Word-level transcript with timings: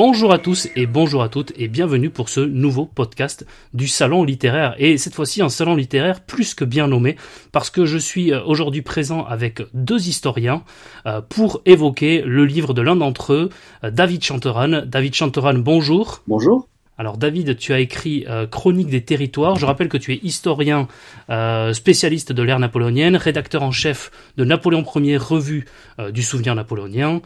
Bonjour 0.00 0.32
à 0.32 0.38
tous 0.38 0.68
et 0.76 0.86
bonjour 0.86 1.24
à 1.24 1.28
toutes 1.28 1.52
et 1.56 1.66
bienvenue 1.66 2.08
pour 2.08 2.28
ce 2.28 2.38
nouveau 2.38 2.86
podcast 2.86 3.44
du 3.74 3.88
salon 3.88 4.22
littéraire 4.22 4.76
et 4.78 4.96
cette 4.96 5.16
fois-ci 5.16 5.42
un 5.42 5.48
salon 5.48 5.74
littéraire 5.74 6.20
plus 6.20 6.54
que 6.54 6.64
bien 6.64 6.86
nommé 6.86 7.16
parce 7.50 7.68
que 7.68 7.84
je 7.84 7.98
suis 7.98 8.32
euh, 8.32 8.40
aujourd'hui 8.44 8.82
présent 8.82 9.24
avec 9.24 9.60
deux 9.74 10.06
historiens 10.06 10.62
euh, 11.06 11.20
pour 11.20 11.62
évoquer 11.64 12.22
le 12.22 12.44
livre 12.44 12.74
de 12.74 12.82
l'un 12.82 12.94
d'entre 12.94 13.32
eux, 13.32 13.50
euh, 13.82 13.90
David 13.90 14.22
Chanteran. 14.22 14.82
David 14.86 15.16
Chanteran, 15.16 15.54
bonjour. 15.54 16.22
Bonjour. 16.28 16.68
Alors 17.00 17.16
David, 17.16 17.56
tu 17.56 17.72
as 17.72 17.78
écrit 17.78 18.24
euh, 18.28 18.48
Chronique 18.48 18.88
des 18.88 19.02
territoires. 19.02 19.54
Je 19.54 19.64
rappelle 19.64 19.88
que 19.88 19.96
tu 19.96 20.12
es 20.12 20.18
historien 20.24 20.88
euh, 21.30 21.72
spécialiste 21.72 22.32
de 22.32 22.42
l'ère 22.42 22.58
napoléonienne, 22.58 23.14
rédacteur 23.14 23.62
en 23.62 23.70
chef 23.70 24.10
de 24.36 24.44
Napoléon 24.44 24.84
Ier, 24.96 25.16
revue 25.16 25.66
euh, 26.00 26.10
du 26.10 26.22
souvenir 26.22 26.56
napoléonien, 26.56 27.20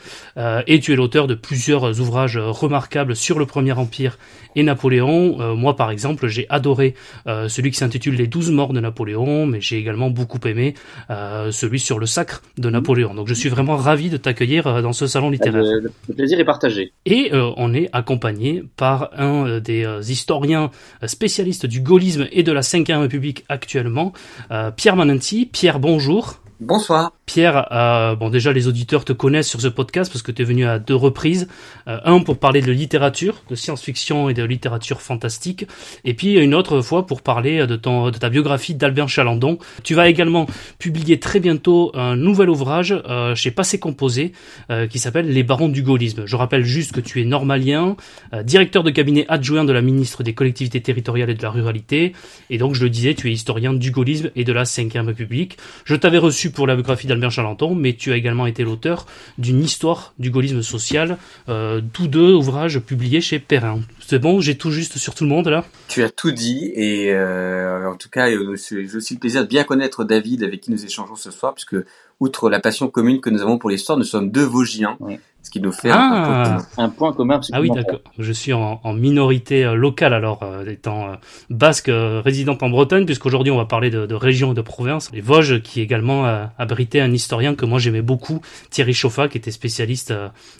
et 0.66 0.80
tu 0.80 0.92
es 0.92 0.96
l'auteur 0.96 1.26
de 1.26 1.34
plusieurs 1.34 2.00
ouvrages 2.00 2.36
remarquables 2.36 3.16
sur 3.16 3.38
le 3.38 3.46
Premier 3.46 3.72
Empire 3.72 4.18
et 4.56 4.62
Napoléon. 4.62 5.54
moi 5.56 5.76
par 5.76 5.90
exemple, 5.90 6.26
j'ai 6.26 6.46
adoré 6.50 6.94
celui 7.26 7.70
qui 7.70 7.78
s'intitule 7.78 8.16
Les 8.16 8.26
douze 8.26 8.50
morts 8.50 8.72
de 8.72 8.80
Napoléon, 8.80 9.46
mais 9.46 9.60
j'ai 9.60 9.78
également 9.78 10.10
beaucoup 10.10 10.40
aimé 10.46 10.74
celui 11.08 11.78
sur 11.78 11.98
le 11.98 12.06
sacre 12.06 12.42
de 12.58 12.68
Napoléon. 12.68 13.14
Donc 13.14 13.28
je 13.28 13.34
suis 13.34 13.48
vraiment 13.48 13.76
ravi 13.76 14.10
de 14.10 14.16
t'accueillir 14.16 14.82
dans 14.82 14.92
ce 14.92 15.06
salon 15.06 15.30
littéraire. 15.30 15.62
Le, 15.62 16.14
plaisir 16.14 16.38
est 16.38 16.44
partagé. 16.44 16.92
Et 17.06 17.30
on 17.32 17.72
est 17.72 17.88
accompagné 17.92 18.64
par 18.76 19.10
un 19.16 19.61
des 19.62 19.84
euh, 19.84 20.00
historiens 20.00 20.70
euh, 21.02 21.06
spécialistes 21.06 21.66
du 21.66 21.80
gaullisme 21.80 22.26
et 22.32 22.42
de 22.42 22.52
la 22.52 22.60
Ve 22.60 23.00
République 23.00 23.44
actuellement, 23.48 24.12
euh, 24.50 24.70
Pierre 24.70 24.96
Mananti. 24.96 25.46
Pierre, 25.46 25.78
bonjour. 25.78 26.40
Bonsoir. 26.60 27.12
Pierre, 27.32 27.66
euh, 27.72 28.14
bon 28.14 28.28
déjà 28.28 28.52
les 28.52 28.68
auditeurs 28.68 29.06
te 29.06 29.14
connaissent 29.14 29.48
sur 29.48 29.62
ce 29.62 29.68
podcast 29.68 30.12
parce 30.12 30.20
que 30.20 30.32
tu 30.32 30.42
es 30.42 30.44
venu 30.44 30.66
à 30.66 30.78
deux 30.78 30.94
reprises. 30.94 31.48
Euh, 31.88 31.98
un 32.04 32.20
pour 32.20 32.36
parler 32.36 32.60
de 32.60 32.70
littérature, 32.70 33.42
de 33.48 33.54
science-fiction 33.54 34.28
et 34.28 34.34
de 34.34 34.44
littérature 34.44 35.00
fantastique, 35.00 35.66
et 36.04 36.12
puis 36.12 36.34
une 36.34 36.54
autre 36.54 36.82
fois 36.82 37.06
pour 37.06 37.22
parler 37.22 37.66
de, 37.66 37.74
ton, 37.74 38.10
de 38.10 38.18
ta 38.18 38.28
biographie 38.28 38.74
d'Albert 38.74 39.08
Chalandon. 39.08 39.56
Tu 39.82 39.94
vas 39.94 40.10
également 40.10 40.46
publier 40.78 41.20
très 41.20 41.40
bientôt 41.40 41.90
un 41.94 42.16
nouvel 42.16 42.50
ouvrage 42.50 42.94
euh, 43.08 43.34
chez 43.34 43.50
Passé 43.50 43.78
Composé 43.78 44.32
euh, 44.68 44.86
qui 44.86 44.98
s'appelle 44.98 45.32
Les 45.32 45.42
Barons 45.42 45.70
du 45.70 45.82
Gaullisme. 45.82 46.24
Je 46.26 46.36
rappelle 46.36 46.64
juste 46.64 46.92
que 46.92 47.00
tu 47.00 47.22
es 47.22 47.24
normalien, 47.24 47.96
directeur 48.44 48.82
de 48.82 48.90
cabinet 48.90 49.24
adjoint 49.28 49.64
de 49.64 49.72
la 49.72 49.80
ministre 49.80 50.22
des 50.22 50.34
collectivités 50.34 50.82
territoriales 50.82 51.30
et 51.30 51.34
de 51.34 51.42
la 51.42 51.50
ruralité, 51.50 52.12
et 52.50 52.58
donc 52.58 52.74
je 52.74 52.82
le 52.82 52.90
disais, 52.90 53.14
tu 53.14 53.30
es 53.30 53.32
historien 53.32 53.72
du 53.72 53.90
gaullisme 53.90 54.30
et 54.36 54.44
de 54.44 54.52
la 54.52 54.64
Ve 54.64 55.06
République. 55.06 55.56
Je 55.86 55.96
t'avais 55.96 56.18
reçu 56.18 56.50
pour 56.50 56.66
la 56.66 56.74
biographie 56.74 57.06
d'Albert 57.06 57.21
Chalenton, 57.30 57.74
mais 57.74 57.94
tu 57.94 58.12
as 58.12 58.16
également 58.16 58.46
été 58.46 58.64
l'auteur 58.64 59.06
d'une 59.38 59.62
histoire 59.62 60.14
du 60.18 60.30
gaullisme 60.30 60.62
social, 60.62 61.18
euh, 61.48 61.80
tous 61.92 62.08
deux 62.08 62.32
ouvrages 62.32 62.80
publiés 62.80 63.20
chez 63.20 63.38
Perrin. 63.38 63.80
C'est 64.06 64.18
bon, 64.18 64.40
j'ai 64.40 64.56
tout 64.56 64.70
juste 64.70 64.98
sur 64.98 65.14
tout 65.14 65.24
le 65.24 65.30
monde 65.30 65.48
là 65.48 65.64
Tu 65.88 66.02
as 66.02 66.10
tout 66.10 66.32
dit, 66.32 66.72
et 66.74 67.12
euh, 67.12 67.90
en 67.90 67.96
tout 67.96 68.10
cas, 68.10 68.30
euh, 68.30 68.56
j'ai 68.56 68.96
aussi 68.96 69.14
le 69.14 69.20
plaisir 69.20 69.42
de 69.42 69.48
bien 69.48 69.64
connaître 69.64 70.04
David 70.04 70.42
avec 70.42 70.60
qui 70.60 70.70
nous 70.70 70.84
échangeons 70.84 71.16
ce 71.16 71.30
soir, 71.30 71.54
puisque 71.54 71.76
outre 72.20 72.50
la 72.50 72.60
passion 72.60 72.88
commune 72.88 73.20
que 73.20 73.30
nous 73.30 73.42
avons 73.42 73.58
pour 73.58 73.70
l'histoire, 73.70 73.98
nous 73.98 74.04
sommes 74.04 74.30
deux 74.30 74.44
Vosgiens 74.44 74.96
ce 75.42 75.50
qui 75.50 75.60
nous 75.60 75.72
fait 75.72 75.90
ah. 75.92 76.58
un, 76.78 76.88
point 76.88 77.12
commun. 77.12 77.40
Ah 77.52 77.60
oui, 77.60 77.70
d'accord. 77.70 78.00
Je 78.18 78.32
suis 78.32 78.52
en, 78.52 78.80
en 78.84 78.92
minorité 78.92 79.64
euh, 79.64 79.74
locale 79.74 80.14
alors, 80.14 80.42
euh, 80.44 80.64
étant 80.66 81.08
euh, 81.08 81.14
basque 81.50 81.90
résidente 81.92 82.62
en 82.62 82.70
Bretagne, 82.70 83.04
puisqu'aujourd'hui 83.04 83.50
on 83.50 83.56
va 83.56 83.64
parler 83.64 83.90
de, 83.90 84.06
de 84.06 84.14
région 84.14 84.52
et 84.52 84.54
de 84.54 84.60
province. 84.60 85.10
Les 85.12 85.20
Vosges, 85.20 85.60
qui 85.62 85.80
également 85.80 86.24
abritait 86.58 87.00
un 87.00 87.12
historien 87.12 87.54
que 87.54 87.66
moi 87.66 87.78
j'aimais 87.78 88.02
beaucoup, 88.02 88.40
Thierry 88.70 88.94
Chauffat, 88.94 89.28
qui 89.28 89.38
était 89.38 89.50
spécialiste 89.50 90.14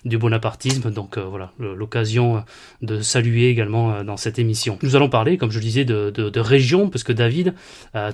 du 0.04 0.18
bonapartisme. 0.18 0.90
Donc 0.90 1.18
voilà, 1.18 1.52
l'occasion 1.58 2.44
de 2.80 3.00
saluer 3.00 3.48
également 3.48 4.02
dans 4.02 4.16
cette 4.16 4.38
émission. 4.38 4.78
Nous 4.82 4.96
allons 4.96 5.08
parler, 5.08 5.38
comme 5.38 5.50
je 5.50 5.58
le 5.58 5.64
disais, 5.64 5.84
de, 5.84 6.10
de, 6.10 6.28
de 6.28 6.40
région, 6.40 6.88
parce 6.88 7.04
que 7.04 7.12
David, 7.12 7.54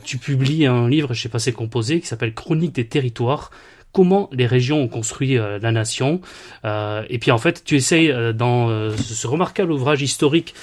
tu 0.05 0.19
publies 0.19 0.67
un 0.67 0.89
livre 0.89 1.15
chez 1.15 1.29
Passé 1.29 1.53
Composé 1.53 2.01
qui 2.01 2.07
s'appelle 2.07 2.35
Chronique 2.35 2.75
des 2.75 2.87
territoires 2.87 3.51
comment 3.93 4.29
les 4.33 4.47
régions 4.47 4.83
ont 4.83 4.89
construit 4.89 5.39
euh, 5.39 5.59
la 5.61 5.73
nation. 5.73 6.21
Euh, 6.65 7.03
et 7.09 7.19
puis 7.19 7.31
en 7.31 7.39
fait, 7.39 7.63
tu 7.65 7.77
essayes 7.77 8.11
euh, 8.11 8.33
dans 8.33 8.69
ce 8.97 9.27
remarquable 9.27 9.73
ouvrage 9.73 10.03
historique 10.03 10.55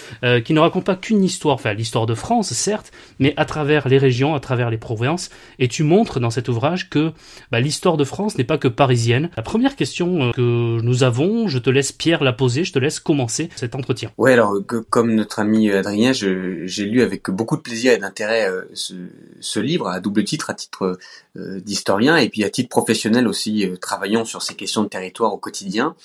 qui 0.44 0.53
ne 0.53 0.59
raconte 0.59 0.86
pas 0.86 0.96
qu'une 0.96 1.24
histoire, 1.24 1.56
enfin 1.56 1.74
l'histoire 1.74 2.06
de 2.06 2.13
France, 2.13 2.53
certes, 2.53 2.91
mais 3.19 3.34
à 3.38 3.46
travers 3.46 3.88
les 3.88 3.97
régions, 3.97 4.36
à 4.36 4.40
travers 4.40 4.69
les 4.69 4.78
provinces, 4.78 5.30
et 5.59 5.68
tu 5.68 5.84
montres 5.84 6.19
dans 6.19 6.30
cet 6.30 6.50
ouvrage 6.50 6.90
que 6.90 7.12
bah, 7.52 7.59
l'histoire 7.59 7.97
de 7.97 8.03
France 8.03 8.38
n'est 8.38 8.44
pas 8.44 8.58
que 8.58 8.68
parisienne. 8.68 9.30
La 9.38 9.44
première 9.44 9.75
question 9.75 10.31
que 10.31 10.81
nous 10.81 11.03
avons, 11.03 11.47
je 11.47 11.57
te 11.57 11.69
laisse 11.69 11.92
Pierre 11.92 12.24
la 12.24 12.34
poser, 12.34 12.63
je 12.63 12.74
te 12.74 12.80
laisse 12.80 13.00
commencer 13.00 13.50
cet 13.56 13.75
entretien. 13.75 14.12
Ouais, 14.18 14.34
alors 14.34 14.56
comme 14.90 15.13
notre 15.16 15.40
ami 15.40 15.72
Adrien, 15.72 16.13
j'ai 16.13 16.86
lu 16.86 17.02
avec 17.02 17.30
beaucoup 17.30 17.57
de 17.57 17.62
plaisir 17.62 17.94
et 17.94 17.97
d'intérêt 17.97 18.50
ce, 18.74 19.59
livre 19.59 19.88
à 19.88 20.00
double 20.00 20.24
titre, 20.24 20.50
à 20.50 20.53
titre 20.53 20.97
d'historien 21.36 22.18
et 22.18 22.30
puis 22.30 22.44
à 22.44 22.50
titre 22.50 22.69
professionnel 22.69 23.15
aussi 23.24 23.66
euh, 23.66 23.78
travaillant 23.78 24.26
sur 24.26 24.42
ces 24.42 24.56
questions 24.56 24.84
de 24.84 24.90
territoire 24.90 25.34
au 25.34 25.38
quotidien. 25.38 25.96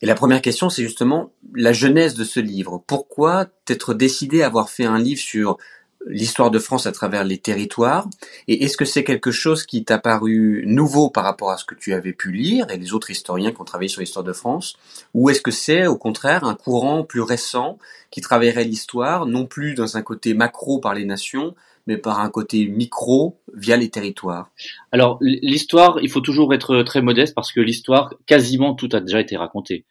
Et 0.00 0.06
la 0.06 0.14
première 0.14 0.42
question, 0.42 0.70
c'est 0.70 0.82
justement 0.82 1.32
la 1.54 1.72
genèse 1.72 2.14
de 2.14 2.24
ce 2.24 2.40
livre. 2.40 2.82
Pourquoi 2.86 3.46
t'être 3.64 3.94
décidé 3.94 4.42
à 4.42 4.46
avoir 4.46 4.70
fait 4.70 4.84
un 4.84 4.98
livre 4.98 5.20
sur 5.20 5.58
l'histoire 6.06 6.52
de 6.52 6.60
France 6.60 6.86
à 6.86 6.92
travers 6.92 7.24
les 7.24 7.38
territoires? 7.38 8.08
Et 8.46 8.64
est-ce 8.64 8.76
que 8.76 8.84
c'est 8.84 9.02
quelque 9.02 9.32
chose 9.32 9.66
qui 9.66 9.84
t'a 9.84 9.98
paru 9.98 10.62
nouveau 10.66 11.10
par 11.10 11.24
rapport 11.24 11.50
à 11.50 11.56
ce 11.56 11.64
que 11.64 11.74
tu 11.74 11.94
avais 11.94 12.12
pu 12.12 12.30
lire 12.30 12.70
et 12.70 12.76
les 12.76 12.94
autres 12.94 13.10
historiens 13.10 13.50
qui 13.50 13.60
ont 13.60 13.64
travaillé 13.64 13.88
sur 13.88 14.00
l'histoire 14.00 14.24
de 14.24 14.32
France? 14.32 14.76
Ou 15.14 15.30
est-ce 15.30 15.40
que 15.40 15.50
c'est 15.50 15.88
au 15.88 15.96
contraire 15.96 16.44
un 16.44 16.54
courant 16.54 17.02
plus 17.02 17.22
récent 17.22 17.76
qui 18.12 18.20
travaillerait 18.20 18.64
l'histoire 18.64 19.26
non 19.26 19.46
plus 19.46 19.74
dans 19.74 19.96
un 19.96 20.02
côté 20.02 20.32
macro 20.32 20.78
par 20.78 20.94
les 20.94 21.04
nations, 21.04 21.56
mais 21.88 21.96
par 21.96 22.20
un 22.20 22.28
côté 22.28 22.66
micro 22.66 23.40
via 23.54 23.76
les 23.78 23.88
territoires 23.88 24.50
Alors 24.92 25.18
l'histoire, 25.22 25.98
il 26.02 26.10
faut 26.10 26.20
toujours 26.20 26.52
être 26.52 26.82
très 26.82 27.00
modeste 27.00 27.34
parce 27.34 27.50
que 27.50 27.60
l'histoire, 27.60 28.14
quasiment 28.26 28.74
tout 28.74 28.90
a 28.92 29.00
déjà 29.00 29.20
été 29.20 29.36
raconté. 29.36 29.86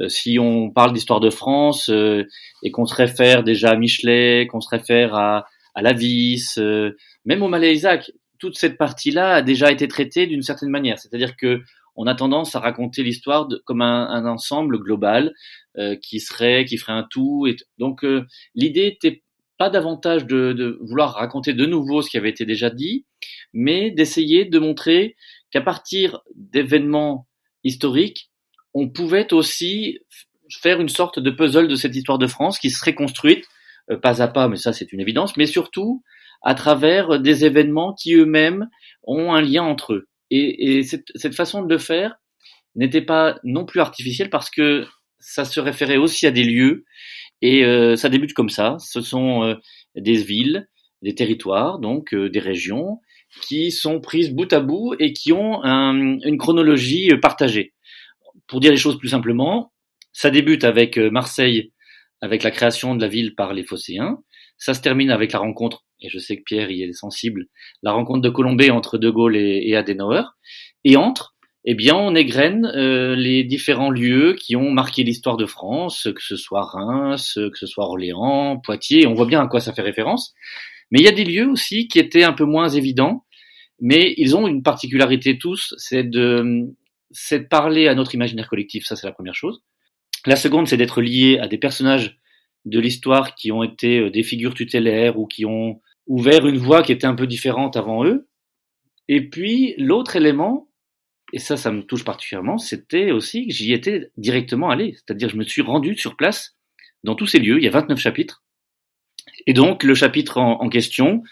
Euh, 0.00 0.08
si 0.08 0.38
on 0.40 0.70
parle 0.70 0.92
d'histoire 0.92 1.20
de 1.20 1.30
France 1.30 1.88
euh, 1.88 2.24
et 2.64 2.72
qu'on 2.72 2.84
se 2.84 2.94
réfère 2.96 3.44
déjà 3.44 3.70
à 3.70 3.76
Michelet, 3.76 4.48
qu'on 4.48 4.60
se 4.60 4.68
réfère 4.68 5.14
à, 5.14 5.46
à 5.76 5.82
Lavis, 5.82 6.58
euh, 6.58 6.96
même 7.24 7.44
au 7.44 7.48
Malais 7.48 7.72
Isaac, 7.72 8.10
toute 8.40 8.58
cette 8.58 8.76
partie-là 8.76 9.36
a 9.36 9.42
déjà 9.42 9.70
été 9.70 9.86
traitée 9.86 10.26
d'une 10.26 10.42
certaine 10.42 10.68
manière. 10.68 10.98
C'est-à-dire 10.98 11.36
que 11.36 11.62
on 11.94 12.08
a 12.08 12.14
tendance 12.14 12.56
à 12.56 12.60
raconter 12.60 13.04
l'histoire 13.04 13.48
comme 13.64 13.80
un, 13.80 14.08
un, 14.10 14.26
ensemble 14.26 14.78
global 14.78 15.32
qui 16.02 16.20
serait, 16.20 16.66
qui 16.66 16.76
ferait 16.76 16.92
un 16.92 17.06
tout. 17.08 17.46
Et 17.46 17.56
donc 17.78 18.04
l'idée 18.54 18.86
était 18.86 19.22
pas 19.58 19.70
davantage 19.70 20.26
de, 20.26 20.78
vouloir 20.80 21.14
raconter 21.14 21.52
de 21.52 21.66
nouveau 21.66 22.02
ce 22.02 22.10
qui 22.10 22.16
avait 22.16 22.30
été 22.30 22.44
déjà 22.44 22.70
dit, 22.70 23.06
mais 23.52 23.90
d'essayer 23.90 24.44
de 24.44 24.58
montrer 24.58 25.16
qu'à 25.50 25.60
partir 25.60 26.20
d'événements 26.34 27.26
historiques, 27.64 28.30
on 28.74 28.88
pouvait 28.88 29.32
aussi 29.32 29.98
faire 30.60 30.80
une 30.80 30.88
sorte 30.88 31.18
de 31.18 31.30
puzzle 31.30 31.68
de 31.68 31.74
cette 31.74 31.96
histoire 31.96 32.18
de 32.18 32.26
France 32.26 32.58
qui 32.58 32.70
serait 32.70 32.94
construite 32.94 33.44
euh, 33.90 33.96
pas 33.96 34.22
à 34.22 34.28
pas, 34.28 34.48
mais 34.48 34.56
ça 34.56 34.72
c'est 34.72 34.92
une 34.92 35.00
évidence, 35.00 35.36
mais 35.36 35.46
surtout 35.46 36.02
à 36.42 36.54
travers 36.54 37.18
des 37.18 37.44
événements 37.44 37.94
qui 37.94 38.14
eux-mêmes 38.14 38.68
ont 39.04 39.32
un 39.32 39.40
lien 39.40 39.62
entre 39.62 39.94
eux. 39.94 40.08
Et, 40.30 40.78
et 40.78 40.82
cette, 40.82 41.06
cette, 41.14 41.34
façon 41.34 41.62
de 41.62 41.72
le 41.72 41.78
faire 41.78 42.16
n'était 42.74 43.02
pas 43.02 43.38
non 43.42 43.64
plus 43.64 43.80
artificielle 43.80 44.28
parce 44.28 44.50
que 44.50 44.86
ça 45.18 45.44
se 45.44 45.60
référait 45.60 45.96
aussi 45.96 46.26
à 46.26 46.30
des 46.30 46.44
lieux 46.44 46.84
et 47.42 47.64
euh, 47.64 47.96
ça 47.96 48.08
débute 48.08 48.32
comme 48.32 48.48
ça. 48.48 48.76
Ce 48.78 49.00
sont 49.00 49.44
euh, 49.44 49.54
des 49.94 50.16
villes, 50.16 50.68
des 51.02 51.14
territoires, 51.14 51.78
donc 51.78 52.14
euh, 52.14 52.28
des 52.28 52.40
régions, 52.40 53.00
qui 53.42 53.70
sont 53.70 54.00
prises 54.00 54.32
bout 54.32 54.50
à 54.52 54.60
bout 54.60 54.94
et 54.98 55.12
qui 55.12 55.32
ont 55.32 55.62
une 55.64 56.38
chronologie 56.38 57.10
partagée. 57.20 57.74
Pour 58.46 58.60
dire 58.60 58.70
les 58.70 58.76
choses 58.76 58.98
plus 58.98 59.08
simplement, 59.08 59.72
ça 60.12 60.30
débute 60.30 60.64
avec 60.64 60.96
Marseille, 60.96 61.72
avec 62.22 62.42
la 62.42 62.50
création 62.50 62.94
de 62.94 63.02
la 63.02 63.08
ville 63.08 63.34
par 63.34 63.52
les 63.52 63.64
Phocéens. 63.64 64.18
Ça 64.56 64.72
se 64.72 64.80
termine 64.80 65.10
avec 65.10 65.32
la 65.32 65.40
rencontre, 65.40 65.84
et 66.00 66.08
je 66.08 66.18
sais 66.18 66.38
que 66.38 66.44
Pierre 66.44 66.70
y 66.70 66.82
est 66.82 66.92
sensible, 66.92 67.46
la 67.82 67.92
rencontre 67.92 68.22
de 68.22 68.30
Colombey 68.30 68.70
entre 68.70 68.96
De 68.96 69.10
Gaulle 69.10 69.36
et 69.36 69.74
Adenauer. 69.76 70.22
Et 70.84 70.96
entre, 70.96 71.35
eh 71.68 71.74
bien, 71.74 71.96
on 71.96 72.14
égrène 72.14 72.64
euh, 72.76 73.16
les 73.16 73.42
différents 73.42 73.90
lieux 73.90 74.34
qui 74.34 74.54
ont 74.54 74.70
marqué 74.70 75.02
l'histoire 75.02 75.36
de 75.36 75.46
France, 75.46 76.08
que 76.14 76.22
ce 76.22 76.36
soit 76.36 76.62
Reims, 76.62 77.34
que 77.34 77.58
ce 77.58 77.66
soit 77.66 77.84
Orléans, 77.84 78.58
Poitiers. 78.58 79.06
On 79.08 79.14
voit 79.14 79.26
bien 79.26 79.42
à 79.42 79.48
quoi 79.48 79.60
ça 79.60 79.72
fait 79.72 79.82
référence. 79.82 80.32
Mais 80.92 81.00
il 81.00 81.04
y 81.04 81.08
a 81.08 81.12
des 81.12 81.24
lieux 81.24 81.48
aussi 81.48 81.88
qui 81.88 81.98
étaient 81.98 82.22
un 82.22 82.32
peu 82.32 82.44
moins 82.44 82.68
évidents, 82.68 83.24
mais 83.80 84.14
ils 84.16 84.36
ont 84.36 84.46
une 84.46 84.62
particularité 84.62 85.38
tous, 85.38 85.74
c'est 85.76 86.04
de, 86.04 86.68
c'est 87.10 87.40
de 87.40 87.48
parler 87.48 87.88
à 87.88 87.96
notre 87.96 88.14
imaginaire 88.14 88.48
collectif. 88.48 88.84
Ça, 88.86 88.94
c'est 88.94 89.06
la 89.06 89.12
première 89.12 89.34
chose. 89.34 89.62
La 90.24 90.36
seconde, 90.36 90.68
c'est 90.68 90.76
d'être 90.76 91.02
lié 91.02 91.38
à 91.40 91.48
des 91.48 91.58
personnages 91.58 92.18
de 92.64 92.78
l'histoire 92.78 93.34
qui 93.34 93.50
ont 93.50 93.64
été 93.64 94.00
euh, 94.00 94.10
des 94.10 94.22
figures 94.22 94.54
tutélaires 94.54 95.18
ou 95.18 95.26
qui 95.26 95.44
ont 95.44 95.80
ouvert 96.06 96.46
une 96.46 96.58
voie 96.58 96.82
qui 96.82 96.92
était 96.92 97.06
un 97.06 97.14
peu 97.14 97.26
différente 97.26 97.76
avant 97.76 98.04
eux. 98.04 98.28
Et 99.08 99.28
puis, 99.28 99.74
l'autre 99.78 100.16
élément, 100.16 100.68
et 101.32 101.38
ça, 101.38 101.56
ça 101.56 101.72
me 101.72 101.82
touche 101.82 102.04
particulièrement, 102.04 102.58
c'était 102.58 103.10
aussi 103.10 103.46
que 103.46 103.52
j'y 103.52 103.72
étais 103.72 104.10
directement 104.16 104.70
allé. 104.70 104.94
C'est-à-dire, 104.94 105.28
je 105.28 105.36
me 105.36 105.44
suis 105.44 105.62
rendu 105.62 105.96
sur 105.96 106.16
place 106.16 106.56
dans 107.04 107.14
tous 107.14 107.26
ces 107.26 107.38
lieux. 107.38 107.58
Il 107.58 107.64
y 107.64 107.68
a 107.68 107.72
29 107.72 107.98
chapitres. 107.98 108.44
Et 109.46 109.52
donc, 109.52 109.82
le 109.82 109.94
chapitre 109.94 110.38
en, 110.38 110.62
en 110.62 110.68
question, 110.68 111.22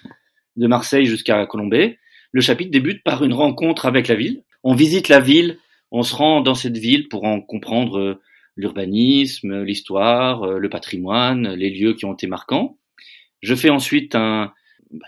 de 0.56 0.66
Marseille 0.66 1.06
jusqu'à 1.06 1.46
Colombay, 1.46 1.98
le 2.32 2.40
chapitre 2.40 2.70
débute 2.70 3.02
par 3.02 3.24
une 3.24 3.32
rencontre 3.32 3.86
avec 3.86 4.08
la 4.08 4.14
ville. 4.14 4.42
On 4.62 4.74
visite 4.74 5.08
la 5.08 5.20
ville, 5.20 5.58
on 5.90 6.02
se 6.02 6.14
rend 6.14 6.40
dans 6.40 6.54
cette 6.54 6.78
ville 6.78 7.08
pour 7.08 7.24
en 7.24 7.40
comprendre 7.40 7.98
euh, 7.98 8.20
l'urbanisme, 8.56 9.62
l'histoire, 9.62 10.42
euh, 10.42 10.58
le 10.58 10.68
patrimoine, 10.68 11.54
les 11.54 11.70
lieux 11.70 11.94
qui 11.94 12.04
ont 12.04 12.14
été 12.14 12.26
marquants. 12.26 12.78
Je 13.42 13.54
fais 13.54 13.70
ensuite 13.70 14.14
un, 14.14 14.52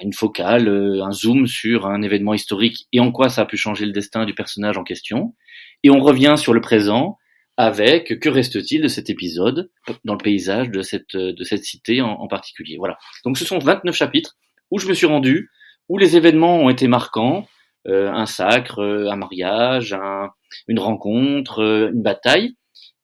une 0.00 0.12
focale, 0.12 0.68
euh, 0.68 1.04
un 1.04 1.12
zoom 1.12 1.46
sur 1.46 1.86
un 1.86 2.02
événement 2.02 2.34
historique 2.34 2.86
et 2.92 3.00
en 3.00 3.12
quoi 3.12 3.28
ça 3.28 3.42
a 3.42 3.46
pu 3.46 3.56
changer 3.56 3.86
le 3.86 3.92
destin 3.92 4.24
du 4.24 4.34
personnage 4.34 4.78
en 4.78 4.84
question. 4.84 5.34
Et 5.82 5.90
on 5.90 6.00
revient 6.00 6.34
sur 6.36 6.52
le 6.52 6.60
présent 6.60 7.18
avec 7.56 8.18
que 8.20 8.28
reste-t-il 8.28 8.82
de 8.82 8.88
cet 8.88 9.08
épisode 9.08 9.70
dans 10.04 10.14
le 10.14 10.22
paysage 10.22 10.70
de 10.70 10.82
cette, 10.82 11.16
de 11.16 11.44
cette 11.44 11.64
cité 11.64 12.02
en, 12.02 12.26
particulier? 12.28 12.76
Voilà. 12.76 12.98
Donc 13.24 13.38
ce 13.38 13.44
sont 13.44 13.58
29 13.58 13.94
chapitres 13.94 14.36
où 14.70 14.78
je 14.78 14.88
me 14.88 14.94
suis 14.94 15.06
rendu, 15.06 15.50
où 15.88 15.96
les 15.96 16.16
événements 16.16 16.58
ont 16.58 16.68
été 16.68 16.88
marquants, 16.88 17.46
euh, 17.88 18.10
un 18.10 18.26
sacre, 18.26 18.80
euh, 18.80 19.10
un 19.10 19.16
mariage, 19.16 19.92
un, 19.92 20.30
une 20.66 20.80
rencontre, 20.80 21.60
euh, 21.60 21.90
une 21.92 22.02
bataille, 22.02 22.56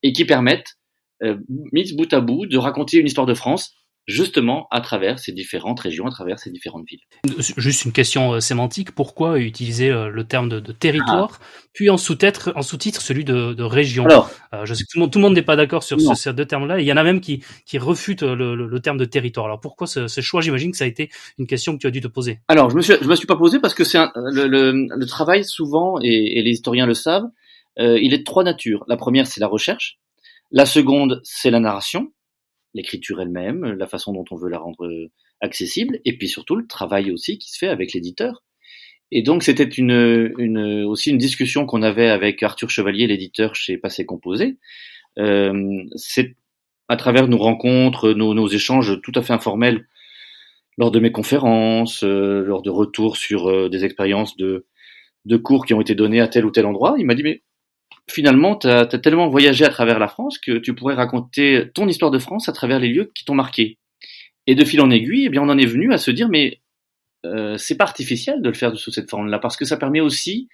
et 0.02 0.12
qui 0.12 0.24
permettent, 0.24 0.76
mis 1.48 1.94
bout 1.94 2.12
à 2.12 2.20
bout, 2.20 2.46
de 2.46 2.58
raconter 2.58 2.98
une 2.98 3.06
histoire 3.06 3.28
de 3.28 3.34
France 3.34 3.76
justement 4.06 4.66
à 4.70 4.80
travers 4.80 5.18
ces 5.18 5.32
différentes 5.32 5.78
régions, 5.80 6.06
à 6.06 6.10
travers 6.10 6.38
ces 6.38 6.50
différentes 6.50 6.84
villes. 6.88 7.00
Juste 7.56 7.84
une 7.84 7.92
question 7.92 8.40
sémantique, 8.40 8.92
pourquoi 8.92 9.38
utiliser 9.38 9.90
le 9.90 10.24
terme 10.24 10.48
de, 10.48 10.60
de 10.60 10.72
territoire, 10.72 11.40
ah. 11.40 11.44
puis 11.72 11.88
en 11.88 11.96
sous-titre 11.96 12.52
en 12.56 12.62
sous-titre 12.62 13.00
celui 13.00 13.24
de, 13.24 13.52
de 13.52 13.62
région? 13.62 14.04
Alors, 14.06 14.30
Je 14.64 14.74
sais 14.74 14.84
que 14.84 15.06
tout 15.06 15.18
le 15.18 15.22
monde, 15.22 15.34
n'est 15.34 15.42
pas 15.42 15.56
d'accord 15.56 15.82
sur 15.82 16.00
ce, 16.00 16.14
ces 16.14 16.32
deux 16.32 16.44
termes-là, 16.46 16.80
il 16.80 16.86
y 16.86 16.92
en 16.92 16.96
a 16.96 17.04
même 17.04 17.20
qui, 17.20 17.44
qui 17.64 17.78
refutent 17.78 18.22
le, 18.22 18.54
le, 18.56 18.66
le 18.66 18.80
terme 18.80 18.98
de 18.98 19.04
territoire. 19.04 19.46
Alors 19.46 19.60
pourquoi 19.60 19.86
ce, 19.86 20.08
ce 20.08 20.20
choix? 20.20 20.40
J'imagine 20.40 20.72
que 20.72 20.76
ça 20.76 20.84
a 20.84 20.88
été 20.88 21.10
une 21.38 21.46
question 21.46 21.74
que 21.74 21.78
tu 21.78 21.86
as 21.86 21.90
dû 21.90 22.00
te 22.00 22.08
poser. 22.08 22.40
Alors 22.48 22.70
je 22.70 22.76
me 22.76 22.82
suis, 22.82 22.94
je 23.00 23.06
me 23.06 23.14
suis 23.14 23.26
pas 23.26 23.36
posé 23.36 23.60
parce 23.60 23.74
que 23.74 23.84
c'est 23.84 23.98
le, 24.14 24.46
le, 24.46 25.06
travail 25.06 25.44
souvent, 25.44 25.98
et, 26.02 26.38
et, 26.38 26.42
les 26.42 26.50
historiens 26.50 26.86
le 26.86 26.94
savent, 26.94 27.28
euh, 27.78 27.98
il 28.00 28.14
est 28.14 28.18
de 28.18 28.24
trois 28.24 28.44
natures. 28.44 28.84
La 28.88 28.96
première, 28.96 29.26
c'est 29.26 29.40
la 29.40 29.46
recherche. 29.46 29.98
La 30.50 30.66
seconde, 30.66 31.20
c'est 31.24 31.50
la 31.50 31.60
narration 31.60 32.12
l'écriture 32.74 33.20
elle-même, 33.20 33.64
la 33.64 33.86
façon 33.86 34.12
dont 34.12 34.24
on 34.30 34.36
veut 34.36 34.48
la 34.48 34.58
rendre 34.58 34.86
euh, 34.86 35.10
accessible, 35.40 36.00
et 36.04 36.16
puis 36.16 36.28
surtout 36.28 36.56
le 36.56 36.66
travail 36.66 37.10
aussi 37.10 37.38
qui 37.38 37.50
se 37.50 37.58
fait 37.58 37.68
avec 37.68 37.92
l'éditeur. 37.92 38.42
Et 39.10 39.22
donc 39.22 39.42
c'était 39.42 39.64
une, 39.64 40.32
une, 40.38 40.84
aussi 40.84 41.10
une 41.10 41.18
discussion 41.18 41.66
qu'on 41.66 41.82
avait 41.82 42.08
avec 42.08 42.42
Arthur 42.42 42.70
Chevalier, 42.70 43.06
l'éditeur 43.06 43.54
chez 43.54 43.76
Passé 43.76 44.06
Composé. 44.06 44.56
Euh, 45.18 45.84
c'est 45.96 46.34
à 46.88 46.96
travers 46.96 47.28
nos 47.28 47.38
rencontres, 47.38 48.12
nos, 48.12 48.34
nos, 48.34 48.48
échanges 48.48 49.00
tout 49.02 49.12
à 49.14 49.22
fait 49.22 49.34
informels 49.34 49.86
lors 50.78 50.90
de 50.90 51.00
mes 51.00 51.12
conférences, 51.12 52.04
euh, 52.04 52.42
lors 52.44 52.62
de 52.62 52.70
retours 52.70 53.16
sur 53.18 53.48
euh, 53.48 53.68
des 53.68 53.84
expériences 53.84 54.36
de, 54.36 54.66
de 55.26 55.36
cours 55.36 55.66
qui 55.66 55.74
ont 55.74 55.80
été 55.80 55.94
donnés 55.94 56.20
à 56.20 56.28
tel 56.28 56.46
ou 56.46 56.50
tel 56.50 56.66
endroit. 56.66 56.94
Il 56.98 57.06
m'a 57.06 57.14
dit 57.14 57.22
mais 57.22 57.42
finalement, 58.10 58.56
tu 58.56 58.68
as, 58.68 58.86
tellement 58.86 59.28
voyagé 59.28 59.64
à 59.64 59.68
travers 59.68 59.98
la 59.98 60.08
France 60.08 60.38
que 60.38 60.58
tu 60.58 60.74
pourrais 60.74 60.94
raconter 60.94 61.70
ton 61.74 61.88
histoire 61.88 62.10
de 62.10 62.18
France 62.18 62.48
à 62.48 62.52
travers 62.52 62.80
les 62.80 62.88
lieux 62.88 63.10
qui 63.14 63.24
t'ont 63.24 63.34
marqué. 63.34 63.78
Et 64.46 64.54
de 64.54 64.64
fil 64.64 64.80
en 64.80 64.90
aiguille, 64.90 65.26
eh 65.26 65.28
bien, 65.28 65.42
on 65.42 65.48
en 65.48 65.58
est 65.58 65.66
venu 65.66 65.92
à 65.92 65.98
se 65.98 66.10
dire, 66.10 66.28
mais 66.28 66.60
euh, 67.24 67.56
c'est 67.56 67.76
pas 67.76 67.84
artificiel 67.84 68.42
de 68.42 68.48
le 68.48 68.54
faire 68.54 68.76
sous 68.76 68.90
cette 68.90 69.08
forme-là, 69.08 69.38
parce 69.38 69.56
que 69.56 69.64
ça 69.64 69.76
permet 69.76 70.00
aussi 70.00 70.48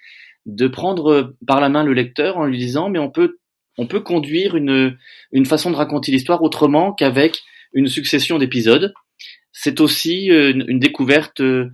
de 0.47 0.69
prendre 0.69 1.35
par 1.47 1.61
la 1.61 1.69
main 1.69 1.85
le 1.85 1.95
lecteur 1.95 2.37
en 2.37 2.45
lui 2.45 2.59
disant, 2.59 2.91
mais 2.91 2.99
on 2.99 3.11
peut, 3.11 3.39
on 3.79 3.87
peut 3.87 4.01
conduire 4.01 4.57
une, 4.57 4.97
une 5.33 5.47
façon 5.47 5.71
de 5.71 5.77
raconter 5.77 6.13
l'histoire 6.13 6.43
autrement 6.43 6.93
qu'avec 6.93 7.41
une 7.73 7.89
succession 7.89 8.39
d'épisodes. 8.39 8.93
C'est 9.53 9.81
aussi 9.81 10.31
euh, 10.31 10.51
une, 10.51 10.65
une 10.69 10.79
découverte 10.79 11.41
euh, 11.41 11.71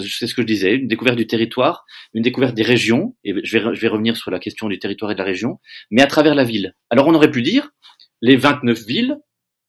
c'est 0.00 0.26
ce 0.26 0.34
que 0.34 0.42
je 0.42 0.46
disais, 0.46 0.74
une 0.74 0.88
découverte 0.88 1.16
du 1.16 1.26
territoire, 1.26 1.84
une 2.14 2.22
découverte 2.22 2.54
des 2.54 2.62
régions, 2.62 3.16
et 3.24 3.34
je 3.42 3.58
vais, 3.58 3.88
revenir 3.88 4.16
sur 4.16 4.30
la 4.30 4.38
question 4.38 4.68
du 4.68 4.78
territoire 4.78 5.10
et 5.10 5.14
de 5.14 5.18
la 5.18 5.24
région, 5.24 5.60
mais 5.90 6.02
à 6.02 6.06
travers 6.06 6.34
la 6.34 6.44
ville. 6.44 6.74
Alors 6.90 7.06
on 7.06 7.14
aurait 7.14 7.30
pu 7.30 7.42
dire 7.42 7.70
les 8.22 8.36
29 8.36 8.86
villes 8.86 9.18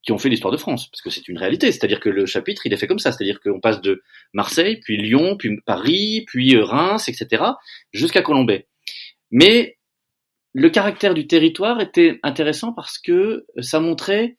qui 0.04 0.12
ont 0.12 0.18
fait 0.18 0.30
l'histoire 0.30 0.52
de 0.52 0.58
France, 0.58 0.90
parce 0.90 1.02
que 1.02 1.10
c'est 1.10 1.28
une 1.28 1.38
réalité, 1.38 1.72
c'est-à-dire 1.72 2.00
que 2.00 2.10
le 2.10 2.26
chapitre, 2.26 2.66
il 2.66 2.74
est 2.74 2.78
fait 2.78 2.88
comme 2.88 3.00
ça, 3.00 3.12
c'est-à-dire 3.12 3.40
qu'on 3.40 3.60
passe 3.60 3.82
de 3.82 4.04
Marseille, 4.34 4.80
puis 4.80 4.98
Lyon, 4.98 5.36
puis 5.38 5.60
Paris, 5.66 6.26
puis 6.28 6.56
euh, 6.56 6.64
Reims, 6.64 7.10
etc., 7.10 7.44
jusqu'à 7.92 8.22
Colombay. 8.22 8.68
Mais 9.32 9.78
le 10.54 10.70
caractère 10.70 11.16
du 11.16 11.28
territoire 11.28 11.82
était 11.82 12.20
intéressant 12.24 12.72
parce 12.72 13.00
que 13.00 13.46
ça 13.60 13.80
montrait 13.80 14.38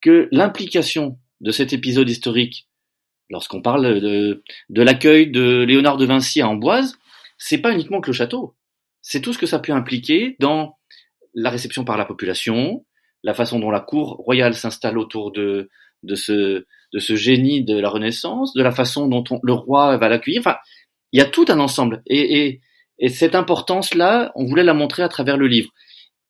que 0.00 0.28
l'implication 0.30 1.18
de 1.40 1.50
cet 1.50 1.72
épisode 1.72 2.08
historique 2.08 2.69
lorsqu'on 3.30 3.62
parle 3.62 4.00
de, 4.00 4.42
l'accueil 4.82 5.30
de 5.30 5.62
Léonard 5.62 5.96
de 5.96 6.04
Vinci 6.04 6.40
à 6.40 6.48
Amboise, 6.48 6.96
c'est 7.38 7.58
pas 7.58 7.72
uniquement 7.72 8.00
que 8.00 8.08
le 8.08 8.14
château, 8.14 8.56
c'est 9.00 9.20
tout 9.20 9.32
ce 9.32 9.38
que 9.38 9.46
ça 9.46 9.58
peut 9.58 9.72
impliquer 9.72 10.36
dans 10.40 10.76
la 11.34 11.50
réception 11.50 11.84
par 11.84 11.96
la 11.96 12.04
population, 12.04 12.84
la 13.22 13.34
façon 13.34 13.58
dont 13.58 13.70
la 13.70 13.80
cour 13.80 14.16
royale 14.16 14.54
s'installe 14.54 14.98
autour 14.98 15.32
de, 15.32 15.70
de, 16.02 16.14
ce, 16.14 16.66
de 16.92 16.98
ce 16.98 17.16
génie 17.16 17.64
de 17.64 17.78
la 17.78 17.88
Renaissance, 17.88 18.52
de 18.54 18.62
la 18.62 18.72
façon 18.72 19.06
dont 19.06 19.24
le 19.42 19.52
roi 19.52 19.96
va 19.96 20.08
l'accueillir. 20.08 20.40
Enfin, 20.40 20.56
il 21.12 21.18
y 21.18 21.22
a 21.22 21.26
tout 21.26 21.46
un 21.48 21.60
ensemble. 21.60 22.02
Et, 22.06 22.60
et 22.98 23.08
cette 23.08 23.34
importance-là, 23.34 24.32
on 24.34 24.44
voulait 24.44 24.64
la 24.64 24.74
montrer 24.74 25.02
à 25.02 25.08
travers 25.08 25.36
le 25.36 25.46
livre. 25.46 25.70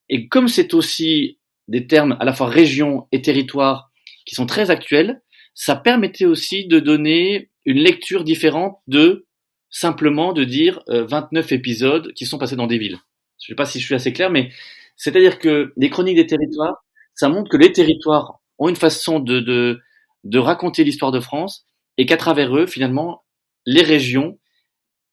Et 0.09 0.29
comme 0.29 0.49
c'est 0.49 0.75
aussi 0.75 1.39
des 1.69 1.87
termes 1.87 2.17
à 2.21 2.25
la 2.25 2.33
fois 2.33 2.49
région 2.49 3.09
et 3.13 3.23
territoire 3.23 3.91
qui 4.27 4.35
sont 4.35 4.47
très 4.47 4.71
actuels, 4.71 5.23
ça 5.61 5.77
permettait 5.77 6.25
aussi 6.25 6.67
de 6.67 6.81
donner 6.81 7.51
une 7.67 7.77
lecture 7.77 8.25
différente 8.25 8.79
de 8.87 9.27
simplement 9.69 10.33
de 10.33 10.43
dire 10.43 10.83
29 10.89 11.53
euh, 11.53 11.55
épisodes 11.55 12.13
qui 12.15 12.25
sont 12.25 12.39
passés 12.39 12.57
dans 12.57 12.67
des 12.67 12.79
villes. 12.79 12.99
Je 13.39 13.49
sais 13.49 13.55
pas 13.55 13.67
si 13.67 13.79
je 13.79 13.85
suis 13.85 13.95
assez 13.95 14.15
clair, 14.15 14.31
mais 14.31 14.51
c'est-à-dire 14.97 15.39
que 15.39 15.75
les 15.77 15.91
chroniques 15.91 16.17
des 16.17 16.27
territoires, 16.27 16.83
ça 17.15 17.29
montre 17.29 17.51
que 17.51 17.59
les 17.59 17.73
territoires 17.73 18.41
ont 18.59 18.71
une 18.71 18.77
façon 18.77 19.21
de, 19.21 19.41
de, 19.41 19.81
de 20.25 20.39
raconter 20.39 20.83
l'histoire 20.83 21.13
de 21.13 21.21
France 21.21 21.67
et 21.99 22.07
qu'à 22.07 22.17
travers 22.17 22.57
eux, 22.57 22.67
finalement, 22.67 23.23
les 23.67 23.83
régions, 23.83 24.39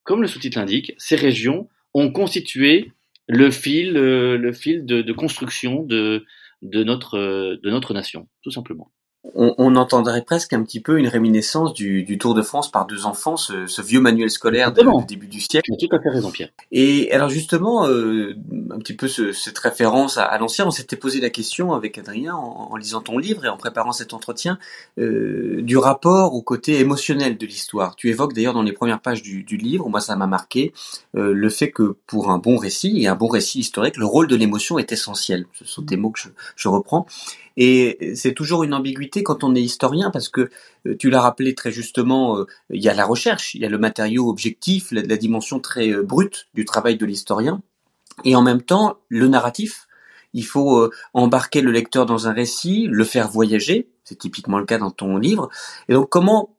comme 0.03 0.21
le 0.21 0.29
sous-titre 0.29 0.59
l'indique, 0.59 0.93
ces 0.97 1.17
régions 1.17 1.67
ont 1.93 2.09
constitué 2.09 2.93
le 3.27 3.51
fil, 3.51 3.97
euh, 3.97 4.37
le 4.37 4.53
fil 4.53 4.85
de, 4.85 5.01
de 5.01 5.11
construction 5.11 5.83
de, 5.83 6.25
de, 6.61 6.85
notre, 6.85 7.19
de 7.61 7.69
notre 7.69 7.93
nation, 7.93 8.29
tout 8.43 8.51
simplement 8.51 8.93
on, 9.35 9.53
on, 9.57 9.75
entendrait 9.75 10.23
presque 10.23 10.53
un 10.53 10.63
petit 10.63 10.79
peu 10.79 10.99
une 10.99 11.07
réminiscence 11.07 11.73
du, 11.73 12.03
du 12.03 12.17
Tour 12.17 12.33
de 12.33 12.41
France 12.41 12.71
par 12.71 12.85
deux 12.85 13.05
enfants, 13.05 13.37
ce, 13.37 13.67
ce 13.67 13.81
vieux 13.81 13.99
manuel 13.99 14.29
scolaire 14.29 14.71
du 14.71 14.81
début 15.07 15.27
du 15.27 15.39
siècle. 15.39 15.71
Tu 15.77 15.85
as 15.85 15.87
tout 15.87 15.95
à 15.95 16.01
fait 16.01 16.09
raison, 16.09 16.31
Pierre. 16.31 16.49
Et 16.71 17.11
alors 17.11 17.29
justement, 17.29 17.87
euh, 17.87 18.35
un 18.71 18.79
petit 18.79 18.95
peu 18.95 19.07
ce, 19.07 19.31
cette 19.31 19.57
référence 19.57 20.17
à, 20.17 20.23
à 20.23 20.37
l'ancien, 20.37 20.65
on 20.65 20.71
s'était 20.71 20.95
posé 20.95 21.19
la 21.19 21.29
question 21.29 21.73
avec 21.73 21.97
Adrien 21.97 22.35
en, 22.35 22.69
en, 22.71 22.75
lisant 22.75 23.01
ton 23.01 23.17
livre 23.17 23.45
et 23.45 23.49
en 23.49 23.57
préparant 23.57 23.91
cet 23.91 24.13
entretien 24.13 24.57
euh, 24.99 25.61
du 25.61 25.77
rapport 25.77 26.33
au 26.33 26.41
côté 26.41 26.79
émotionnel 26.79 27.37
de 27.37 27.45
l'histoire. 27.45 27.95
Tu 27.95 28.09
évoques 28.09 28.33
d'ailleurs 28.33 28.53
dans 28.53 28.63
les 28.63 28.73
premières 28.73 29.01
pages 29.01 29.21
du, 29.21 29.43
du 29.43 29.57
livre, 29.57 29.89
moi 29.89 29.99
ça 29.99 30.15
m'a 30.15 30.27
marqué, 30.27 30.73
euh, 31.15 31.33
le 31.33 31.49
fait 31.49 31.71
que 31.71 31.95
pour 32.07 32.31
un 32.31 32.37
bon 32.37 32.57
récit 32.57 33.01
et 33.01 33.07
un 33.07 33.15
bon 33.15 33.27
récit 33.27 33.59
historique, 33.59 33.97
le 33.97 34.05
rôle 34.05 34.27
de 34.27 34.35
l'émotion 34.35 34.79
est 34.79 34.91
essentiel. 34.91 35.45
Ce 35.53 35.65
sont 35.65 35.81
des 35.81 35.97
mots 35.97 36.11
que 36.11 36.19
je, 36.19 36.29
je 36.55 36.67
reprends. 36.67 37.05
Et 37.57 38.13
c'est 38.15 38.33
toujours 38.33 38.63
une 38.63 38.75
ambiguïté 38.75 39.23
quand 39.23 39.43
on 39.43 39.55
est 39.55 39.61
historien, 39.61 40.11
parce 40.11 40.29
que 40.29 40.49
euh, 40.85 40.95
tu 40.95 41.09
l'as 41.09 41.21
rappelé 41.21 41.55
très 41.55 41.71
justement, 41.71 42.37
euh, 42.37 42.45
il 42.69 42.81
y 42.81 42.87
a 42.87 42.93
la 42.93 43.03
recherche, 43.03 43.55
il 43.55 43.61
y 43.61 43.65
a 43.65 43.69
le 43.69 43.79
matériau 43.79 44.29
objectif, 44.29 44.89
la, 44.91 45.17
dimension 45.17 45.59
très 45.59 45.89
euh, 45.89 46.03
brute 46.03 46.47
du 46.53 46.65
travail 46.65 46.97
de 46.97 47.05
l'historien, 47.05 47.61
et 48.23 48.35
en 48.35 48.43
même 48.43 48.61
temps 48.61 48.97
le 49.09 49.27
narratif. 49.27 49.87
Il 50.33 50.45
faut 50.45 50.91
embarquer 51.13 51.61
le 51.61 51.71
lecteur 51.71 52.05
dans 52.05 52.27
un 52.27 52.33
récit, 52.33 52.85
le 52.91 53.03
faire 53.05 53.29
voyager, 53.29 53.87
c'est 54.03 54.19
typiquement 54.19 54.59
le 54.59 54.65
cas 54.65 54.77
dans 54.77 54.91
ton 54.91 55.17
livre. 55.17 55.49
Et 55.87 55.93
donc 55.93 56.09
comment 56.09 56.56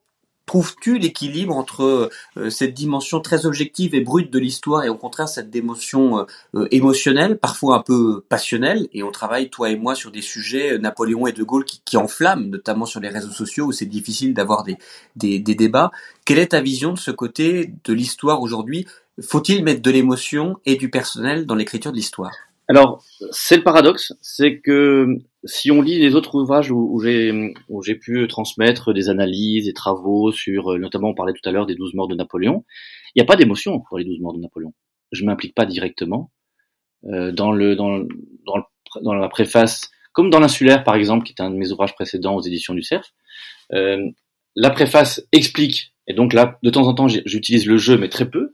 Trouves-tu 0.49 0.97
l'équilibre 0.97 1.55
entre 1.55 2.09
euh, 2.35 2.49
cette 2.49 2.73
dimension 2.73 3.19
très 3.19 3.45
objective 3.45 3.93
et 3.93 4.01
brute 4.01 4.33
de 4.33 4.39
l'histoire 4.39 4.83
et 4.83 4.89
au 4.89 4.95
contraire 4.95 5.29
cette 5.29 5.51
dimension 5.51 6.25
euh, 6.55 6.67
émotionnelle, 6.71 7.37
parfois 7.37 7.75
un 7.75 7.83
peu 7.83 8.21
passionnelle? 8.29 8.87
Et 8.91 9.03
on 9.03 9.11
travaille, 9.11 9.51
toi 9.51 9.69
et 9.69 9.75
moi, 9.75 9.93
sur 9.93 10.09
des 10.09 10.23
sujets, 10.23 10.73
euh, 10.73 10.77
Napoléon 10.79 11.27
et 11.27 11.33
De 11.33 11.43
Gaulle, 11.43 11.65
qui, 11.65 11.83
qui 11.85 11.97
enflamment, 11.97 12.47
notamment 12.47 12.87
sur 12.87 12.99
les 12.99 13.09
réseaux 13.09 13.29
sociaux 13.29 13.65
où 13.67 13.71
c'est 13.71 13.85
difficile 13.85 14.33
d'avoir 14.33 14.63
des, 14.63 14.79
des, 15.15 15.37
des 15.37 15.53
débats. 15.53 15.91
Quelle 16.25 16.39
est 16.39 16.47
ta 16.47 16.61
vision 16.61 16.93
de 16.93 16.97
ce 16.97 17.11
côté 17.11 17.75
de 17.83 17.93
l'histoire 17.93 18.41
aujourd'hui? 18.41 18.87
Faut-il 19.21 19.63
mettre 19.63 19.83
de 19.83 19.91
l'émotion 19.91 20.57
et 20.65 20.77
du 20.77 20.89
personnel 20.89 21.45
dans 21.45 21.53
l'écriture 21.53 21.91
de 21.91 21.97
l'histoire? 21.97 22.33
Alors, 22.69 23.03
c'est 23.31 23.57
le 23.57 23.63
paradoxe, 23.63 24.13
c'est 24.21 24.59
que 24.59 25.07
si 25.43 25.71
on 25.71 25.81
lit 25.81 25.97
les 25.97 26.13
autres 26.13 26.35
ouvrages 26.35 26.69
où, 26.69 27.01
j'ai 27.03 27.53
où 27.67 27.81
j'ai 27.81 27.95
pu 27.95 28.27
transmettre 28.27 28.93
des 28.93 29.09
analyses, 29.09 29.65
des 29.65 29.73
travaux 29.73 30.31
sur, 30.31 30.73
euh, 30.73 30.77
notamment 30.77 31.09
on 31.09 31.15
parlait 31.15 31.33
tout 31.33 31.49
à 31.49 31.51
l'heure 31.51 31.65
des 31.65 31.73
douze 31.73 31.95
morts 31.95 32.07
de 32.07 32.13
Napoléon, 32.13 32.63
il 33.15 33.19
n'y 33.19 33.23
a 33.23 33.25
pas 33.25 33.35
d'émotion 33.35 33.83
dans 33.89 33.97
les 33.97 34.05
douze 34.05 34.19
morts 34.19 34.35
de 34.35 34.39
Napoléon. 34.39 34.73
je 35.11 35.25
m'implique 35.25 35.55
pas 35.55 35.65
directement. 35.65 36.31
Euh, 37.05 37.31
dans 37.31 37.51
le 37.51 37.75
dans, 37.75 38.05
dans, 38.45 38.63
dans 39.01 39.13
la 39.13 39.29
préface, 39.29 39.89
comme 40.13 40.29
dans 40.29 40.39
l'insulaire 40.39 40.83
par 40.83 40.93
exemple, 40.93 41.25
qui 41.25 41.33
est 41.35 41.41
un 41.41 41.49
de 41.49 41.55
mes 41.55 41.71
ouvrages 41.71 41.95
précédents 41.95 42.35
aux 42.35 42.41
éditions 42.41 42.75
du 42.75 42.83
Cerf, 42.83 43.13
euh, 43.73 43.97
la 44.55 44.69
préface 44.69 45.25
explique, 45.31 45.95
et 46.05 46.13
donc 46.13 46.33
là, 46.33 46.59
de 46.61 46.69
temps 46.69 46.87
en 46.87 46.93
temps, 46.93 47.07
j'utilise 47.07 47.65
le 47.65 47.77
jeu, 47.77 47.97
mais 47.97 48.09
très 48.09 48.29
peu. 48.29 48.53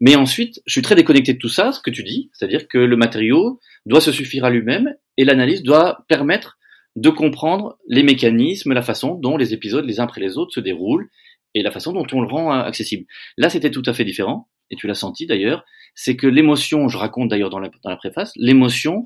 Mais 0.00 0.16
ensuite, 0.16 0.60
je 0.66 0.72
suis 0.72 0.82
très 0.82 0.94
déconnecté 0.94 1.32
de 1.32 1.38
tout 1.38 1.48
ça, 1.48 1.72
ce 1.72 1.80
que 1.80 1.90
tu 1.90 2.02
dis, 2.02 2.30
c'est-à-dire 2.32 2.68
que 2.68 2.78
le 2.78 2.96
matériau 2.96 3.60
doit 3.86 4.00
se 4.00 4.12
suffire 4.12 4.44
à 4.44 4.50
lui-même 4.50 4.94
et 5.16 5.24
l'analyse 5.24 5.62
doit 5.62 6.04
permettre 6.08 6.58
de 6.96 7.10
comprendre 7.10 7.78
les 7.88 8.02
mécanismes, 8.02 8.72
la 8.72 8.82
façon 8.82 9.14
dont 9.14 9.36
les 9.36 9.52
épisodes 9.54 9.84
les 9.84 10.00
uns 10.00 10.04
après 10.04 10.20
les 10.20 10.36
autres 10.38 10.52
se 10.52 10.60
déroulent 10.60 11.08
et 11.54 11.62
la 11.62 11.70
façon 11.70 11.92
dont 11.92 12.06
on 12.12 12.20
le 12.20 12.28
rend 12.28 12.50
accessible. 12.50 13.06
Là, 13.38 13.48
c'était 13.48 13.70
tout 13.70 13.82
à 13.86 13.94
fait 13.94 14.04
différent, 14.04 14.48
et 14.70 14.76
tu 14.76 14.86
l'as 14.86 14.94
senti 14.94 15.26
d'ailleurs, 15.26 15.64
c'est 15.94 16.16
que 16.16 16.26
l'émotion, 16.26 16.88
je 16.88 16.98
raconte 16.98 17.30
d'ailleurs 17.30 17.50
dans 17.50 17.58
la, 17.58 17.70
dans 17.82 17.90
la 17.90 17.96
préface, 17.96 18.32
l'émotion 18.36 19.04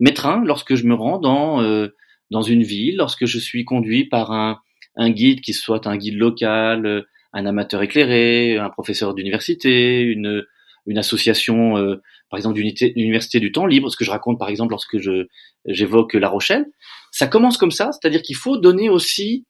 m'étreint 0.00 0.42
lorsque 0.44 0.74
je 0.74 0.84
me 0.84 0.94
rends 0.94 1.18
dans, 1.18 1.62
euh, 1.62 1.88
dans 2.30 2.42
une 2.42 2.64
ville, 2.64 2.96
lorsque 2.96 3.26
je 3.26 3.38
suis 3.38 3.64
conduit 3.64 4.06
par 4.06 4.32
un, 4.32 4.60
un 4.96 5.10
guide 5.10 5.40
qui 5.40 5.52
soit 5.52 5.86
un 5.86 5.96
guide 5.96 6.16
local, 6.16 6.86
euh, 6.86 7.02
un 7.34 7.46
amateur 7.46 7.82
éclairé, 7.82 8.56
un 8.56 8.70
professeur 8.70 9.12
d'université, 9.12 10.00
une, 10.00 10.44
une 10.86 10.98
association, 10.98 11.76
euh, 11.76 12.00
par 12.30 12.38
exemple 12.38 12.60
d'université 12.60 13.40
du 13.40 13.52
temps 13.52 13.66
libre, 13.66 13.90
ce 13.90 13.96
que 13.96 14.04
je 14.04 14.10
raconte 14.10 14.38
par 14.38 14.48
exemple 14.48 14.70
lorsque 14.70 14.98
je 14.98 15.26
j'évoque 15.66 16.14
La 16.14 16.28
Rochelle. 16.28 16.66
Ça 17.10 17.26
commence 17.26 17.58
comme 17.58 17.72
ça, 17.72 17.90
c'est-à-dire 17.92 18.22
qu'il 18.22 18.36
faut 18.36 18.56
donner 18.56 18.88
aussi 18.88 19.46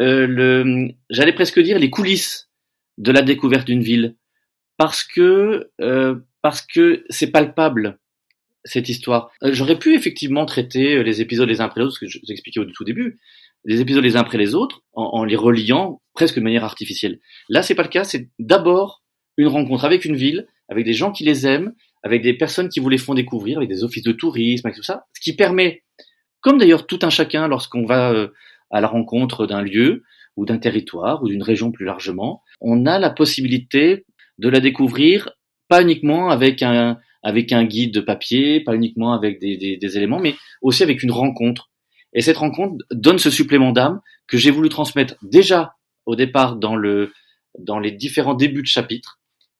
euh, 0.00 0.26
le, 0.26 0.88
j'allais 1.10 1.32
presque 1.32 1.60
dire 1.60 1.78
les 1.78 1.90
coulisses 1.90 2.50
de 2.96 3.12
la 3.12 3.22
découverte 3.22 3.66
d'une 3.66 3.82
ville, 3.82 4.16
parce 4.76 5.04
que 5.04 5.70
euh, 5.80 6.16
parce 6.40 6.62
que 6.62 7.04
c'est 7.10 7.30
palpable 7.30 7.98
cette 8.68 8.88
histoire. 8.88 9.30
J'aurais 9.42 9.78
pu 9.78 9.94
effectivement 9.94 10.46
traiter 10.46 11.02
les 11.02 11.20
épisodes 11.20 11.48
les 11.48 11.60
uns 11.60 11.64
après 11.64 11.80
les 11.80 11.86
autres, 11.86 11.94
ce 11.96 12.00
que 12.00 12.08
je 12.08 12.18
vous 12.18 12.32
expliquais 12.32 12.60
au 12.60 12.64
tout 12.64 12.84
début, 12.84 13.18
les 13.64 13.80
épisodes 13.80 14.04
les 14.04 14.16
uns 14.16 14.20
après 14.20 14.38
les 14.38 14.54
autres, 14.54 14.82
en, 14.92 15.04
en 15.04 15.24
les 15.24 15.36
reliant 15.36 16.00
presque 16.14 16.36
de 16.36 16.40
manière 16.40 16.64
artificielle. 16.64 17.20
Là, 17.48 17.62
c'est 17.62 17.74
pas 17.74 17.82
le 17.82 17.88
cas. 17.88 18.04
C'est 18.04 18.28
d'abord 18.38 19.02
une 19.36 19.48
rencontre 19.48 19.84
avec 19.84 20.04
une 20.04 20.16
ville, 20.16 20.46
avec 20.68 20.84
des 20.84 20.92
gens 20.92 21.12
qui 21.12 21.24
les 21.24 21.46
aiment, 21.46 21.72
avec 22.02 22.22
des 22.22 22.34
personnes 22.34 22.68
qui 22.68 22.80
vous 22.80 22.88
les 22.88 22.98
font 22.98 23.14
découvrir, 23.14 23.58
avec 23.58 23.68
des 23.68 23.84
offices 23.84 24.02
de 24.02 24.12
tourisme, 24.12 24.66
avec 24.66 24.76
tout 24.76 24.82
ça, 24.82 25.06
ce 25.14 25.20
qui 25.20 25.34
permet, 25.34 25.82
comme 26.40 26.58
d'ailleurs 26.58 26.86
tout 26.86 26.98
un 27.02 27.10
chacun 27.10 27.48
lorsqu'on 27.48 27.84
va 27.84 28.12
euh, 28.12 28.28
à 28.70 28.80
la 28.80 28.88
rencontre 28.88 29.46
d'un 29.46 29.62
lieu 29.62 30.02
ou 30.36 30.44
d'un 30.44 30.58
territoire 30.58 31.22
ou 31.22 31.28
d'une 31.28 31.42
région 31.42 31.72
plus 31.72 31.84
largement, 31.84 32.42
on 32.60 32.86
a 32.86 32.98
la 32.98 33.10
possibilité 33.10 34.04
de 34.38 34.48
la 34.48 34.60
découvrir 34.60 35.30
pas 35.68 35.82
uniquement 35.82 36.30
avec 36.30 36.62
un 36.62 36.98
avec 37.22 37.52
un 37.52 37.64
guide 37.64 37.92
de 37.92 38.00
papier, 38.00 38.60
pas 38.60 38.74
uniquement 38.74 39.12
avec 39.12 39.40
des, 39.40 39.56
des, 39.56 39.76
des 39.76 39.96
éléments, 39.96 40.20
mais 40.20 40.34
aussi 40.62 40.82
avec 40.82 41.02
une 41.02 41.10
rencontre. 41.10 41.70
Et 42.12 42.22
cette 42.22 42.36
rencontre 42.36 42.84
donne 42.90 43.18
ce 43.18 43.30
supplément 43.30 43.72
d'âme 43.72 44.00
que 44.26 44.38
j'ai 44.38 44.50
voulu 44.50 44.68
transmettre 44.68 45.16
déjà 45.22 45.74
au 46.06 46.16
départ 46.16 46.56
dans 46.56 46.76
le 46.76 47.12
dans 47.58 47.78
les 47.80 47.90
différents 47.90 48.34
débuts 48.34 48.62
de 48.62 48.68
chapitres, 48.68 49.18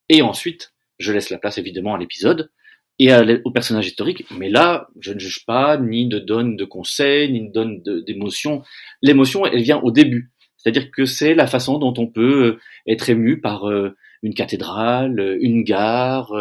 et 0.09 0.23
ensuite 0.23 0.73
je 0.99 1.13
laisse 1.13 1.31
la 1.31 1.39
place 1.39 1.59
évidemment 1.59 1.95
à 1.95 1.99
l'épisode 1.99 2.51
et 2.99 3.13
au 3.45 3.51
personnage 3.51 3.87
historique. 3.87 4.25
Mais 4.37 4.49
là, 4.49 4.89
je 5.01 5.13
ne 5.13 5.19
juge 5.19 5.45
pas, 5.47 5.79
ni 5.79 6.07
ne 6.07 6.19
donne 6.19 6.57
de 6.57 6.65
conseils, 6.65 7.31
ni 7.31 7.43
ne 7.43 7.53
donne 7.53 7.83
d'émotion. 8.05 8.63
L'émotion, 9.03 9.47
elle 9.47 9.63
vient 9.63 9.79
au 9.79 9.91
début. 9.91 10.33
C'est-à-dire 10.57 10.91
que 10.91 11.05
c'est 11.05 11.35
la 11.35 11.47
façon 11.47 11.79
dont 11.79 11.95
on 11.97 12.09
peut 12.09 12.45
euh, 12.45 12.61
être 12.89 13.09
ému 13.09 13.41
par 13.41 13.71
euh, 13.71 13.95
une 14.25 14.35
cathédrale, 14.35 15.21
euh, 15.21 15.39
une 15.41 15.63
gare, 15.63 16.33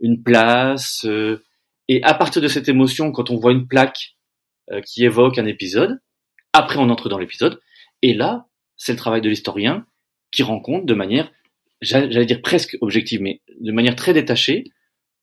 une 0.00 0.22
place. 0.22 1.06
Et 1.88 2.02
à 2.02 2.14
partir 2.14 2.42
de 2.42 2.48
cette 2.48 2.68
émotion, 2.68 3.12
quand 3.12 3.30
on 3.30 3.36
voit 3.36 3.52
une 3.52 3.66
plaque 3.66 4.16
qui 4.86 5.04
évoque 5.04 5.38
un 5.38 5.46
épisode, 5.46 6.00
après 6.52 6.78
on 6.78 6.90
entre 6.90 7.08
dans 7.08 7.18
l'épisode. 7.18 7.60
Et 8.02 8.14
là, 8.14 8.46
c'est 8.76 8.92
le 8.92 8.98
travail 8.98 9.20
de 9.20 9.28
l'historien 9.28 9.86
qui 10.30 10.42
rend 10.42 10.60
compte 10.60 10.86
de 10.86 10.94
manière 10.94 11.30
j'allais 11.80 12.26
dire 12.26 12.42
presque 12.42 12.76
objective, 12.80 13.20
mais 13.20 13.40
de 13.60 13.72
manière 13.72 13.96
très 13.96 14.12
détachée, 14.12 14.64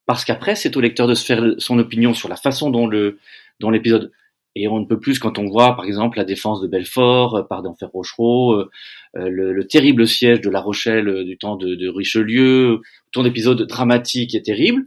parce 0.05 0.25
qu'après, 0.25 0.55
c'est 0.55 0.75
au 0.77 0.81
lecteur 0.81 1.07
de 1.07 1.13
se 1.13 1.25
faire 1.25 1.43
son 1.57 1.77
opinion 1.79 2.13
sur 2.13 2.29
la 2.29 2.36
façon 2.36 2.69
dont 2.69 2.88
le 2.88 3.19
dont 3.60 3.69
l'épisode 3.69 4.12
et 4.62 4.68
on 4.68 4.80
ne 4.80 4.86
peut 4.86 5.00
plus 5.00 5.20
quand 5.20 5.40
on 5.40 5.46
voit, 5.46 5.76
par 5.76 5.86
exemple, 5.86 6.18
la 6.18 6.24
défense 6.24 6.62
de 6.62 6.68
Belfort 6.68 7.36
euh, 7.36 7.44
par 7.44 7.64
d'Enfer 7.64 7.90
Rochereau, 7.90 8.54
euh, 8.54 8.70
euh, 9.18 9.30
le, 9.30 9.68
terrible 9.68 10.08
siège 10.08 10.42
de 10.42 10.50
La 10.50 10.62
Rochelle 10.62 11.24
du 11.24 11.38
temps 11.38 11.56
de, 11.56 11.76
de 11.76 11.88
Richelieu, 11.90 12.82
ton 13.12 13.26
épisode 13.26 13.62
dramatique 13.64 14.36
et 14.36 14.42
terrible. 14.42 14.84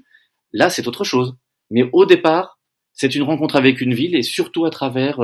Là, 0.52 0.70
c'est 0.70 0.86
autre 0.86 1.04
chose. 1.04 1.36
Mais 1.70 1.88
au 1.92 2.06
départ, 2.06 2.58
c'est 2.92 3.14
une 3.14 3.22
rencontre 3.22 3.56
avec 3.56 3.80
une 3.80 3.94
ville 3.94 4.14
et 4.14 4.22
surtout 4.22 4.64
à 4.64 4.70
travers 4.70 5.20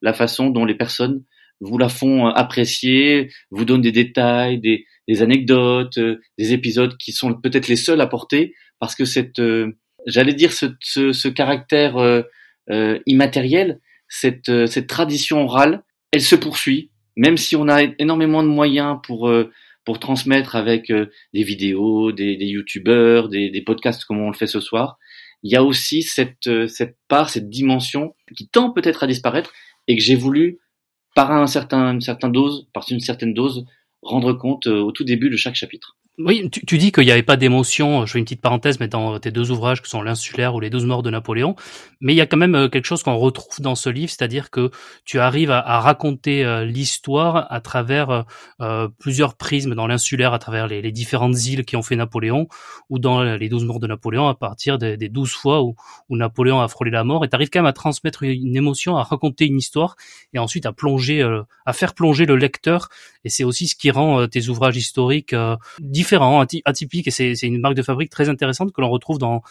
la 0.00 0.12
façon 0.12 0.50
dont 0.50 0.64
les 0.64 0.76
personnes 0.76 1.24
vous 1.60 1.78
la 1.78 1.88
font 1.88 2.26
apprécier, 2.26 3.30
vous 3.50 3.64
donnent 3.64 3.82
des 3.82 3.92
détails, 3.92 4.58
des, 4.58 4.86
des 5.08 5.22
anecdotes, 5.22 5.98
euh, 5.98 6.20
des 6.36 6.52
épisodes 6.52 6.96
qui 6.96 7.12
sont 7.12 7.34
peut-être 7.34 7.68
les 7.68 7.76
seuls 7.76 8.00
à 8.00 8.06
porter, 8.06 8.54
parce 8.78 8.94
que 8.94 9.04
cette, 9.04 9.38
euh, 9.38 9.72
j'allais 10.06 10.34
dire, 10.34 10.52
ce, 10.52 10.66
ce, 10.80 11.12
ce 11.12 11.28
caractère 11.28 11.96
euh, 11.96 12.98
immatériel, 13.06 13.80
cette, 14.08 14.66
cette 14.66 14.86
tradition 14.86 15.44
orale, 15.44 15.82
elle 16.12 16.22
se 16.22 16.36
poursuit, 16.36 16.90
même 17.16 17.36
si 17.36 17.56
on 17.56 17.68
a 17.68 17.82
énormément 17.98 18.42
de 18.42 18.48
moyens 18.48 18.98
pour 19.02 19.30
pour 19.84 19.98
transmettre 19.98 20.54
avec 20.54 20.92
des 20.92 21.42
vidéos, 21.42 22.12
des, 22.12 22.36
des 22.36 22.46
youtubeurs, 22.46 23.30
des, 23.30 23.48
des 23.48 23.62
podcasts 23.62 24.04
comme 24.04 24.20
on 24.20 24.28
le 24.28 24.36
fait 24.36 24.46
ce 24.46 24.60
soir. 24.60 24.98
Il 25.42 25.50
y 25.50 25.56
a 25.56 25.64
aussi 25.64 26.02
cette, 26.02 26.68
cette 26.68 26.98
part, 27.08 27.30
cette 27.30 27.48
dimension 27.48 28.12
qui 28.36 28.48
tend 28.48 28.70
peut-être 28.70 29.02
à 29.02 29.06
disparaître 29.06 29.50
et 29.86 29.96
que 29.96 30.02
j'ai 30.02 30.14
voulu, 30.14 30.58
par 31.14 31.32
un 31.32 31.46
certain, 31.46 31.92
une 31.94 32.00
certaine 32.00 32.32
dose, 32.32 32.68
par 32.74 32.84
une 32.90 33.00
certaine 33.00 33.34
dose, 33.34 33.64
rendre 34.02 34.32
compte 34.32 34.66
euh, 34.66 34.80
au 34.80 34.92
tout 34.92 35.04
début 35.04 35.30
de 35.30 35.36
chaque 35.36 35.54
chapitre. 35.54 35.96
Oui, 36.18 36.50
tu, 36.50 36.66
tu 36.66 36.78
dis 36.78 36.90
qu'il 36.90 37.04
n'y 37.04 37.12
avait 37.12 37.22
pas 37.22 37.36
d'émotion, 37.36 38.04
je 38.04 38.10
fais 38.10 38.18
une 38.18 38.24
petite 38.24 38.40
parenthèse, 38.40 38.80
mais 38.80 38.88
dans 38.88 39.20
tes 39.20 39.30
deux 39.30 39.52
ouvrages 39.52 39.80
qui 39.80 39.88
sont 39.88 40.02
l'insulaire 40.02 40.52
ou 40.56 40.58
les 40.58 40.68
douze 40.68 40.84
morts 40.84 41.04
de 41.04 41.10
Napoléon, 41.10 41.54
mais 42.00 42.12
il 42.12 42.16
y 42.16 42.20
a 42.20 42.26
quand 42.26 42.36
même 42.36 42.56
euh, 42.56 42.68
quelque 42.68 42.86
chose 42.86 43.04
qu'on 43.04 43.16
retrouve 43.16 43.60
dans 43.60 43.76
ce 43.76 43.88
livre, 43.88 44.10
c'est-à-dire 44.10 44.50
que 44.50 44.72
tu 45.04 45.20
arrives 45.20 45.52
à, 45.52 45.60
à 45.60 45.78
raconter 45.78 46.44
euh, 46.44 46.64
l'histoire 46.64 47.46
à 47.52 47.60
travers 47.60 48.24
euh, 48.60 48.88
plusieurs 48.98 49.36
prismes, 49.36 49.76
dans 49.76 49.86
l'insulaire 49.86 50.32
à 50.32 50.40
travers 50.40 50.66
les, 50.66 50.82
les, 50.82 50.90
différentes 50.90 51.40
îles 51.46 51.64
qui 51.64 51.76
ont 51.76 51.82
fait 51.82 51.94
Napoléon, 51.94 52.48
ou 52.90 52.98
dans 52.98 53.22
les 53.22 53.48
douze 53.48 53.64
morts 53.64 53.78
de 53.78 53.86
Napoléon 53.86 54.26
à 54.26 54.34
partir 54.34 54.76
des, 54.76 54.96
douze 55.08 55.30
fois 55.30 55.62
où, 55.62 55.76
où, 56.08 56.16
Napoléon 56.16 56.60
a 56.60 56.66
frôlé 56.66 56.90
la 56.90 57.04
mort, 57.04 57.24
et 57.24 57.28
tu 57.28 57.36
arrives 57.36 57.50
quand 57.50 57.60
même 57.60 57.66
à 57.66 57.72
transmettre 57.72 58.24
une 58.24 58.56
émotion, 58.56 58.96
à 58.96 59.04
raconter 59.04 59.46
une 59.46 59.58
histoire, 59.58 59.94
et 60.34 60.40
ensuite 60.40 60.66
à 60.66 60.72
plonger, 60.72 61.22
à 61.64 61.72
faire 61.72 61.94
plonger 61.94 62.26
le 62.26 62.34
lecteur, 62.34 62.88
et 63.22 63.28
c'est 63.28 63.44
aussi 63.44 63.68
ce 63.68 63.76
qui 63.76 63.92
rend 63.92 64.26
tes 64.26 64.48
ouvrages 64.48 64.76
historiques 64.76 65.34
différents 65.78 66.07
différent, 66.08 66.44
atypique, 66.64 67.08
et 67.08 67.10
c'est 67.10 67.34
une 67.42 67.60
marque 67.60 67.74
de 67.74 67.82
fabrique 67.82 68.10
très 68.10 68.30
intéressante 68.30 68.72
que 68.72 68.80
l'on 68.80 68.88
retrouve 68.88 69.18
dans, 69.18 69.42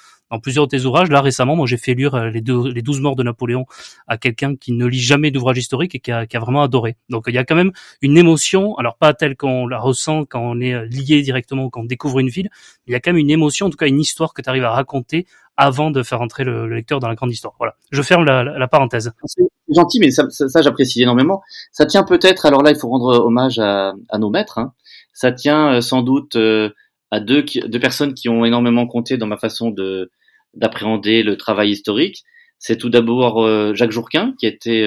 plusieurs 0.42 0.66
de 0.66 0.72
tes 0.76 0.86
ouvrages. 0.86 1.10
Là, 1.10 1.22
récemment, 1.22 1.56
moi, 1.56 1.68
j'ai 1.68 1.78
fait 1.78 1.94
lire 1.94 2.16
euh, 2.16 2.30
les, 2.30 2.42
deux, 2.42 2.70
les 2.70 2.82
12 2.82 3.00
morts 3.00 3.16
de 3.16 3.24
Napoléon 3.24 3.66
à 4.08 4.18
quelqu'un 4.18 4.56
qui 4.56 4.72
ne 4.74 4.86
lit 4.86 5.00
jamais 5.00 5.30
d'ouvrage 5.30 5.58
historique 5.58 5.94
et 5.94 6.00
qui 6.00 6.12
a, 6.12 6.26
vraiment 6.40 6.64
adoré. 6.64 6.98
Donc, 7.10 7.26
il 7.28 7.36
y 7.36 7.38
a 7.38 7.46
quand 7.46 7.56
même 7.56 7.72
une 8.02 8.18
émotion, 8.18 8.76
alors 8.78 8.98
pas 8.98 9.14
telle 9.14 9.36
qu'on 9.38 9.68
la 9.68 9.80
ressent 9.80 10.26
quand 10.26 10.42
on 10.42 10.60
est 10.60 10.74
euh, 10.74 10.86
lié 10.88 11.22
directement, 11.22 11.70
quand 11.70 11.82
on 11.82 11.86
découvre 11.86 12.20
une 12.20 12.30
ville, 12.30 12.50
mais 12.52 12.92
il 12.92 12.94
y 12.94 12.96
a 12.96 13.00
quand 13.00 13.12
même 13.12 13.20
une 13.20 13.30
émotion, 13.30 13.68
en 13.68 13.70
tout 13.70 13.78
cas 13.78 13.88
une 13.88 14.00
histoire 14.00 14.34
que 14.34 14.42
tu 14.42 14.50
arrives 14.50 14.66
à 14.66 14.72
raconter 14.72 15.28
avant 15.56 15.92
de 15.92 16.04
faire 16.04 16.22
entrer 16.22 16.44
le, 16.44 16.68
lecteur 16.68 17.00
dans 17.00 17.08
la 17.08 17.16
grande 17.16 17.32
histoire. 17.32 17.54
Voilà. 17.58 17.76
Je 17.92 18.02
ferme 18.02 18.26
la, 18.26 18.68
parenthèse. 18.68 19.12
C'est 19.26 19.44
gentil, 19.76 20.00
mais 20.00 20.12
ça, 20.12 20.26
j'apprécie 20.62 21.02
énormément. 21.02 21.42
Ça 21.72 21.86
tient 21.86 22.04
peut-être, 22.04 22.46
alors 22.46 22.62
là, 22.62 22.72
il 22.72 22.78
faut 22.78 22.90
rendre 22.90 23.26
hommage 23.26 23.58
à, 23.60 23.94
à 24.10 24.18
nos 24.20 24.30
maîtres, 24.30 24.60
hein, 24.60 24.74
ça 25.18 25.32
tient 25.32 25.74
euh, 25.74 25.82
sans 25.82 26.04
doute 26.04 26.36
euh, 26.36 26.70
à 27.10 27.20
deux, 27.20 27.44
deux 27.44 27.80
personnes 27.80 28.14
qui 28.14 28.30
ont 28.30 28.46
énormément 28.46 28.86
compté 28.86 29.18
dans 29.18 29.26
ma 29.26 29.38
façon 29.38 29.72
de 29.72 30.12
d'appréhender 30.54 31.24
le 31.24 31.38
travail 31.38 31.72
historique. 31.72 32.24
C'est 32.60 32.78
tout 32.78 32.90
d'abord 32.90 33.44
euh, 33.44 33.74
Jacques 33.74 33.92
Jourquin, 33.92 34.36
qui 34.40 34.46
était 34.46 34.84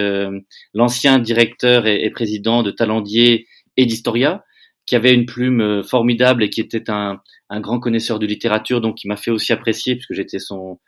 l'ancien 0.73 1.19
directeur 1.19 1.87
et, 1.87 2.11
président 2.11 2.63
de 2.63 2.71
Talendier 2.71 3.47
et 3.77 3.87
d'Historia, 3.87 4.45
qui 4.87 4.95
avait 4.97 5.15
une 5.15 5.27
plume 5.27 5.83
formidable 5.83 6.45
et 6.45 6.51
qui 6.51 6.61
était 6.61 6.91
un, 6.91 7.21
un 7.49 7.61
grand 7.61 7.81
connaisseur 7.81 8.19
de 8.21 8.27
littérature, 8.27 8.81
donc 8.81 8.97
qui 8.99 9.09
m'a 9.09 9.17
fait 9.17 9.31
aussi 9.31 9.53
apprécier, 9.53 9.95
puisque 9.97 10.15
j'étais 10.15 10.39
son 10.39 10.79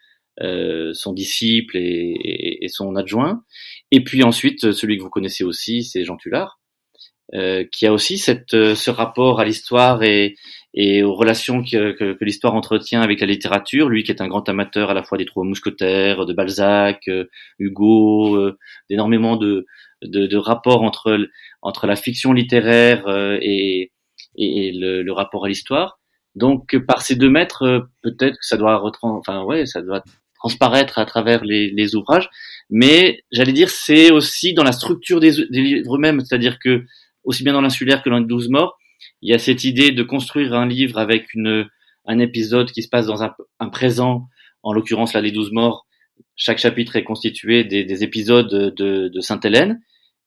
euh, 0.41 0.93
son 0.95 1.13
disciple 1.13 1.77
et, 1.77 2.59
et, 2.63 2.69
son 2.69 2.97
adjoint. 2.97 3.45
Et 3.91 4.03
puis 4.03 4.23
ensuite, 4.23 4.73
celui 4.73 4.97
que 4.97 5.03
vous 5.03 5.11
connaissez 5.11 5.45
aussi, 5.45 5.85
c'est 5.85 6.05
Jean 6.07 6.17
Tullard, 6.17 6.59
euh, 7.35 7.65
qui 7.73 7.87
a 7.87 7.93
aussi 7.95 8.19
cette, 8.19 8.53
euh, 8.53 8.75
ce 8.75 8.91
rapport 8.91 9.41
à 9.41 9.47
l'histoire 9.47 10.03
et, 10.03 10.37
et 10.75 11.03
aux 11.03 11.15
relations 11.15 11.63
que, 11.63 11.93
que, 11.93 12.13
que 12.13 12.25
l'histoire 12.27 12.55
entretient 12.55 13.01
avec 13.01 13.21
la 13.21 13.27
littérature. 13.27 13.89
Lui 13.89 14.03
qui 14.03 14.11
est 14.11 14.21
un 14.21 14.29
grand 14.29 14.47
amateur 14.51 14.91
à 14.91 14.95
la 14.95 15.03
fois 15.03 15.17
des 15.17 15.25
trois 15.25 15.43
mousquetaires, 15.43 16.27
de 16.27 16.35
Balzac, 16.35 17.09
euh, 17.09 17.31
Hugo, 17.59 18.51
d'énormément 18.91 19.37
de, 19.37 19.65
de, 20.03 20.27
de, 20.27 20.37
rapports 20.37 20.83
entre, 20.83 21.27
entre 21.63 21.87
la 21.87 21.97
fiction 21.97 22.35
littéraire 22.35 23.09
et, 23.41 23.93
et 24.37 24.73
le, 24.73 25.03
le, 25.03 25.13
rapport 25.13 25.47
à 25.47 25.49
l'histoire. 25.49 26.01
Donc 26.35 26.77
par 26.87 27.01
ces 27.01 27.17
deux 27.17 27.31
mètres, 27.31 27.89
peut-être 28.03 28.35
que 28.35 28.45
ça 28.45 28.59
doit 28.59 28.83
enfin 29.01 29.43
ouais, 29.45 29.65
ça 29.65 29.81
doit 29.81 30.05
transparaître 30.35 30.99
à 30.99 31.07
travers 31.07 31.45
les, 31.45 31.71
les 31.71 31.95
ouvrages, 31.95 32.29
mais 32.69 33.23
j'allais 33.31 33.53
dire 33.53 33.71
c'est 33.71 34.11
aussi 34.11 34.53
dans 34.53 34.65
la 34.65 34.73
structure 34.73 35.21
des, 35.21 35.33
des 35.49 35.61
livres 35.63 35.97
eux-mêmes, 35.97 36.21
c'est-à-dire 36.21 36.59
que 36.59 36.85
aussi 37.25 37.45
bien 37.45 37.53
dans 37.53 37.61
l'insulaire 37.61 38.03
que 38.03 38.11
dans 38.11 38.19
les 38.19 38.27
douze 38.27 38.49
morts, 38.49 38.79
il 39.21 39.31
y 39.31 39.35
a 39.35 39.39
cette 39.39 39.65
idée 39.65 39.91
de 39.91 40.03
construire 40.03 40.55
un 40.55 40.67
livre 40.67 40.99
avec 40.99 41.35
une 41.35 41.69
un 42.05 42.19
épisode 42.19 42.71
qui 42.73 42.83
se 42.83 42.89
passe 42.89 43.07
dans 43.07 43.23
un, 43.23 43.33
un 43.61 43.69
présent, 43.69 44.27
en 44.63 44.73
l'occurrence 44.73 45.13
là 45.13 45.21
les 45.21 45.31
douze 45.31 45.53
morts. 45.53 45.87
Chaque 46.35 46.59
chapitre 46.59 46.97
est 46.97 47.05
constitué 47.05 47.65
des, 47.65 47.85
des 47.85 48.03
épisodes 48.03 48.49
de, 48.49 49.09
de 49.09 49.21
Sainte-Hélène, 49.21 49.81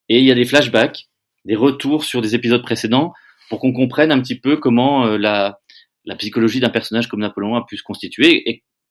et 0.07 0.19
il 0.19 0.25
y 0.25 0.31
a 0.31 0.35
des 0.35 0.45
flashbacks, 0.45 1.07
des 1.45 1.55
retours 1.55 2.03
sur 2.03 2.21
des 2.21 2.35
épisodes 2.35 2.63
précédents 2.63 3.13
pour 3.49 3.59
qu'on 3.59 3.73
comprenne 3.73 4.11
un 4.11 4.21
petit 4.21 4.39
peu 4.39 4.57
comment 4.57 5.05
euh, 5.05 5.17
la, 5.17 5.59
la 6.05 6.15
psychologie 6.15 6.59
d'un 6.59 6.69
personnage 6.69 7.07
comme 7.07 7.21
Napoléon 7.21 7.55
a 7.55 7.65
pu 7.65 7.77
se 7.77 7.83
constituer 7.83 8.49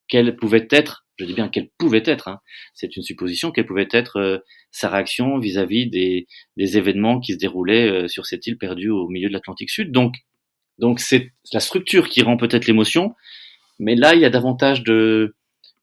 quelle 0.09 0.37
pouvait 0.37 0.67
être, 0.71 1.07
je 1.17 1.25
dis 1.25 1.35
bien 1.35 1.49
quelle 1.49 1.71
pouvait 1.79 2.03
être, 2.05 2.29
hein, 2.29 2.41
c'est 2.75 2.97
une 2.97 3.03
supposition, 3.03 3.51
quelle 3.51 3.67
pouvait 3.67 3.89
être 3.91 4.17
euh, 4.19 4.39
sa 4.71 4.89
réaction 4.89 5.39
vis-à-vis 5.39 5.89
des, 5.89 6.27
des, 6.57 6.77
événements 6.79 7.21
qui 7.21 7.35
se 7.35 7.39
déroulaient 7.39 7.89
euh, 7.89 8.09
sur 8.09 8.27
cette 8.27 8.47
île 8.47 8.59
perdue 8.59 8.91
au 8.91 9.09
milieu 9.09 9.29
de 9.29 9.33
l'Atlantique 9.33 9.71
Sud. 9.71 9.93
Donc, 9.93 10.15
donc 10.79 11.01
c'est 11.01 11.33
la 11.53 11.61
structure 11.61 12.09
qui 12.09 12.23
rend 12.23 12.37
peut-être 12.37 12.67
l'émotion, 12.67 13.15
mais 13.79 13.95
là 13.95 14.15
il 14.15 14.21
y 14.21 14.25
a 14.25 14.31
davantage 14.31 14.83
de 14.83 15.35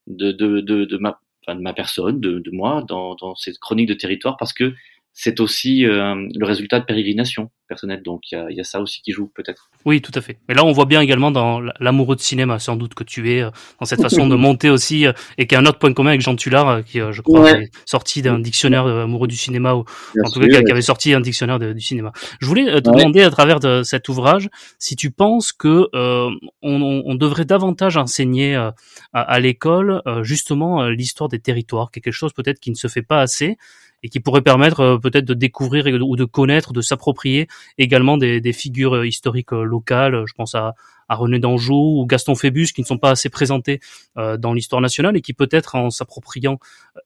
de, 0.08 0.32
de, 0.32 0.60
de, 0.60 0.84
de 0.84 0.96
ma, 0.98 1.20
enfin, 1.42 1.56
de 1.56 1.62
ma 1.62 1.72
personne, 1.72 2.20
de, 2.20 2.40
de 2.40 2.50
moi 2.50 2.84
dans, 2.88 3.14
dans 3.14 3.34
cette 3.36 3.58
chronique 3.58 3.88
de 3.88 3.94
territoire 3.94 4.36
parce 4.36 4.52
que 4.52 4.74
c'est 5.14 5.40
aussi 5.40 5.84
euh, 5.86 6.14
le 6.34 6.46
résultat 6.46 6.80
de 6.80 6.84
pérégrination 6.84 7.50
personnelle. 7.68 8.02
Donc 8.02 8.30
il 8.30 8.34
y 8.34 8.38
a, 8.38 8.50
y 8.50 8.60
a, 8.60 8.64
ça 8.64 8.80
aussi 8.80 9.02
qui 9.02 9.12
joue 9.12 9.30
peut-être. 9.34 9.70
Oui, 9.84 10.00
tout 10.00 10.12
à 10.14 10.20
fait. 10.22 10.38
Mais 10.48 10.54
là, 10.54 10.64
on 10.64 10.72
voit 10.72 10.86
bien 10.86 11.00
également 11.00 11.30
dans 11.30 11.60
l'amoureux 11.80 12.16
de 12.16 12.20
cinéma, 12.20 12.58
sans 12.58 12.76
doute 12.76 12.94
que 12.94 13.04
tu 13.04 13.30
es, 13.30 13.42
euh, 13.42 13.50
dans 13.78 13.86
cette 13.86 14.00
façon 14.00 14.26
de 14.26 14.34
monter 14.36 14.70
aussi, 14.70 15.06
euh, 15.06 15.12
et 15.36 15.46
qui 15.46 15.54
a 15.54 15.58
un 15.58 15.66
autre 15.66 15.78
point 15.78 15.92
commun 15.92 16.10
avec 16.10 16.22
Jean 16.22 16.34
Tullard, 16.34 16.82
qui, 16.84 16.98
je 16.98 17.20
crois, 17.20 17.50
est 17.50 17.70
sorti 17.84 18.22
d'un 18.22 18.38
dictionnaire 18.38 18.86
amoureux 18.86 19.28
du 19.28 19.36
cinéma, 19.36 19.74
ou 19.74 19.84
en 20.24 20.30
tout 20.30 20.40
cas, 20.40 20.62
qui 20.62 20.72
avait 20.72 20.82
sorti 20.82 21.12
un 21.12 21.20
dictionnaire 21.20 21.58
du 21.58 21.80
cinéma. 21.80 22.12
Je 22.40 22.46
voulais 22.46 22.64
te 22.80 22.90
demander, 22.90 23.22
à 23.22 23.30
travers 23.30 23.60
de 23.60 23.82
cet 23.82 24.08
ouvrage, 24.08 24.48
si 24.78 24.96
tu 24.96 25.10
penses 25.10 25.52
que 25.52 25.88
on, 25.92 26.42
on, 26.62 27.14
devrait 27.14 27.44
davantage 27.44 27.96
enseigner 27.96 28.54
à, 28.54 28.74
à 29.12 29.40
l'école, 29.40 30.02
justement, 30.22 30.88
l'histoire 30.88 31.28
des 31.28 31.38
territoires, 31.38 31.90
quelque 31.90 32.10
chose 32.10 32.32
peut-être 32.32 32.60
qui 32.60 32.70
ne 32.70 32.76
se 32.76 32.88
fait 32.88 33.02
pas 33.02 33.20
assez, 33.20 33.56
et 34.02 34.08
qui 34.08 34.20
pourrait 34.20 34.42
permettre 34.42 34.80
euh, 34.80 34.98
peut-être 34.98 35.24
de 35.24 35.34
découvrir 35.34 35.86
ou 36.02 36.16
de 36.16 36.24
connaître, 36.24 36.72
de 36.72 36.80
s'approprier 36.80 37.48
également 37.78 38.16
des, 38.16 38.40
des, 38.40 38.52
figures 38.52 38.96
euh, 38.96 39.06
historiques 39.06 39.52
euh, 39.52 39.62
locales. 39.62 40.24
Je 40.26 40.34
pense 40.34 40.54
à, 40.54 40.74
à 41.08 41.14
René 41.14 41.38
d'Anjou 41.38 42.00
ou 42.00 42.06
Gaston 42.06 42.34
Phébus 42.34 42.72
qui 42.74 42.80
ne 42.80 42.86
sont 42.86 42.98
pas 42.98 43.10
assez 43.10 43.28
présentés 43.28 43.80
dans 44.16 44.54
l'histoire 44.54 44.80
nationale 44.80 45.14
et 45.16 45.20
qui 45.20 45.34
peut-être 45.34 45.74
en 45.74 45.90
s'appropriant 45.90 46.58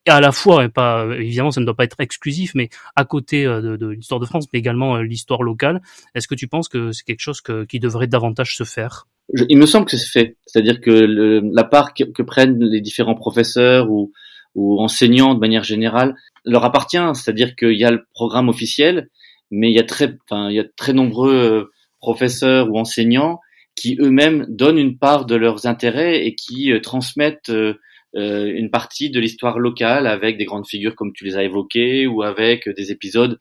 à 0.07 0.21
la 0.21 0.31
fois, 0.31 0.63
et 0.63 0.69
pas 0.69 1.05
évidemment 1.17 1.51
ça 1.51 1.59
ne 1.59 1.65
doit 1.65 1.75
pas 1.75 1.83
être 1.83 1.99
exclusif, 1.99 2.53
mais 2.55 2.69
à 2.95 3.03
côté 3.03 3.43
de, 3.43 3.75
de 3.75 3.87
l'histoire 3.87 4.21
de 4.21 4.25
France, 4.25 4.45
mais 4.53 4.59
également 4.59 4.97
l'histoire 4.97 5.43
locale. 5.43 5.81
Est-ce 6.15 6.27
que 6.27 6.35
tu 6.35 6.47
penses 6.47 6.69
que 6.69 6.93
c'est 6.93 7.03
quelque 7.03 7.19
chose 7.19 7.41
que, 7.41 7.65
qui 7.65 7.79
devrait 7.79 8.07
davantage 8.07 8.55
se 8.55 8.63
faire? 8.63 9.07
Il 9.49 9.57
me 9.57 9.65
semble 9.65 9.87
que 9.87 9.97
c'est 9.97 10.07
fait, 10.07 10.37
c'est-à-dire 10.45 10.79
que 10.79 10.91
le, 10.91 11.41
la 11.51 11.65
part 11.65 11.93
que, 11.93 12.05
que, 12.05 12.23
prennent 12.23 12.63
les 12.63 12.79
différents 12.79 13.15
professeurs 13.15 13.89
ou, 13.91 14.13
ou 14.57 14.81
enseignants 14.81 15.35
de 15.35 15.39
manière 15.39 15.63
générale 15.63 16.15
leur 16.43 16.65
appartient, 16.65 16.97
c'est-à-dire 17.13 17.55
qu'il 17.55 17.77
y 17.77 17.85
a 17.85 17.91
le 17.91 18.05
programme 18.13 18.49
officiel, 18.49 19.09
mais 19.51 19.69
il 19.69 19.75
y 19.75 19.79
a 19.79 19.83
très, 19.83 20.17
enfin, 20.25 20.49
il 20.49 20.55
y 20.55 20.59
a 20.59 20.65
très 20.75 20.93
nombreux 20.93 21.35
euh, 21.35 21.71
professeurs 21.99 22.69
ou 22.69 22.77
enseignants 22.77 23.39
qui 23.75 23.97
eux-mêmes 24.01 24.45
donnent 24.49 24.79
une 24.79 24.97
part 24.97 25.25
de 25.25 25.35
leurs 25.35 25.67
intérêts 25.67 26.25
et 26.25 26.33
qui 26.33 26.71
euh, 26.71 26.81
transmettent 26.81 27.49
euh, 27.49 27.75
une 28.15 28.71
partie 28.71 29.11
de 29.11 29.19
l'histoire 29.19 29.59
locale 29.59 30.07
avec 30.07 30.37
des 30.37 30.45
grandes 30.45 30.65
figures 30.65 30.95
comme 30.95 31.13
tu 31.13 31.23
les 31.23 31.37
as 31.37 31.43
évoquées 31.43 32.07
ou 32.07 32.23
avec 32.23 32.67
des 32.67 32.91
épisodes 32.91 33.39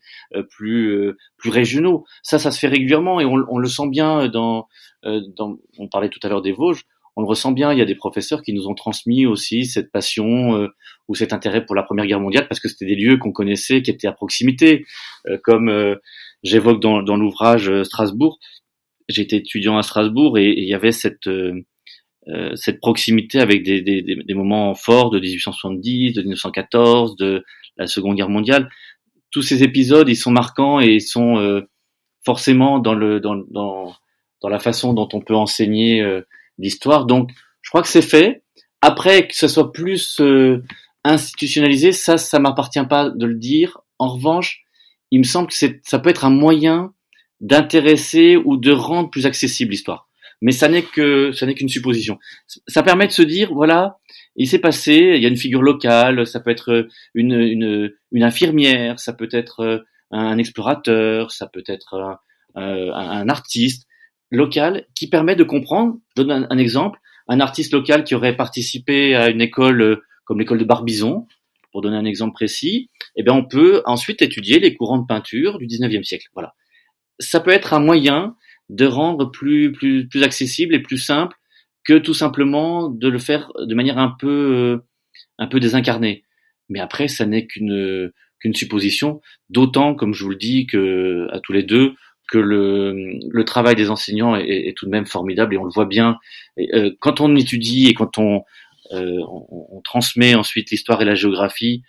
plus 0.50 1.14
plus 1.38 1.48
régionaux. 1.48 2.04
Ça, 2.22 2.38
ça 2.38 2.50
se 2.50 2.58
fait 2.58 2.68
régulièrement 2.68 3.20
et 3.20 3.24
on, 3.24 3.58
le 3.58 3.68
sent 3.68 3.88
bien 3.88 4.28
dans, 4.28 4.66
dans. 5.02 5.56
On 5.78 5.88
parlait 5.88 6.10
tout 6.10 6.18
à 6.24 6.28
l'heure 6.28 6.42
des 6.42 6.52
Vosges 6.52 6.84
on 7.16 7.22
le 7.22 7.26
ressent 7.26 7.52
bien. 7.52 7.72
Il 7.72 7.78
y 7.78 7.82
a 7.82 7.86
des 7.86 7.94
professeurs 7.94 8.42
qui 8.42 8.52
nous 8.52 8.68
ont 8.68 8.74
transmis 8.74 9.26
aussi 9.26 9.64
cette 9.64 9.90
passion 9.90 10.56
euh, 10.56 10.68
ou 11.08 11.14
cet 11.14 11.32
intérêt 11.32 11.64
pour 11.64 11.74
la 11.74 11.82
Première 11.82 12.06
Guerre 12.06 12.20
mondiale 12.20 12.46
parce 12.46 12.60
que 12.60 12.68
c'était 12.68 12.84
des 12.84 12.94
lieux 12.94 13.16
qu'on 13.16 13.32
connaissait, 13.32 13.82
qui 13.82 13.90
étaient 13.90 14.06
à 14.06 14.12
proximité. 14.12 14.84
Euh, 15.26 15.38
comme 15.42 15.68
euh, 15.68 15.96
j'évoque 16.42 16.80
dans, 16.80 17.02
dans 17.02 17.16
l'ouvrage 17.16 17.72
Strasbourg, 17.82 18.38
j'étais 19.08 19.36
étudiant 19.36 19.78
à 19.78 19.82
Strasbourg 19.82 20.38
et, 20.38 20.52
il 20.56 20.68
y 20.68 20.74
avait 20.74 20.92
cette 20.92 21.28
cette 22.56 22.80
proximité 22.80 23.38
avec 23.38 23.62
des, 23.62 23.82
des, 23.82 24.02
des, 24.02 24.34
moments 24.34 24.74
forts 24.74 25.10
de 25.10 25.20
1870, 25.20 26.12
de 26.12 26.22
1914, 26.22 27.14
de 27.14 27.44
la 27.76 27.86
Seconde 27.86 28.16
Guerre 28.16 28.28
mondiale. 28.28 28.68
Tous 29.30 29.42
ces 29.42 29.62
épisodes, 29.62 30.08
ils 30.08 30.16
sont 30.16 30.32
marquants 30.32 30.80
et 30.80 30.94
ils 30.94 31.00
sont 31.00 31.62
forcément 32.24 32.80
dans 32.80 32.94
le 32.94 33.20
dans, 33.20 33.36
dans 33.36 33.94
dans 34.42 34.48
la 34.48 34.58
façon 34.58 34.92
dont 34.92 35.08
on 35.12 35.20
peut 35.20 35.36
enseigner 35.36 36.02
d'histoire. 36.58 37.06
Donc, 37.06 37.30
je 37.62 37.70
crois 37.70 37.82
que 37.82 37.88
c'est 37.88 38.02
fait. 38.02 38.42
Après, 38.80 39.26
que 39.26 39.34
ce 39.34 39.48
soit 39.48 39.72
plus 39.72 40.20
euh, 40.20 40.62
institutionnalisé, 41.04 41.92
ça, 41.92 42.18
ça 42.18 42.38
m'appartient 42.38 42.84
pas 42.88 43.10
de 43.10 43.26
le 43.26 43.34
dire. 43.34 43.78
En 43.98 44.08
revanche, 44.08 44.62
il 45.10 45.18
me 45.18 45.24
semble 45.24 45.48
que 45.48 45.54
ça 45.54 45.98
peut 45.98 46.10
être 46.10 46.24
un 46.24 46.30
moyen 46.30 46.92
d'intéresser 47.40 48.36
ou 48.36 48.56
de 48.56 48.72
rendre 48.72 49.10
plus 49.10 49.26
accessible 49.26 49.70
l'histoire. 49.70 50.08
Mais 50.42 50.52
ça 50.52 50.68
n'est 50.68 50.82
que 50.82 51.32
ça 51.32 51.46
n'est 51.46 51.54
qu'une 51.54 51.68
supposition. 51.68 52.18
Ça 52.66 52.82
permet 52.82 53.06
de 53.06 53.12
se 53.12 53.22
dire 53.22 53.52
voilà, 53.54 53.98
il 54.36 54.46
s'est 54.46 54.58
passé, 54.58 54.94
il 54.94 55.22
y 55.22 55.24
a 55.24 55.28
une 55.28 55.36
figure 55.36 55.62
locale, 55.62 56.26
ça 56.26 56.40
peut 56.40 56.50
être 56.50 56.88
une 57.14 57.32
une, 57.32 57.92
une 58.12 58.22
infirmière, 58.22 59.00
ça 59.00 59.14
peut 59.14 59.30
être 59.32 59.60
euh, 59.60 59.78
un 60.10 60.36
explorateur, 60.36 61.30
ça 61.30 61.46
peut 61.46 61.64
être 61.66 62.18
euh, 62.56 62.92
un 62.92 63.28
artiste 63.28 63.85
local 64.30 64.86
qui 64.94 65.08
permet 65.08 65.36
de 65.36 65.44
comprendre. 65.44 65.98
Je 66.16 66.22
donne 66.22 66.46
un, 66.48 66.58
exemple. 66.58 66.98
Un 67.28 67.40
artiste 67.40 67.72
local 67.72 68.04
qui 68.04 68.14
aurait 68.14 68.36
participé 68.36 69.14
à 69.14 69.28
une 69.28 69.40
école 69.40 69.82
euh, 69.82 69.96
comme 70.24 70.38
l'école 70.38 70.58
de 70.58 70.64
Barbizon, 70.64 71.26
pour 71.70 71.82
donner 71.82 71.96
un 71.96 72.04
exemple 72.04 72.32
précis, 72.32 72.90
eh 73.16 73.22
bien, 73.22 73.34
on 73.34 73.44
peut 73.44 73.82
ensuite 73.84 74.22
étudier 74.22 74.58
les 74.58 74.74
courants 74.74 74.98
de 74.98 75.06
peinture 75.06 75.58
du 75.58 75.66
19e 75.66 76.02
siècle. 76.02 76.26
Voilà. 76.34 76.54
Ça 77.18 77.40
peut 77.40 77.50
être 77.50 77.74
un 77.74 77.80
moyen 77.80 78.34
de 78.68 78.86
rendre 78.86 79.30
plus, 79.30 79.72
plus, 79.72 80.08
plus 80.08 80.22
accessible 80.22 80.74
et 80.74 80.80
plus 80.80 80.98
simple 80.98 81.36
que 81.84 81.98
tout 81.98 82.14
simplement 82.14 82.88
de 82.88 83.08
le 83.08 83.18
faire 83.18 83.52
de 83.58 83.74
manière 83.74 83.98
un 83.98 84.14
peu, 84.18 84.28
euh, 84.28 84.78
un 85.38 85.46
peu 85.46 85.60
désincarnée. 85.60 86.24
Mais 86.68 86.80
après, 86.80 87.06
ça 87.06 87.26
n'est 87.26 87.46
qu'une, 87.46 88.10
qu'une 88.40 88.54
supposition, 88.54 89.20
d'autant, 89.50 89.94
comme 89.94 90.14
je 90.14 90.24
vous 90.24 90.30
le 90.30 90.36
dis, 90.36 90.66
que, 90.66 91.28
à 91.30 91.38
tous 91.40 91.52
les 91.52 91.62
deux, 91.62 91.94
que 92.28 92.38
le, 92.38 93.44
travail 93.44 93.76
des 93.76 93.90
enseignants 93.90 94.36
est, 94.36 94.76
tout 94.76 94.86
de 94.86 94.90
même 94.90 95.06
formidable 95.06 95.54
et 95.54 95.58
on 95.58 95.64
le 95.64 95.70
voit 95.70 95.86
bien. 95.86 96.18
euh, 96.58 96.90
quand 97.00 97.20
on 97.20 97.34
étudie 97.36 97.88
et 97.88 97.94
quand 97.94 98.18
on, 98.18 98.42
euh, 98.92 99.20
on, 99.28 99.80
transmet 99.82 100.34
ensuite 100.34 100.70
l'histoire 100.70 101.00
et 101.02 101.04
la 101.04 101.14
géographie, 101.14 101.82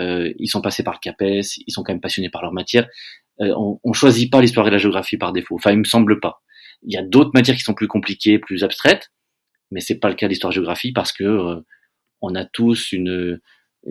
euh, 0.00 0.32
ils 0.38 0.48
sont 0.48 0.60
passés 0.60 0.82
par 0.82 0.94
le 0.94 0.98
CAPES, 0.98 1.62
ils 1.66 1.72
sont 1.72 1.82
quand 1.82 1.92
même 1.92 2.00
passionnés 2.00 2.30
par 2.30 2.42
leur 2.42 2.52
matière. 2.52 2.88
On, 3.38 3.80
on 3.82 3.92
choisit 3.92 4.30
pas 4.30 4.40
l'histoire 4.40 4.68
et 4.68 4.70
la 4.70 4.78
géographie 4.78 5.16
par 5.16 5.32
défaut. 5.32 5.56
Enfin, 5.56 5.72
il 5.72 5.78
me 5.78 5.84
semble 5.84 6.20
pas. 6.20 6.42
Il 6.82 6.92
y 6.92 6.96
a 6.96 7.02
d'autres 7.02 7.30
matières 7.34 7.56
qui 7.56 7.62
sont 7.62 7.74
plus 7.74 7.88
compliquées, 7.88 8.38
plus 8.38 8.64
abstraites, 8.64 9.10
mais 9.70 9.80
c'est 9.80 9.98
pas 9.98 10.08
le 10.08 10.14
cas 10.14 10.26
de 10.26 10.30
l'histoire-géographie 10.30 10.92
parce 10.92 11.12
que 11.12 11.62
on 12.20 12.34
a 12.34 12.44
tous 12.44 12.92
une, 12.92 13.40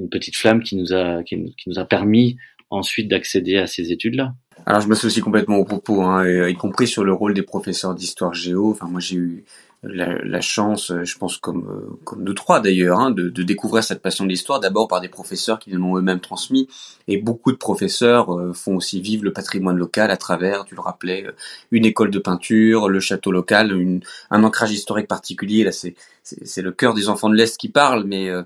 petite 0.10 0.38
flamme 0.38 0.64
qui 0.64 0.78
nous 0.78 0.94
a 0.94 1.22
qui 1.24 1.54
nous 1.68 1.80
a 1.80 1.86
permis 1.86 2.38
ensuite 2.72 3.08
d'accéder 3.08 3.58
à 3.58 3.68
ces 3.68 3.92
études-là. 3.92 4.34
Alors 4.66 4.82
je 4.82 4.88
m'associe 4.88 5.24
complètement 5.24 5.58
au 5.58 5.66
propos, 5.66 6.02
hein, 6.04 6.24
euh, 6.26 6.50
y 6.50 6.56
compris 6.56 6.88
sur 6.88 7.04
le 7.04 7.14
rôle 7.14 7.34
des 7.34 7.42
professeurs 7.42 7.96
d'histoire 7.96 8.34
géo. 8.34 8.72
Enfin 8.72 8.88
moi 8.88 9.00
j'ai 9.00 9.16
eu 9.16 9.44
la, 9.84 10.24
la, 10.24 10.42
chance, 10.42 10.92
euh, 10.92 11.04
je 11.04 11.18
pense 11.18 11.38
comme 11.38 11.68
euh, 11.68 12.00
comme 12.04 12.24
nous 12.24 12.36
trois 12.36 12.60
d'ailleurs, 12.60 13.00
hein, 13.00 13.10
de, 13.10 13.30
de, 13.30 13.42
découvrir 13.42 13.84
cette 13.84 14.04
passion 14.04 14.24
de 14.24 14.30
l'histoire 14.30 14.60
d'abord 14.60 14.88
par 14.88 15.02
des 15.02 15.10
professeurs 15.10 15.58
qui 15.58 15.72
nous 15.72 15.80
l'ont 15.80 15.98
eux-mêmes 15.98 16.20
transmis, 16.20 16.68
et 17.08 17.18
beaucoup 17.18 17.52
de 17.52 17.58
professeurs 17.58 18.28
font 18.54 18.76
aussi 18.76 19.02
vivre 19.02 19.24
le 19.24 19.34
patrimoine 19.34 19.78
local 19.78 20.12
à 20.12 20.18
travers, 20.18 20.66
tu 20.66 20.76
le 20.76 20.82
rappelais, 20.82 21.26
une 21.72 21.86
école 21.86 22.12
de 22.12 22.20
peinture, 22.20 22.88
le 22.90 23.00
château 23.00 23.32
local, 23.32 23.72
une, 23.72 24.02
un 24.30 24.44
ancrage 24.44 24.72
historique 24.72 25.08
particulier. 25.08 25.64
Là 25.64 25.72
c'est 25.72 25.96
c'est 26.24 26.62
le 26.62 26.72
cœur 26.72 26.94
des 26.94 27.10
enfants 27.10 27.30
de 27.30 27.36
l'Est 27.36 27.58
qui 27.58 27.70
parle, 27.70 28.04
mais 28.04 28.30
euh, 28.30 28.44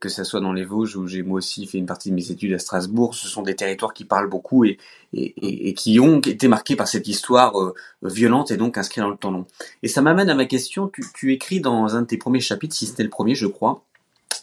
que 0.00 0.08
ce 0.08 0.24
soit 0.24 0.40
dans 0.40 0.52
les 0.52 0.64
Vosges 0.64 0.96
où 0.96 1.06
j'ai 1.06 1.22
moi 1.22 1.38
aussi 1.38 1.66
fait 1.66 1.78
une 1.78 1.86
partie 1.86 2.10
de 2.10 2.14
mes 2.14 2.30
études 2.30 2.52
à 2.52 2.58
Strasbourg, 2.58 3.14
ce 3.14 3.28
sont 3.28 3.42
des 3.42 3.56
territoires 3.56 3.92
qui 3.92 4.04
parlent 4.04 4.28
beaucoup 4.28 4.64
et, 4.64 4.78
et, 5.12 5.68
et 5.68 5.74
qui 5.74 6.00
ont 6.00 6.20
été 6.20 6.48
marqués 6.48 6.76
par 6.76 6.88
cette 6.88 7.08
histoire 7.08 7.60
euh, 7.60 7.74
violente 8.02 8.50
et 8.50 8.56
donc 8.56 8.78
inscrite 8.78 9.02
dans 9.02 9.10
le 9.10 9.16
temps 9.16 9.30
long. 9.30 9.46
Et 9.82 9.88
ça 9.88 10.02
m'amène 10.02 10.30
à 10.30 10.34
ma 10.34 10.46
question, 10.46 10.88
tu, 10.88 11.02
tu, 11.14 11.32
écris 11.32 11.60
dans 11.60 11.96
un 11.96 12.02
de 12.02 12.06
tes 12.06 12.16
premiers 12.16 12.40
chapitres, 12.40 12.74
si 12.74 12.86
c'était 12.86 13.02
le 13.02 13.10
premier 13.10 13.34
je 13.34 13.46
crois, 13.46 13.84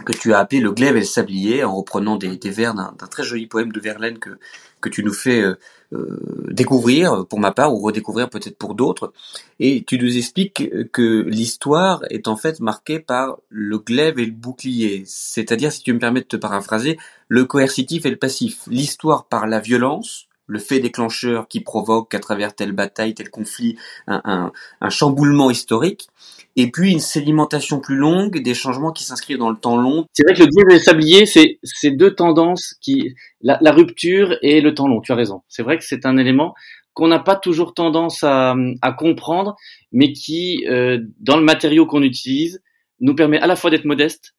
que 0.05 0.13
tu 0.13 0.33
as 0.33 0.39
appelé 0.39 0.62
le 0.62 0.71
glaive 0.71 0.95
et 0.95 1.01
le 1.01 1.05
sablier, 1.05 1.63
en 1.63 1.75
reprenant 1.75 2.15
des, 2.17 2.38
vers 2.49 2.73
d'un 2.73 3.07
très 3.10 3.23
joli 3.23 3.47
poème 3.47 3.71
de 3.71 3.79
Verlaine 3.79 4.19
que, 4.19 4.38
que 4.81 4.89
tu 4.89 5.03
nous 5.03 5.13
fais 5.13 5.41
euh, 5.41 5.55
euh, 5.93 6.19
découvrir 6.51 7.25
pour 7.27 7.39
ma 7.39 7.51
part, 7.51 7.73
ou 7.73 7.79
redécouvrir 7.79 8.29
peut-être 8.29 8.57
pour 8.57 8.75
d'autres. 8.75 9.13
Et 9.60 9.83
tu 9.86 9.97
nous 9.97 10.17
expliques 10.17 10.69
que 10.91 11.23
l'histoire 11.27 12.03
est 12.10 12.27
en 12.27 12.36
fait 12.36 12.60
marquée 12.60 12.99
par 12.99 13.38
le 13.49 13.79
glaive 13.79 14.19
et 14.19 14.25
le 14.25 14.31
bouclier. 14.31 15.03
C'est-à-dire, 15.05 15.71
si 15.71 15.81
tu 15.81 15.93
me 15.93 15.99
permets 15.99 16.21
de 16.21 16.25
te 16.25 16.38
paraphraser, 16.38 16.97
le 17.27 17.45
coercitif 17.45 18.05
et 18.05 18.10
le 18.10 18.17
passif. 18.17 18.63
L'histoire 18.67 19.25
par 19.25 19.47
la 19.47 19.60
violence, 19.60 20.27
le 20.47 20.60
fait 20.60 20.79
déclencheur 20.79 21.47
qui 21.47 21.60
provoque 21.60 22.13
à 22.13 22.19
travers 22.19 22.55
telle 22.55 22.71
bataille, 22.71 23.13
tel 23.13 23.29
conflit, 23.29 23.77
un, 24.07 24.51
chamboulement 24.89 25.51
historique, 25.51 26.07
et 26.55 26.71
puis 26.71 26.91
une 26.91 26.99
sédimentation 26.99 27.79
plus 27.79 27.97
longue, 27.97 28.41
des 28.41 28.53
changements 28.53 28.91
qui 28.91 29.03
s'inscrivent 29.03 29.38
dans 29.38 29.51
le 29.51 29.57
temps 29.57 29.77
long. 29.77 30.05
C'est 30.13 30.23
vrai 30.23 30.33
que 30.33 30.39
le 30.39 30.47
glaive 30.47 30.69
et 30.71 30.79
le 30.79 30.83
sablier, 30.83 31.25
c'est 31.25 31.60
ces 31.63 31.91
deux 31.91 32.15
tendances 32.15 32.75
qui, 32.81 33.13
la, 33.41 33.71
rupture 33.71 34.38
et 34.41 34.62
le 34.62 34.73
temps 34.73 34.88
long. 34.88 35.01
Tu 35.01 35.12
as 35.12 35.15
raison. 35.15 35.43
C'est 35.49 35.63
vrai 35.63 35.77
que 35.77 35.83
c'est 35.83 36.05
un 36.05 36.17
élément 36.17 36.55
qu'on 36.93 37.10
n'a 37.10 37.19
pas 37.19 37.36
toujours 37.36 37.75
tendance 37.75 38.23
à, 38.23 38.55
comprendre, 38.97 39.55
mais 39.91 40.13
qui, 40.13 40.65
euh, 40.67 40.99
dans 41.19 41.38
le 41.38 41.43
matériau 41.43 41.86
qu'on 41.86 42.01
utilise, 42.01 42.63
nous 42.99 43.13
permet 43.13 43.38
à 43.38 43.45
la 43.45 43.55
fois 43.55 43.69
d'être 43.69 43.86
modeste, 43.86 44.33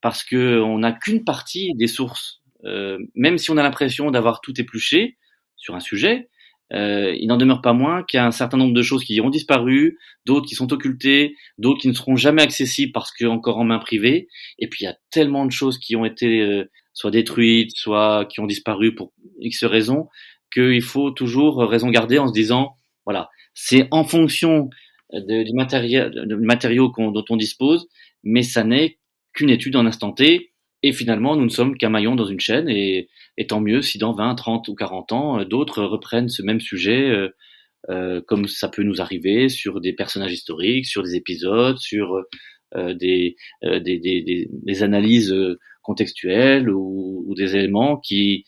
parce 0.00 0.24
que 0.24 0.60
on 0.60 0.78
n'a 0.78 0.90
qu'une 0.90 1.22
partie 1.22 1.72
des 1.76 1.86
sources. 1.86 2.40
Euh, 2.64 2.98
même 3.14 3.38
si 3.38 3.50
on 3.50 3.58
a 3.58 3.62
l'impression 3.62 4.10
d'avoir 4.10 4.40
tout 4.40 4.58
épluché, 4.60 5.18
sur 5.64 5.74
un 5.74 5.80
sujet, 5.80 6.28
euh, 6.72 7.14
il 7.18 7.26
n'en 7.26 7.36
demeure 7.36 7.62
pas 7.62 7.72
moins 7.72 8.02
qu'il 8.02 8.18
y 8.18 8.20
a 8.20 8.26
un 8.26 8.30
certain 8.30 8.58
nombre 8.58 8.74
de 8.74 8.82
choses 8.82 9.02
qui 9.04 9.20
ont 9.20 9.30
disparu, 9.30 9.98
d'autres 10.26 10.46
qui 10.46 10.54
sont 10.54 10.72
occultées, 10.72 11.34
d'autres 11.58 11.80
qui 11.80 11.88
ne 11.88 11.94
seront 11.94 12.16
jamais 12.16 12.42
accessibles 12.42 12.92
parce 12.92 13.12
que 13.12 13.24
encore 13.24 13.58
en 13.58 13.64
main 13.64 13.78
privée. 13.78 14.28
Et 14.58 14.68
puis 14.68 14.80
il 14.82 14.84
y 14.84 14.88
a 14.88 14.96
tellement 15.10 15.46
de 15.46 15.52
choses 15.52 15.78
qui 15.78 15.96
ont 15.96 16.04
été 16.04 16.40
euh, 16.40 16.70
soit 16.92 17.10
détruites, 17.10 17.72
soit 17.74 18.26
qui 18.26 18.40
ont 18.40 18.46
disparu 18.46 18.94
pour 18.94 19.12
X 19.40 19.64
raisons, 19.64 20.08
qu'il 20.52 20.82
faut 20.82 21.10
toujours 21.10 21.58
raison 21.58 21.88
garder 21.88 22.18
en 22.18 22.28
se 22.28 22.32
disant, 22.32 22.76
voilà, 23.06 23.30
c'est 23.54 23.88
en 23.90 24.04
fonction 24.04 24.68
du 25.12 25.52
matériel, 25.52 26.12
matériau 26.40 26.92
dont 26.96 27.24
on 27.28 27.36
dispose, 27.36 27.86
mais 28.22 28.42
ça 28.42 28.64
n'est 28.64 28.98
qu'une 29.32 29.50
étude 29.50 29.76
en 29.76 29.86
instant 29.86 30.12
T. 30.12 30.53
Et 30.86 30.92
finalement, 30.92 31.34
nous 31.34 31.44
ne 31.46 31.50
sommes 31.50 31.78
qu'un 31.78 31.88
maillon 31.88 32.14
dans 32.14 32.26
une 32.26 32.40
chaîne 32.40 32.68
et, 32.68 33.08
tant 33.48 33.62
mieux 33.62 33.80
si 33.80 33.96
dans 33.96 34.12
20, 34.12 34.34
30 34.34 34.68
ou 34.68 34.74
40 34.74 35.12
ans, 35.12 35.40
euh, 35.40 35.44
d'autres 35.46 35.82
reprennent 35.82 36.28
ce 36.28 36.42
même 36.42 36.60
sujet, 36.60 37.08
euh, 37.08 37.30
euh, 37.88 38.20
comme 38.20 38.46
ça 38.48 38.68
peut 38.68 38.82
nous 38.82 39.00
arriver 39.00 39.48
sur 39.48 39.80
des 39.80 39.94
personnages 39.94 40.34
historiques, 40.34 40.84
sur 40.84 41.02
des 41.02 41.16
épisodes, 41.16 41.78
sur 41.78 42.22
des, 42.74 43.34
analyses 44.82 45.34
contextuelles 45.80 46.68
ou, 46.68 47.24
ou, 47.28 47.34
des 47.34 47.56
éléments 47.56 47.96
qui, 47.96 48.44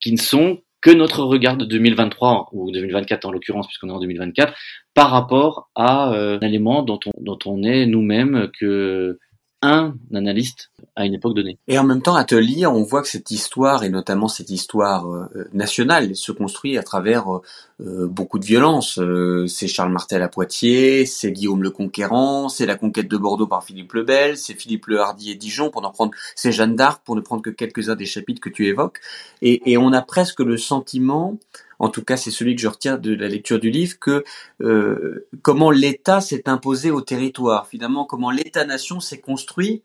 qui 0.00 0.10
ne 0.10 0.18
sont 0.18 0.62
que 0.80 0.90
notre 0.90 1.22
regard 1.22 1.56
de 1.56 1.66
2023 1.66 2.48
ou 2.52 2.72
2024 2.72 3.26
en 3.26 3.30
l'occurrence 3.30 3.68
puisqu'on 3.68 3.90
est 3.90 3.92
en 3.92 4.00
2024 4.00 4.54
par 4.94 5.10
rapport 5.10 5.70
à 5.76 6.14
un 6.14 6.40
élément 6.40 6.82
dont 6.82 6.98
on, 7.06 7.12
dont 7.20 7.38
on 7.44 7.62
est 7.62 7.86
nous-mêmes 7.86 8.50
que 8.58 9.18
un 9.62 9.94
analyste 10.14 10.70
à 10.96 11.04
une 11.04 11.14
époque 11.14 11.34
donnée. 11.34 11.58
Et 11.68 11.78
en 11.78 11.84
même 11.84 12.02
temps, 12.02 12.14
à 12.14 12.24
te 12.24 12.34
lire, 12.34 12.72
on 12.72 12.82
voit 12.82 13.02
que 13.02 13.08
cette 13.08 13.30
histoire, 13.30 13.84
et 13.84 13.90
notamment 13.90 14.28
cette 14.28 14.50
histoire 14.50 15.06
euh, 15.06 15.48
nationale, 15.52 16.16
se 16.16 16.32
construit 16.32 16.78
à 16.78 16.82
travers 16.82 17.32
euh, 17.32 17.42
euh, 17.80 18.06
beaucoup 18.06 18.38
de 18.38 18.44
violence. 18.44 18.98
c'est 19.46 19.68
Charles 19.68 19.92
Martel 19.92 20.22
à 20.22 20.28
Poitiers, 20.28 21.06
c'est 21.06 21.32
Guillaume 21.32 21.62
le 21.62 21.70
Conquérant, 21.70 22.48
c'est 22.48 22.66
la 22.66 22.76
conquête 22.76 23.08
de 23.08 23.16
Bordeaux 23.16 23.46
par 23.46 23.64
Philippe 23.64 23.92
le 23.92 24.02
Bel, 24.02 24.36
c'est 24.36 24.54
Philippe 24.54 24.86
le 24.86 25.00
Hardy 25.00 25.30
et 25.30 25.34
Dijon, 25.34 25.70
pour 25.70 25.82
prendre, 25.92 26.12
c'est 26.34 26.52
Jeanne 26.52 26.76
d'Arc, 26.76 27.02
pour 27.04 27.16
ne 27.16 27.20
prendre 27.20 27.42
que 27.42 27.50
quelques-uns 27.50 27.96
des 27.96 28.06
chapitres 28.06 28.40
que 28.40 28.50
tu 28.50 28.66
évoques. 28.66 29.00
Et 29.42 29.76
on 29.78 29.92
a 29.92 30.02
presque 30.02 30.40
le 30.40 30.56
sentiment 30.56 31.38
en 31.80 31.88
tout 31.88 32.04
cas 32.04 32.16
c'est 32.16 32.30
celui 32.30 32.54
que 32.54 32.62
je 32.62 32.68
retiens 32.68 32.96
de 32.96 33.12
la 33.12 33.26
lecture 33.26 33.58
du 33.58 33.70
livre, 33.70 33.98
que 33.98 34.22
euh, 34.60 35.26
comment 35.42 35.70
l'État 35.72 36.20
s'est 36.20 36.48
imposé 36.48 36.90
au 36.92 37.00
territoire, 37.00 37.66
finalement 37.66 38.04
comment 38.04 38.30
l'État-nation 38.30 39.00
s'est 39.00 39.20
construit 39.20 39.82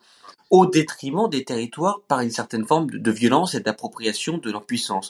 au 0.52 0.66
détriment 0.66 1.30
des 1.30 1.44
territoires 1.44 2.02
par 2.08 2.20
une 2.20 2.30
certaine 2.30 2.66
forme 2.66 2.90
de, 2.92 3.12
violence 3.12 3.56
et 3.56 3.62
d'appropriation 3.62 4.38
de 4.38 4.52
leur 4.52 4.66
puissance. 4.66 5.10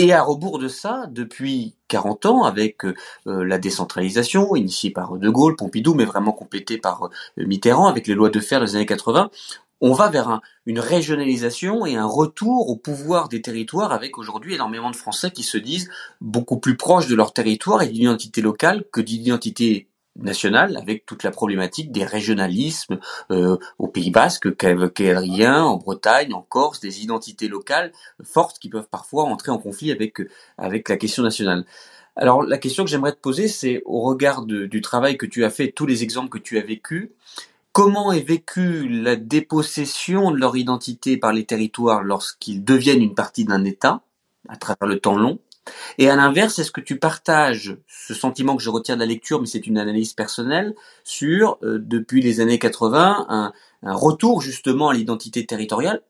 Et 0.00 0.12
à 0.12 0.22
rebours 0.22 0.60
de 0.60 0.68
ça, 0.68 1.06
depuis 1.10 1.74
40 1.88 2.26
ans, 2.26 2.42
avec 2.44 2.84
euh, 2.84 2.94
la 3.26 3.58
décentralisation, 3.58 4.54
initiée 4.54 4.90
par 4.90 5.16
De 5.16 5.28
Gaulle, 5.28 5.56
Pompidou, 5.56 5.94
mais 5.94 6.04
vraiment 6.04 6.30
complétée 6.30 6.78
par 6.78 7.06
euh, 7.06 7.46
Mitterrand, 7.46 7.88
avec 7.88 8.06
les 8.06 8.14
lois 8.14 8.30
de 8.30 8.38
fer 8.38 8.60
des 8.60 8.76
années 8.76 8.86
80, 8.86 9.30
on 9.80 9.92
va 9.92 10.08
vers 10.08 10.40
une 10.66 10.80
régionalisation 10.80 11.86
et 11.86 11.96
un 11.96 12.06
retour 12.06 12.68
au 12.68 12.76
pouvoir 12.76 13.28
des 13.28 13.42
territoires 13.42 13.92
avec 13.92 14.18
aujourd'hui 14.18 14.54
énormément 14.54 14.90
de 14.90 14.96
Français 14.96 15.30
qui 15.30 15.42
se 15.42 15.58
disent 15.58 15.90
beaucoup 16.20 16.58
plus 16.58 16.76
proches 16.76 17.06
de 17.06 17.14
leur 17.14 17.32
territoire 17.32 17.82
et 17.82 17.88
d'identité 17.88 18.40
locale 18.40 18.84
que 18.92 19.00
d'identité 19.00 19.88
nationale 20.16 20.76
avec 20.76 21.06
toute 21.06 21.22
la 21.22 21.30
problématique 21.30 21.92
des 21.92 22.04
régionalismes 22.04 22.98
euh, 23.30 23.56
au 23.78 23.86
Pays 23.86 24.10
Basque 24.10 24.56
qu'évoquait 24.56 25.10
Adrien, 25.10 25.62
en 25.62 25.76
Bretagne, 25.76 26.34
en 26.34 26.42
Corse, 26.42 26.80
des 26.80 27.02
identités 27.02 27.48
locales 27.48 27.92
fortes 28.24 28.58
qui 28.58 28.68
peuvent 28.68 28.88
parfois 28.90 29.24
entrer 29.24 29.52
en 29.52 29.58
conflit 29.58 29.92
avec, 29.92 30.18
avec 30.56 30.88
la 30.88 30.96
question 30.96 31.22
nationale. 31.22 31.64
Alors 32.16 32.42
la 32.42 32.58
question 32.58 32.84
que 32.84 32.90
j'aimerais 32.90 33.12
te 33.12 33.20
poser, 33.20 33.46
c'est 33.46 33.80
au 33.84 34.00
regard 34.00 34.42
du 34.44 34.80
travail 34.80 35.16
que 35.16 35.26
tu 35.26 35.44
as 35.44 35.50
fait, 35.50 35.70
tous 35.70 35.86
les 35.86 36.02
exemples 36.02 36.30
que 36.30 36.38
tu 36.38 36.58
as 36.58 36.62
vécus, 36.62 37.10
comment 37.78 38.10
est 38.10 38.26
vécue 38.26 38.88
la 38.88 39.14
dépossession 39.14 40.32
de 40.32 40.36
leur 40.36 40.56
identité 40.56 41.16
par 41.16 41.32
les 41.32 41.44
territoires 41.44 42.02
lorsqu'ils 42.02 42.64
deviennent 42.64 43.04
une 43.04 43.14
partie 43.14 43.44
d'un 43.44 43.64
État, 43.64 44.02
à 44.48 44.56
travers 44.56 44.88
le 44.88 44.98
temps 44.98 45.16
long? 45.16 45.38
Et 45.96 46.10
à 46.10 46.16
l'inverse, 46.16 46.58
est-ce 46.58 46.72
que 46.72 46.80
tu 46.80 46.98
partages 46.98 47.76
ce 47.86 48.14
sentiment 48.14 48.56
que 48.56 48.64
je 48.64 48.70
retiens 48.70 48.96
de 48.96 49.00
la 49.00 49.06
lecture, 49.06 49.40
mais 49.40 49.46
c'est 49.46 49.64
une 49.64 49.78
analyse 49.78 50.12
personnelle, 50.12 50.74
sur, 51.04 51.56
euh, 51.62 51.78
depuis 51.80 52.20
les 52.20 52.40
années 52.40 52.58
80, 52.58 53.26
un, 53.28 53.52
retour 53.84 54.42
justement 54.42 54.88
à 54.88 54.94
l'identité 54.94 55.46
territoriale 55.46 56.02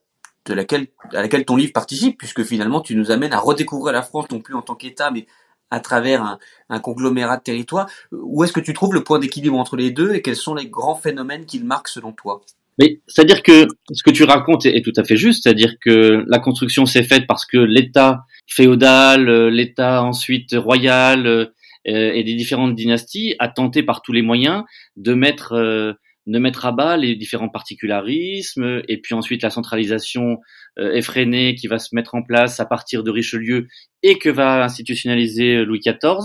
de 0.46 0.54
laquelle, 0.54 0.86
à 1.12 1.20
laquelle 1.20 1.44
ton 1.44 1.56
livre 1.56 1.74
participe, 1.74 2.16
puisque 2.16 2.44
finalement 2.44 2.80
tu 2.80 2.96
nous 2.96 3.10
amènes 3.10 3.34
à 3.34 3.40
redécouvrir 3.40 3.92
la 3.92 4.00
France 4.00 4.30
non 4.30 4.40
plus 4.40 4.54
en 4.54 4.62
tant 4.62 4.74
qu'État, 4.74 5.10
mais 5.10 5.26
à 5.70 5.80
travers 5.80 6.38
un, 6.68 6.80
conglomérat 6.80 7.38
de 7.38 7.42
territoires. 7.42 7.88
Où 8.12 8.44
est-ce 8.44 8.52
que 8.52 8.60
tu 8.60 8.72
trouves 8.72 8.94
le 8.94 9.04
point 9.04 9.18
d'équilibre 9.18 9.58
entre 9.58 9.76
les 9.76 9.90
deux 9.90 10.14
et 10.14 10.22
quels 10.22 10.36
sont 10.36 10.54
les 10.54 10.66
grands 10.66 10.94
phénomènes 10.94 11.46
qu'ils 11.46 11.64
marquent 11.64 11.88
selon 11.88 12.12
toi? 12.12 12.40
Mais 12.78 13.00
c'est-à-dire 13.08 13.42
que 13.42 13.66
ce 13.92 14.02
que 14.02 14.10
tu 14.10 14.22
racontes 14.24 14.64
est, 14.64 14.82
tout 14.82 14.92
à 14.96 15.04
fait 15.04 15.16
juste, 15.16 15.42
c'est-à-dire 15.42 15.74
que 15.80 16.24
la 16.28 16.38
construction 16.38 16.86
s'est 16.86 17.02
faite 17.02 17.26
parce 17.26 17.44
que 17.44 17.58
l'État 17.58 18.24
féodal, 18.46 19.28
euh, 19.28 19.50
l'État 19.50 20.02
ensuite 20.04 20.54
royal 20.56 21.26
euh, 21.26 21.46
et 21.84 22.22
des 22.22 22.34
différentes 22.34 22.76
dynasties 22.76 23.34
a 23.40 23.48
tenté 23.48 23.82
par 23.82 24.02
tous 24.02 24.12
les 24.12 24.22
moyens 24.22 24.62
de 24.96 25.14
mettre 25.14 25.54
euh, 25.54 25.94
de 26.28 26.38
mettre 26.38 26.66
à 26.66 26.72
bas 26.72 26.96
les 26.96 27.16
différents 27.16 27.48
particularismes 27.48 28.82
et 28.86 28.98
puis 28.98 29.14
ensuite 29.14 29.42
la 29.42 29.50
centralisation 29.50 30.38
euh, 30.78 30.92
effrénée 30.92 31.54
qui 31.54 31.66
va 31.66 31.78
se 31.78 31.94
mettre 31.94 32.14
en 32.14 32.22
place 32.22 32.60
à 32.60 32.66
partir 32.66 33.02
de 33.02 33.10
Richelieu 33.10 33.66
et 34.02 34.18
que 34.18 34.28
va 34.28 34.62
institutionnaliser 34.62 35.64
Louis 35.64 35.80
XIV 35.80 36.18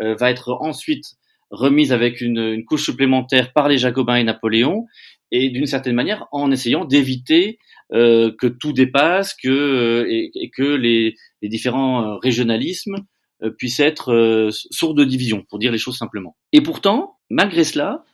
euh, 0.00 0.14
va 0.14 0.30
être 0.30 0.56
ensuite 0.60 1.04
remise 1.50 1.92
avec 1.92 2.20
une, 2.20 2.38
une, 2.38 2.64
couche 2.64 2.84
supplémentaire 2.84 3.52
par 3.52 3.68
les 3.68 3.76
Jacobins 3.76 4.14
et 4.14 4.24
Napoléon 4.24 4.86
et 5.32 5.50
d'une 5.50 5.66
certaine 5.66 5.96
manière 5.96 6.26
en 6.30 6.52
essayant 6.52 6.84
d'éviter 6.84 7.58
euh, 7.92 8.30
que 8.38 8.46
tout 8.46 8.72
dépasse 8.72 9.34
que 9.34 10.06
et, 10.08 10.30
et 10.32 10.50
que 10.50 10.62
les, 10.62 11.16
les, 11.42 11.48
différents 11.48 12.18
régionalismes 12.18 12.98
puissent 13.56 13.80
être 13.80 14.50
sourds 14.50 14.94
de 14.94 15.02
division 15.02 15.44
pour 15.48 15.58
dire 15.58 15.72
les 15.72 15.78
choses 15.78 15.96
simplement. 15.96 16.36
Et 16.52 16.60
pourtant, 16.60 17.16
malgré 17.30 17.64
cela, 17.64 18.04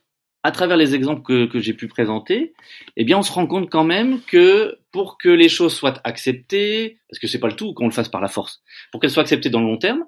à 0.46 0.52
travers 0.52 0.76
les 0.76 0.94
exemples 0.94 1.22
que, 1.22 1.46
que 1.46 1.58
j'ai 1.58 1.74
pu 1.74 1.88
présenter, 1.88 2.54
eh 2.96 3.02
bien, 3.02 3.18
on 3.18 3.22
se 3.22 3.32
rend 3.32 3.48
compte 3.48 3.68
quand 3.68 3.82
même 3.82 4.20
que 4.20 4.78
pour 4.92 5.18
que 5.18 5.28
les 5.28 5.48
choses 5.48 5.74
soient 5.74 6.00
acceptées, 6.04 6.98
parce 7.10 7.18
que 7.18 7.26
c'est 7.26 7.40
pas 7.40 7.48
le 7.48 7.56
tout 7.56 7.74
qu'on 7.74 7.86
le 7.86 7.92
fasse 7.92 8.08
par 8.08 8.20
la 8.20 8.28
force, 8.28 8.62
pour 8.92 9.00
qu'elles 9.00 9.10
soient 9.10 9.24
acceptées 9.24 9.50
dans 9.50 9.58
le 9.60 9.66
long 9.66 9.76
terme, 9.76 10.04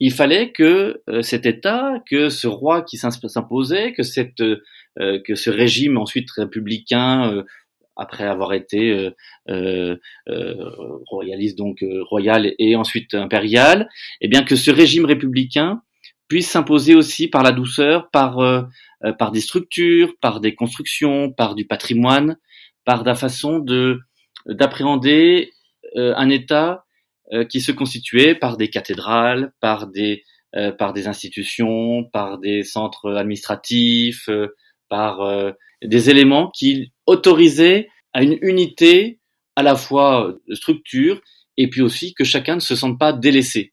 il 0.00 0.12
fallait 0.12 0.50
que 0.50 1.02
euh, 1.08 1.22
cet 1.22 1.46
État, 1.46 2.02
que 2.10 2.30
ce 2.30 2.48
roi 2.48 2.82
qui 2.82 2.96
s'imposait, 2.96 3.92
que 3.92 4.02
cette, 4.02 4.40
euh, 4.40 5.20
que 5.24 5.36
ce 5.36 5.50
régime 5.50 5.98
ensuite 5.98 6.32
républicain, 6.32 7.32
euh, 7.32 7.44
après 7.94 8.24
avoir 8.24 8.52
été 8.54 9.08
royaliste 11.06 11.56
donc 11.56 11.82
royal 12.10 12.52
et 12.58 12.76
ensuite 12.76 13.14
impérial, 13.14 13.88
eh 14.20 14.28
bien 14.28 14.42
que 14.42 14.54
ce 14.54 14.70
régime 14.70 15.06
républicain 15.06 15.80
puisse 16.28 16.50
s'imposer 16.50 16.94
aussi 16.94 17.28
par 17.28 17.42
la 17.42 17.52
douceur, 17.52 18.10
par 18.10 18.66
par 19.18 19.30
des 19.30 19.40
structures, 19.40 20.14
par 20.20 20.40
des 20.40 20.54
constructions, 20.54 21.32
par 21.32 21.54
du 21.54 21.66
patrimoine, 21.66 22.36
par 22.84 23.04
la 23.04 23.14
façon 23.14 23.58
de 23.58 24.00
d'appréhender 24.46 25.52
euh, 25.96 26.14
un 26.16 26.28
État 26.28 26.84
qui 27.50 27.60
se 27.60 27.72
constituait 27.72 28.36
par 28.36 28.56
des 28.56 28.70
cathédrales, 28.70 29.52
par 29.60 29.88
des 29.88 30.22
par 30.78 30.92
des 30.92 31.08
institutions, 31.08 32.04
par 32.04 32.38
des 32.38 32.62
centres 32.62 33.16
administratifs, 33.16 34.30
par 34.88 35.52
des 35.82 36.08
éléments 36.08 36.50
qui 36.50 36.92
autorisaient 37.04 37.88
à 38.12 38.22
une 38.22 38.38
unité 38.42 39.18
à 39.56 39.64
la 39.64 39.74
fois 39.74 40.36
structure 40.52 41.20
et 41.56 41.68
puis 41.68 41.82
aussi 41.82 42.14
que 42.14 42.24
chacun 42.24 42.54
ne 42.54 42.60
se 42.60 42.76
sente 42.76 42.98
pas 42.98 43.12
délaissé. 43.12 43.72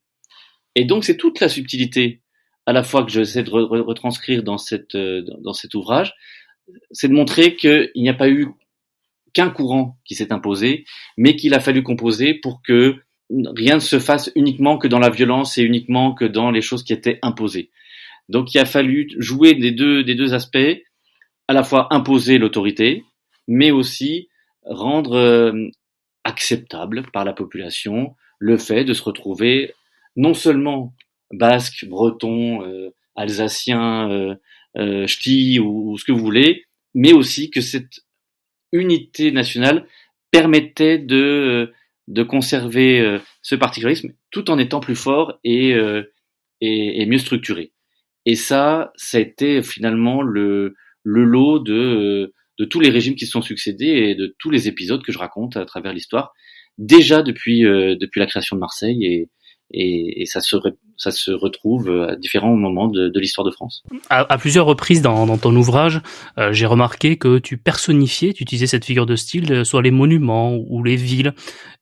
Et 0.76 0.86
donc 0.86 1.04
c'est 1.04 1.18
toute 1.18 1.40
la 1.40 1.50
subtilité 1.50 2.23
à 2.66 2.74
la 2.74 2.84
fois 2.84 3.04
que 3.04 3.12
j'essaie 3.12 3.44
de 3.44 3.52
retranscrire 3.52 4.44
dans 4.44 4.58
cette 4.58 4.96
dans 4.96 5.54
cet 5.54 5.76
ouvrage, 5.76 6.14
c'est 6.92 7.08
de 7.08 7.14
montrer 7.14 7.56
qu'il 7.56 7.92
n'y 7.96 8.10
a 8.10 8.14
pas 8.14 8.30
eu 8.30 8.48
qu'un 9.34 9.50
courant 9.50 9.98
qui 10.06 10.16
s'est 10.16 10.32
imposé, 10.32 10.86
mais 11.18 11.36
qu'il 11.36 11.54
a 11.54 11.60
fallu 11.60 11.84
composer 11.84 12.36
pour 12.36 12.62
que 12.62 12.96
rien 13.30 13.76
ne 13.76 13.80
se 13.80 14.00
fasse 14.00 14.32
uniquement 14.36 14.78
que 14.78 14.88
dans 14.88 15.00
la 15.00 15.10
violence 15.10 15.58
et 15.58 15.64
uniquement 15.64 16.14
que 16.14 16.26
dans 16.26 16.52
les 16.52 16.62
choses 16.62 16.84
qui 16.84 16.94
étaient 16.94 17.20
imposées. 17.22 17.72
Donc 18.30 18.54
il 18.54 18.60
a 18.60 18.66
fallu 18.66 19.10
jouer 19.18 19.54
des 19.56 19.72
deux, 19.72 20.04
des 20.04 20.16
deux 20.16 20.34
aspects, 20.34 20.84
à 21.48 21.54
la 21.54 21.64
fois 21.64 21.88
imposer 21.92 22.38
l'autorité, 22.38 23.04
mais 23.48 23.72
aussi 23.72 24.30
rendre 24.66 25.16
euh, 25.16 25.68
acceptable 26.24 27.04
par 27.12 27.26
la 27.26 27.34
population 27.34 28.16
le 28.40 28.58
fait 28.58 28.86
de 28.86 28.94
se 28.94 29.04
retrouver 29.04 29.74
non 30.16 30.34
seulement 30.34 30.94
basque, 31.32 31.86
breton, 31.86 32.64
euh, 32.64 32.90
alsacien, 33.16 34.10
euh, 34.10 34.36
euh, 34.78 35.08
ch'ti 35.08 35.60
ou, 35.60 35.92
ou, 35.92 35.98
ce 35.98 36.06
que 36.06 36.12
vous 36.12 36.20
voulez, 36.20 36.66
mais 36.94 37.14
aussi 37.14 37.50
que 37.50 37.62
cette 37.62 38.02
unité 38.72 39.32
nationale 39.32 39.88
permettait 40.32 40.98
de 40.98 41.72
de 42.10 42.22
conserver 42.22 43.22
ce 43.42 43.56
particularisme 43.56 44.12
tout 44.30 44.52
en 44.52 44.58
étant 44.58 44.82
plus 44.82 44.96
fort 44.96 45.40
et, 45.46 45.70
et, 46.60 47.02
et, 47.02 47.06
mieux 47.06 47.18
structuré. 47.18 47.72
Et 48.26 48.36
ça, 48.36 48.92
ça 48.98 49.20
a 49.20 49.22
été 49.22 49.64
finalement 49.64 50.22
le, 50.22 50.76
le 51.04 51.24
lot 51.24 51.60
de, 51.60 52.34
de 52.60 52.66
tous 52.66 52.82
les 52.82 52.90
régimes 52.90 53.16
qui 53.16 53.26
se 53.26 53.32
sont 53.32 53.42
succédés 53.42 53.86
et 53.86 54.16
de 54.16 54.36
tous 54.38 54.50
les 54.50 54.68
épisodes 54.68 55.02
que 55.02 55.14
je 55.14 55.18
raconte 55.18 55.56
à 55.56 55.64
travers 55.64 55.94
l'histoire, 55.94 56.34
déjà 56.78 57.22
depuis, 57.22 57.62
depuis 57.62 58.20
la 58.20 58.28
création 58.28 58.58
de 58.58 58.60
Marseille 58.60 59.06
et, 59.06 59.30
et, 59.74 60.22
et 60.22 60.26
ça, 60.26 60.40
se, 60.40 60.56
ça 60.98 61.12
se 61.12 61.32
retrouve 61.32 61.90
à 62.10 62.16
différents 62.16 62.56
moments 62.56 62.88
de, 62.88 63.10
de 63.10 63.20
l'histoire 63.20 63.46
de 63.46 63.52
France. 63.52 63.84
À, 64.10 64.32
à, 64.32 64.38
plusieurs 64.38 64.66
reprises 64.66 65.02
dans, 65.02 65.26
dans 65.26 65.38
ton 65.38 65.56
ouvrage, 65.56 66.02
euh, 66.38 66.54
j'ai 66.54 66.66
remarqué 66.66 67.18
que 67.18 67.40
tu 67.40 67.58
personnifiais, 67.58 68.34
tu 68.34 68.44
utilisais 68.44 68.68
cette 68.68 68.86
figure 68.86 69.06
de 69.06 69.16
style, 69.16 69.52
euh, 69.52 69.64
soit 69.64 69.82
les 69.82 69.92
monuments 69.92 70.56
ou 70.56 70.84
les 70.84 70.96
villes, 70.96 71.34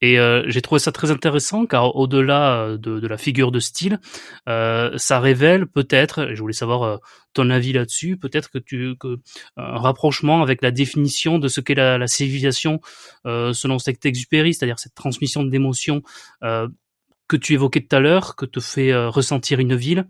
et 0.01 0.19
euh, 0.19 0.43
j'ai 0.47 0.61
trouvé 0.61 0.79
ça 0.79 0.91
très 0.91 1.11
intéressant 1.11 1.65
car 1.65 1.95
au-delà 1.95 2.53
euh, 2.53 2.77
de, 2.77 2.99
de, 2.99 3.07
la 3.07 3.17
figure 3.17 3.51
de 3.51 3.59
style, 3.59 3.99
euh, 4.47 4.91
ça 4.97 5.19
révèle 5.19 5.67
peut-être, 5.67 6.29
je 6.33 6.41
voulais 6.41 6.53
savoir 6.53 6.99
ton 7.33 7.49
avis 7.49 7.73
là-dessus, 7.73 8.17
peut-être 8.17 8.49
que 8.49 8.57
tu 8.57 8.95
que 8.97 9.19
un 9.57 9.77
rapprochement 9.77 10.41
avec 10.41 10.61
la 10.61 10.71
définition 10.71 11.39
de 11.39 11.47
ce 11.47 11.61
qu'est 11.61 11.75
la, 11.75 11.97
la 11.97 12.07
civilisation 12.07 12.79
selon 13.25 13.79
Saint-Exupéry, 13.79 14.53
c'est-à-dire 14.53 14.79
cette 14.79 14.95
transmission 14.95 15.43
d'émotions 15.43 16.01
que 17.31 17.37
tu 17.37 17.53
évoquais 17.53 17.79
tout 17.79 17.95
à 17.95 18.01
l'heure, 18.01 18.35
que 18.35 18.45
te 18.45 18.59
fait 18.59 18.91
euh, 18.91 19.09
ressentir 19.09 19.59
une 19.59 19.73
ville. 19.73 20.05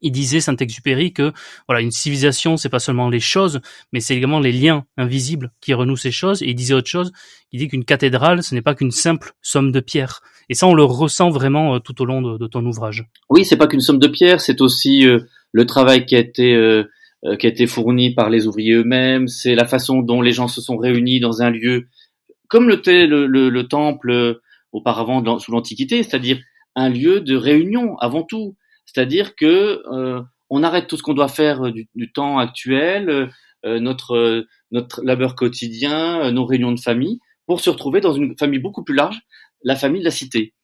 Il 0.00 0.12
disait 0.12 0.40
Saint-Exupéry 0.40 1.12
que 1.12 1.32
voilà 1.66 1.80
une 1.80 1.90
civilisation 1.90 2.56
c'est 2.56 2.68
pas 2.68 2.80
seulement 2.80 3.08
les 3.08 3.20
choses 3.20 3.60
mais 3.92 4.00
c'est 4.00 4.16
également 4.16 4.40
les 4.40 4.52
liens 4.52 4.84
invisibles 4.96 5.52
qui 5.60 5.74
renouent 5.74 5.96
ces 5.96 6.12
choses. 6.12 6.42
Et 6.42 6.50
il 6.50 6.54
disait 6.54 6.74
autre 6.74 6.88
chose. 6.88 7.10
Il 7.50 7.58
dit 7.58 7.68
qu'une 7.68 7.84
cathédrale 7.84 8.44
ce 8.44 8.54
n'est 8.54 8.62
pas 8.62 8.76
qu'une 8.76 8.92
simple 8.92 9.32
somme 9.42 9.72
de 9.72 9.80
pierres. 9.80 10.20
Et 10.48 10.54
ça 10.54 10.68
on 10.68 10.74
le 10.74 10.84
ressent 10.84 11.30
vraiment 11.30 11.74
euh, 11.74 11.78
tout 11.80 12.00
au 12.00 12.04
long 12.04 12.22
de, 12.22 12.46
ton 12.46 12.64
ouvrage. 12.64 13.04
Oui 13.28 13.44
c'est 13.44 13.56
pas 13.56 13.66
qu'une 13.66 13.80
somme 13.80 13.98
de 13.98 14.08
pierres 14.08 14.40
c'est 14.40 14.60
aussi 14.60 15.04
euh, 15.04 15.18
le 15.50 15.66
travail 15.66 16.06
qui 16.06 16.14
a 16.14 16.20
été 16.20 16.84
qui 17.40 17.46
a 17.46 17.50
été 17.50 17.66
fourni 17.66 18.14
par 18.14 18.30
les 18.30 18.46
ouvriers 18.46 18.74
eux-mêmes. 18.74 19.26
C'est 19.26 19.56
la 19.56 19.64
façon 19.64 20.02
dont 20.02 20.22
les 20.22 20.30
gens 20.30 20.46
se 20.46 20.60
sont 20.60 20.76
réunis 20.76 21.18
dans 21.18 21.42
un 21.42 21.50
lieu. 21.50 21.88
Comme 22.46 22.68
le 22.68 23.62
temple 23.62 24.40
auparavant 24.76 25.38
sous 25.38 25.52
l'Antiquité, 25.52 26.02
c'est-à-dire 26.02 26.38
un 26.74 26.90
lieu 26.90 27.20
de 27.20 27.34
réunion 27.34 27.96
avant 27.98 28.22
tout. 28.22 28.56
C'est-à-dire 28.84 29.34
que 29.34 29.82
euh, 29.90 30.22
on 30.50 30.62
arrête 30.62 30.86
tout 30.86 30.96
ce 30.96 31.02
qu'on 31.02 31.14
doit 31.14 31.28
faire 31.28 31.66
euh, 31.66 31.72
du, 31.72 32.12
temps 32.12 32.38
actuel, 32.38 33.30
euh, 33.64 33.80
notre 33.80 34.46
notre 34.70 35.02
labeur 35.02 35.34
quotidien, 35.34 36.30
nos 36.30 36.44
réunions 36.44 36.72
de 36.72 36.80
famille, 36.80 37.18
pour 37.46 37.60
se 37.60 37.70
retrouver 37.70 38.00
dans 38.00 38.12
une 38.12 38.36
famille 38.36 38.60
beaucoup 38.60 38.84
plus 38.84 38.94
large, 38.94 39.20
la 39.62 39.74
famille 39.74 40.00
de 40.00 40.04
la 40.04 40.10
cité. 40.10 40.54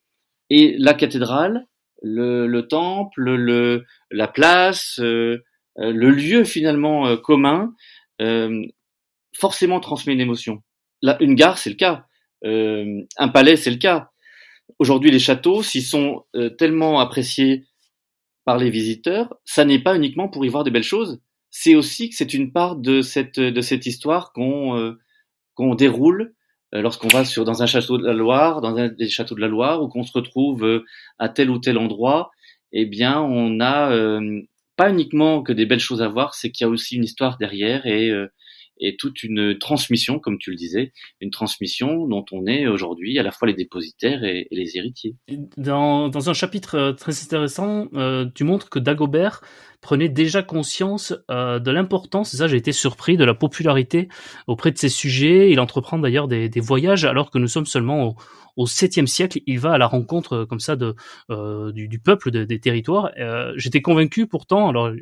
Et 0.51 0.77
la 0.79 0.94
cathédrale, 0.94 1.66
le, 2.03 2.46
le 2.46 2.68
temple, 2.68 3.22
le, 3.22 3.85
la 4.11 4.29
place, 4.29 4.98
le 4.98 5.40
lieu 6.11 6.44
finalement 6.44 7.16
commun, 7.16 7.72
forcément 9.37 9.81
transmet 9.81 10.12
une 10.12 10.20
émotion. 10.20 10.62
La, 11.01 11.20
une 11.22 11.35
gare, 11.35 11.59
c'est 11.59 11.70
le 11.70 11.77
cas. 11.77 12.07
Euh, 12.44 13.02
un 13.18 13.28
palais, 13.28 13.57
c'est 13.57 13.70
le 13.70 13.76
cas. 13.76 14.11
Aujourd'hui, 14.78 15.11
les 15.11 15.18
châteaux, 15.18 15.62
s'ils 15.62 15.85
sont 15.85 16.24
euh, 16.35 16.50
tellement 16.50 17.00
appréciés 17.00 17.66
par 18.44 18.59
les 18.59 18.70
visiteurs, 18.70 19.35
ça 19.44 19.64
n'est 19.64 19.78
pas 19.78 19.96
uniquement 19.96 20.28
pour 20.28 20.44
y 20.44 20.48
voir 20.48 20.64
des 20.64 20.70
belles 20.70 20.83
choses, 20.83 21.20
c'est 21.50 21.74
aussi 21.74 22.11
que 22.11 22.16
c'est 22.16 22.35
une 22.35 22.52
part 22.52 22.76
de 22.76 23.02
cette 23.02 23.38
de 23.38 23.61
cette 23.61 23.87
histoire 23.87 24.33
qu'on 24.33 24.76
euh, 24.76 24.98
qu'on 25.55 25.74
déroule 25.74 26.35
lorsqu'on 26.72 27.09
va 27.09 27.26
sur 27.26 27.44
dans 27.44 27.62
un 27.62 27.66
château 27.66 27.98
de 27.98 28.07
la 28.07 28.14
Loire, 28.14 28.62
dans 28.62 28.76
un 28.76 28.88
des 28.88 29.11
châteaux 29.11 29.35
de 29.35 29.42
la 29.42 29.48
Loire, 29.48 29.83
ou 29.83 29.88
qu'on 29.88 30.05
se 30.05 30.12
retrouve 30.12 30.83
à 31.18 31.28
tel 31.28 31.50
ou 31.50 31.59
tel 31.59 31.76
endroit. 31.76 32.31
Eh 32.72 32.87
bien, 32.87 33.20
on 33.20 33.61
a 33.61 34.18
pas 34.76 34.88
uniquement 34.88 35.42
que 35.42 35.52
des 35.52 35.66
belles 35.66 35.81
choses 35.81 36.00
à 36.00 36.09
voir, 36.09 36.35
c'est 36.35 36.50
qu'il 36.50 36.64
y 36.64 36.68
a 36.68 36.70
aussi 36.70 36.96
une 36.96 37.05
histoire 37.05 37.37
derrière 37.37 37.85
et 37.85 38.11
et 38.78 38.96
toute 38.96 39.22
une 39.22 39.58
transmission, 39.58 40.18
comme 40.18 40.38
tu 40.38 40.50
le 40.50 40.56
disais, 40.56 40.92
une 41.20 41.30
transmission 41.30 42.06
dont 42.06 42.24
on 42.32 42.46
est 42.46 42.66
aujourd'hui 42.66 43.18
à 43.18 43.22
la 43.22 43.30
fois 43.30 43.48
les 43.48 43.54
dépositaires 43.54 44.24
et, 44.24 44.48
les 44.50 44.76
héritiers. 44.76 45.16
Dans, 45.56 46.08
dans, 46.08 46.30
un 46.30 46.35
chapitre 46.35 46.74
euh, 46.76 46.92
très 46.92 47.12
intéressant, 47.22 47.88
euh, 47.94 48.26
tu 48.35 48.44
montres 48.44 48.70
que 48.70 48.78
Dagobert 48.78 49.40
prenait 49.83 50.09
déjà 50.09 50.42
conscience 50.42 51.12
euh, 51.31 51.59
de 51.59 51.71
l'importance, 51.71 52.35
ça 52.35 52.47
j'ai 52.47 52.57
été 52.57 52.73
surpris, 52.73 53.16
de 53.16 53.25
la 53.25 53.35
popularité 53.35 54.09
auprès 54.47 54.71
de 54.71 54.79
ces 54.79 54.88
sujets. 54.88 55.51
Il 55.51 55.61
entreprend 55.61 55.99
d'ailleurs 55.99 56.29
des, 56.29 56.49
voyages 56.61 57.05
alors 57.05 57.31
que 57.31 57.38
nous 57.38 57.49
sommes 57.49 57.66
seulement 57.66 58.05
au, 58.05 58.16
au 58.57 58.66
7e 58.66 59.07
siècle, 59.07 59.40
il 59.47 59.59
va 59.59 59.73
à 59.73 59.79
la 59.79 59.88
rencontre 59.88 60.35
euh, 60.35 60.47
comme 60.47 60.61
ça 60.61 60.77
de 60.77 60.95
euh, 61.31 61.73
du, 61.73 61.99
peuple 61.99 62.31
de, 62.31 62.45
des 62.45 62.61
territoires. 62.61 63.11
J'étais 63.57 63.83
convaincu 63.83 64.29
pourtant, 64.29 64.68
alors 64.68 64.92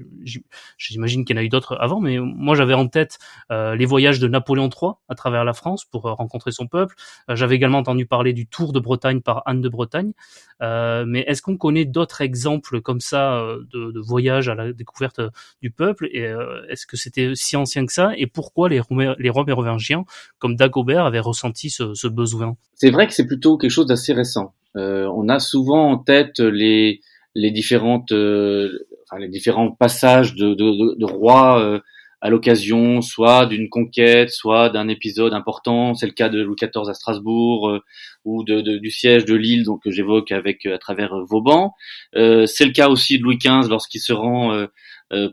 j'imagine 0.78 1.24
qu'il 1.24 1.36
y 1.36 1.38
en 1.38 1.42
a 1.42 1.44
eu 1.44 1.50
d'autres 1.50 1.76
avant, 1.78 2.00
mais 2.00 2.18
moi 2.18 2.54
j'avais 2.54 2.74
en 2.74 2.88
tête 2.88 3.18
les 3.50 3.84
voyages 3.84 4.18
de 4.18 4.28
Napoléon 4.28 4.70
III 4.70 4.92
à 5.08 5.14
travers 5.14 5.44
la 5.44 5.52
France 5.52 5.84
pour 5.84 6.02
rencontrer 6.02 6.52
son 6.52 6.66
peuple. 6.66 6.94
J'avais 7.28 7.56
également 7.56 7.78
entendu 7.78 8.06
parler 8.06 8.32
du 8.32 8.46
Tour 8.46 8.72
de 8.72 8.80
Bretagne 8.80 9.20
par 9.20 9.42
Anne 9.46 9.60
de 9.60 9.68
Bretagne. 9.68 10.12
mais 10.60 11.24
est-ce 11.26 11.42
qu'on 11.42 11.56
connaît 11.56 11.84
d'autres 11.84 12.22
exemples 12.22 12.80
comme 12.80 13.00
ça 13.00 13.44
de 13.72 14.00
voyages 14.00 14.48
à 14.48 14.54
la 14.54 14.69
découverte 14.72 15.20
du 15.62 15.70
peuple 15.70 16.08
Et 16.12 16.32
est-ce 16.68 16.86
que 16.86 16.96
c'était 16.96 17.32
si 17.34 17.56
ancien 17.56 17.86
que 17.86 17.92
ça 17.92 18.12
Et 18.16 18.26
pourquoi 18.26 18.68
les 18.68 18.80
Roms, 18.80 19.14
les 19.18 19.30
mérovingiens, 19.46 20.04
comme 20.38 20.56
Dagobert, 20.56 21.04
avaient 21.04 21.20
ressenti 21.20 21.70
ce, 21.70 22.08
besoin? 22.08 22.56
C'est 22.74 22.90
vrai 22.90 23.06
que 23.06 23.12
c'est 23.12 23.26
plutôt 23.26 23.58
quelque 23.58 23.70
chose 23.70 23.86
d'assez 23.86 24.12
récent. 24.12 24.54
Euh, 24.76 25.10
on 25.14 25.28
a 25.28 25.40
souvent 25.40 25.90
en 25.90 25.98
tête 25.98 26.38
les 26.38 27.00
les 27.34 27.50
différentes 27.50 28.12
euh, 28.12 28.86
les 29.18 29.28
différents 29.28 29.72
passages 29.72 30.34
de, 30.34 30.54
de, 30.54 30.96
de 30.96 31.04
rois 31.04 31.60
euh, 31.60 31.80
à 32.20 32.30
l'occasion 32.30 33.00
soit 33.00 33.46
d'une 33.46 33.68
conquête, 33.68 34.30
soit 34.30 34.70
d'un 34.70 34.88
épisode 34.88 35.32
important. 35.32 35.94
C'est 35.94 36.06
le 36.06 36.12
cas 36.12 36.28
de 36.28 36.40
Louis 36.40 36.56
XIV 36.56 36.88
à 36.88 36.94
Strasbourg 36.94 37.68
euh, 37.68 37.80
ou 38.24 38.44
de, 38.44 38.60
de, 38.60 38.78
du 38.78 38.90
siège 38.90 39.24
de 39.24 39.34
Lille, 39.34 39.64
donc 39.64 39.82
que 39.82 39.90
j'évoque 39.90 40.32
avec 40.32 40.66
à 40.66 40.78
travers 40.78 41.14
Vauban. 41.24 41.74
Euh, 42.16 42.46
c'est 42.46 42.64
le 42.64 42.72
cas 42.72 42.88
aussi 42.88 43.18
de 43.18 43.24
Louis 43.24 43.38
XV 43.38 43.68
lorsqu'il 43.68 44.00
se 44.00 44.12
rend 44.12 44.66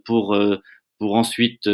pour 0.06 0.38
pour 0.98 1.16
ensuite 1.16 1.70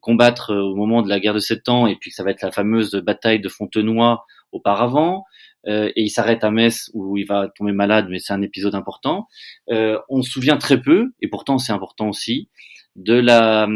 combattre 0.00 0.54
au 0.54 0.74
moment 0.74 1.02
de 1.02 1.08
la 1.08 1.20
guerre 1.20 1.34
de 1.34 1.38
Sept 1.38 1.68
Ans, 1.68 1.86
et 1.86 1.96
puis 1.96 2.10
ça 2.10 2.22
va 2.24 2.30
être 2.30 2.42
la 2.42 2.50
fameuse 2.50 2.94
bataille 2.94 3.40
de 3.40 3.48
Fontenoy 3.48 4.18
auparavant. 4.52 5.24
Euh, 5.66 5.90
et 5.94 6.02
il 6.02 6.10
s'arrête 6.10 6.44
à 6.44 6.50
Metz 6.50 6.90
où 6.94 7.16
il 7.16 7.26
va 7.26 7.48
tomber 7.48 7.72
malade, 7.72 8.06
mais 8.08 8.18
c'est 8.18 8.32
un 8.32 8.42
épisode 8.42 8.74
important. 8.74 9.28
Euh, 9.70 9.98
on 10.08 10.22
se 10.22 10.30
souvient 10.30 10.56
très 10.56 10.80
peu, 10.80 11.12
et 11.20 11.28
pourtant 11.28 11.58
c'est 11.58 11.72
important 11.72 12.08
aussi, 12.08 12.48
de 12.96 13.14
la, 13.14 13.68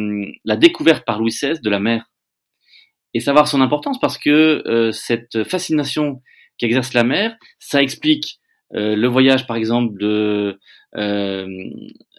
la 0.45 0.57
découverte 0.57 1.05
par 1.05 1.19
Louis 1.19 1.31
XVI 1.31 1.61
de 1.61 1.71
la 1.71 1.81
mer. 1.81 2.11
Et 3.15 3.21
savoir 3.21 3.47
son 3.47 3.61
importance 3.61 4.01
parce 4.01 4.19
que 4.19 4.63
euh, 4.67 4.91
cette 4.93 5.45
fascination 5.45 6.21
qu'exerce 6.59 6.95
la 6.95 7.05
mer, 7.05 7.37
ça 7.59 7.83
explique 7.83 8.41
euh, 8.75 8.97
le 8.97 9.09
voyage 9.09 9.47
par 9.47 9.57
exemple 9.57 9.97
de, 9.99 10.59
euh, 10.97 11.47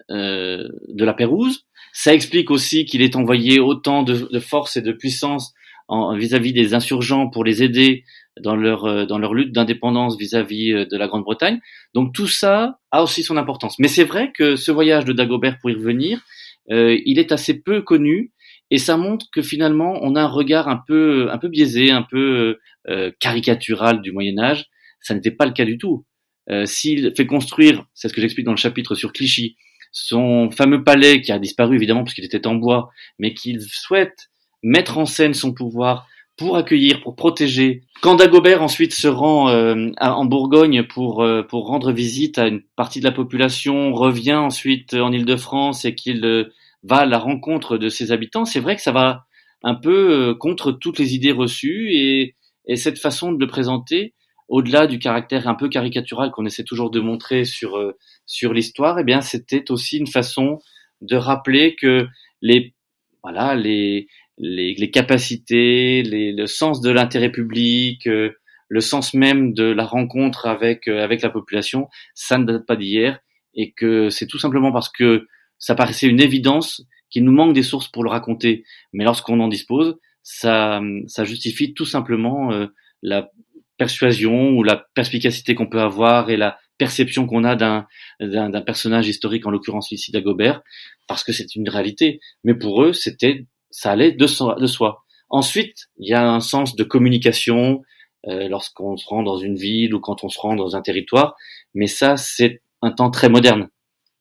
de 0.09 1.05
la 1.05 1.13
Pérouse, 1.13 1.65
ça 1.91 2.13
explique 2.13 2.51
aussi 2.51 2.85
qu'il 2.85 3.01
est 3.01 3.15
envoyé 3.15 3.59
autant 3.59 4.03
de, 4.03 4.27
de 4.31 4.39
force 4.39 4.77
et 4.77 4.81
de 4.81 4.91
puissance 4.91 5.53
vis-à-vis 5.89 6.51
-vis 6.51 6.53
des 6.53 6.73
insurgents 6.73 7.29
pour 7.29 7.43
les 7.43 7.61
aider 7.61 8.03
dans 8.41 8.55
leur 8.55 8.85
euh, 8.85 9.05
dans 9.05 9.17
leur 9.17 9.33
lutte 9.33 9.53
d'indépendance 9.53 10.17
vis-à-vis 10.17 10.71
euh, 10.71 10.85
de 10.85 10.97
la 10.97 11.07
Grande-Bretagne. 11.07 11.59
Donc 11.93 12.13
tout 12.13 12.27
ça 12.27 12.79
a 12.91 13.03
aussi 13.03 13.23
son 13.23 13.37
importance. 13.37 13.79
Mais 13.79 13.87
c'est 13.87 14.03
vrai 14.03 14.31
que 14.33 14.55
ce 14.55 14.71
voyage 14.71 15.05
de 15.05 15.13
Dagobert 15.13 15.57
pour 15.59 15.69
y 15.69 15.73
revenir, 15.73 16.19
euh, 16.19 16.21
il 16.69 17.19
est 17.19 17.31
assez 17.31 17.61
peu 17.61 17.81
connu 17.81 18.31
Et 18.71 18.77
ça 18.77 18.97
montre 18.97 19.27
que 19.31 19.41
finalement, 19.41 19.99
on 20.01 20.15
a 20.15 20.21
un 20.21 20.27
regard 20.27 20.67
un 20.67 20.81
peu, 20.87 21.29
un 21.31 21.37
peu 21.37 21.47
biaisé, 21.47 21.91
un 21.91 22.01
peu 22.01 22.57
euh, 22.87 23.11
caricatural 23.19 24.01
du 24.01 24.11
Moyen 24.11 24.37
Âge. 24.37 24.65
Ça 25.01 25.13
n'était 25.13 25.31
pas 25.31 25.45
le 25.45 25.53
cas 25.53 25.65
du 25.65 25.77
tout. 25.77 26.05
Euh, 26.49 26.65
S'il 26.65 27.13
fait 27.15 27.25
construire, 27.25 27.85
c'est 27.93 28.09
ce 28.09 28.13
que 28.13 28.21
j'explique 28.21 28.45
dans 28.45 28.51
le 28.51 28.57
chapitre 28.57 28.95
sur 28.95 29.11
Clichy, 29.13 29.55
son 29.91 30.51
fameux 30.51 30.83
palais 30.83 31.21
qui 31.21 31.31
a 31.31 31.39
disparu 31.39 31.75
évidemment 31.75 32.03
parce 32.03 32.13
qu'il 32.13 32.25
était 32.25 32.45
en 32.45 32.55
bois, 32.55 32.89
mais 33.17 33.33
qu'il 33.33 33.61
souhaite 33.61 34.29
mettre 34.61 34.97
en 34.97 35.05
scène 35.05 35.33
son 35.33 35.53
pouvoir 35.53 36.07
pour 36.37 36.57
accueillir, 36.57 37.01
pour 37.01 37.15
protéger. 37.15 37.83
Quand 38.01 38.15
Dagobert 38.15 38.61
ensuite 38.61 38.93
se 38.93 39.07
rend 39.07 39.49
euh, 39.49 39.91
en 39.99 40.25
Bourgogne 40.25 40.83
pour 40.83 41.23
euh, 41.23 41.43
pour 41.43 41.67
rendre 41.67 41.91
visite 41.91 42.37
à 42.37 42.47
une 42.47 42.61
partie 42.75 42.99
de 42.99 43.05
la 43.05 43.11
population, 43.11 43.93
revient 43.93 44.33
ensuite 44.33 44.93
en 44.93 45.11
Île-de-France 45.11 45.85
et 45.85 45.95
qu'il 45.95 46.25
euh, 46.25 46.51
va 46.83 46.97
à 46.97 47.05
la 47.05 47.19
rencontre 47.19 47.77
de 47.77 47.89
ses 47.89 48.11
habitants, 48.11 48.45
c'est 48.45 48.59
vrai 48.59 48.75
que 48.75 48.81
ça 48.81 48.91
va 48.91 49.25
un 49.63 49.75
peu 49.75 50.35
contre 50.35 50.71
toutes 50.71 50.99
les 50.99 51.15
idées 51.15 51.31
reçues 51.31 51.89
et, 51.93 52.35
et 52.67 52.75
cette 52.75 52.99
façon 52.99 53.31
de 53.31 53.39
le 53.39 53.47
présenter, 53.47 54.13
au-delà 54.47 54.85
du 54.85 54.99
caractère 54.99 55.47
un 55.47 55.55
peu 55.55 55.69
caricatural 55.69 56.29
qu'on 56.29 56.45
essaie 56.45 56.63
toujours 56.63 56.91
de 56.91 56.99
montrer 56.99 57.45
sur 57.45 57.81
sur 58.27 58.53
l'histoire, 58.53 58.99
eh 58.99 59.03
bien 59.03 59.21
c'était 59.21 59.71
aussi 59.71 59.97
une 59.97 60.05
façon 60.05 60.59
de 61.01 61.15
rappeler 61.15 61.75
que 61.75 62.05
les 62.43 62.75
voilà 63.23 63.55
les 63.55 64.07
les, 64.37 64.75
les 64.75 64.91
capacités, 64.91 66.03
les, 66.03 66.31
le 66.31 66.47
sens 66.47 66.81
de 66.81 66.89
l'intérêt 66.89 67.31
public, 67.31 68.07
euh, 68.07 68.31
le 68.67 68.81
sens 68.81 69.13
même 69.13 69.53
de 69.53 69.63
la 69.63 69.85
rencontre 69.85 70.47
avec 70.47 70.87
euh, 70.87 71.03
avec 71.03 71.21
la 71.21 71.29
population, 71.29 71.87
ça 72.13 72.37
ne 72.37 72.45
date 72.45 72.65
pas 72.65 72.75
d'hier 72.75 73.19
et 73.53 73.71
que 73.71 74.09
c'est 74.09 74.27
tout 74.27 74.39
simplement 74.39 74.71
parce 74.71 74.89
que 74.89 75.27
ça 75.57 75.75
paraissait 75.75 76.07
une 76.07 76.19
évidence 76.19 76.83
qu'il 77.09 77.23
nous 77.23 77.31
manque 77.31 77.53
des 77.53 77.63
sources 77.63 77.87
pour 77.87 78.03
le 78.03 78.09
raconter. 78.09 78.65
Mais 78.91 79.03
lorsqu'on 79.03 79.39
en 79.39 79.47
dispose, 79.47 79.97
ça, 80.23 80.81
ça 81.07 81.23
justifie 81.23 81.73
tout 81.73 81.85
simplement 81.85 82.51
euh, 82.51 82.67
la 83.01 83.31
persuasion 83.77 84.49
ou 84.51 84.63
la 84.63 84.85
perspicacité 84.93 85.55
qu'on 85.55 85.67
peut 85.67 85.81
avoir 85.81 86.29
et 86.29 86.37
la 86.37 86.57
perception 86.77 87.25
qu'on 87.25 87.43
a 87.43 87.55
d'un, 87.55 87.87
d'un, 88.19 88.61
personnage 88.61 89.07
historique, 89.07 89.45
en 89.45 89.49
l'occurrence 89.49 89.91
ici 89.91 90.11
d'Agobert, 90.11 90.61
parce 91.07 91.23
que 91.23 91.31
c'est 91.31 91.55
une 91.55 91.69
réalité. 91.69 92.19
Mais 92.43 92.53
pour 92.53 92.83
eux, 92.83 92.91
c'était 92.91 93.45
ça 93.75 93.91
allait 93.91 94.13
de 94.13 94.25
soi. 94.25 95.03
Ensuite, 95.29 95.89
il 95.97 96.07
y 96.07 96.13
a 96.13 96.25
un 96.25 96.39
sens 96.39 96.77
de 96.77 96.83
communication 96.85 97.81
euh, 98.25 98.47
lorsqu'on 98.47 98.95
se 98.95 99.05
rend 99.05 99.21
dans 99.21 99.35
une 99.35 99.57
ville 99.57 99.93
ou 99.93 99.99
quand 99.99 100.23
on 100.23 100.29
se 100.29 100.39
rend 100.39 100.55
dans 100.55 100.77
un 100.77 100.81
territoire, 100.81 101.35
mais 101.73 101.87
ça, 101.87 102.15
c'est 102.15 102.61
un 102.81 102.91
temps 102.91 103.11
très 103.11 103.27
moderne. 103.27 103.67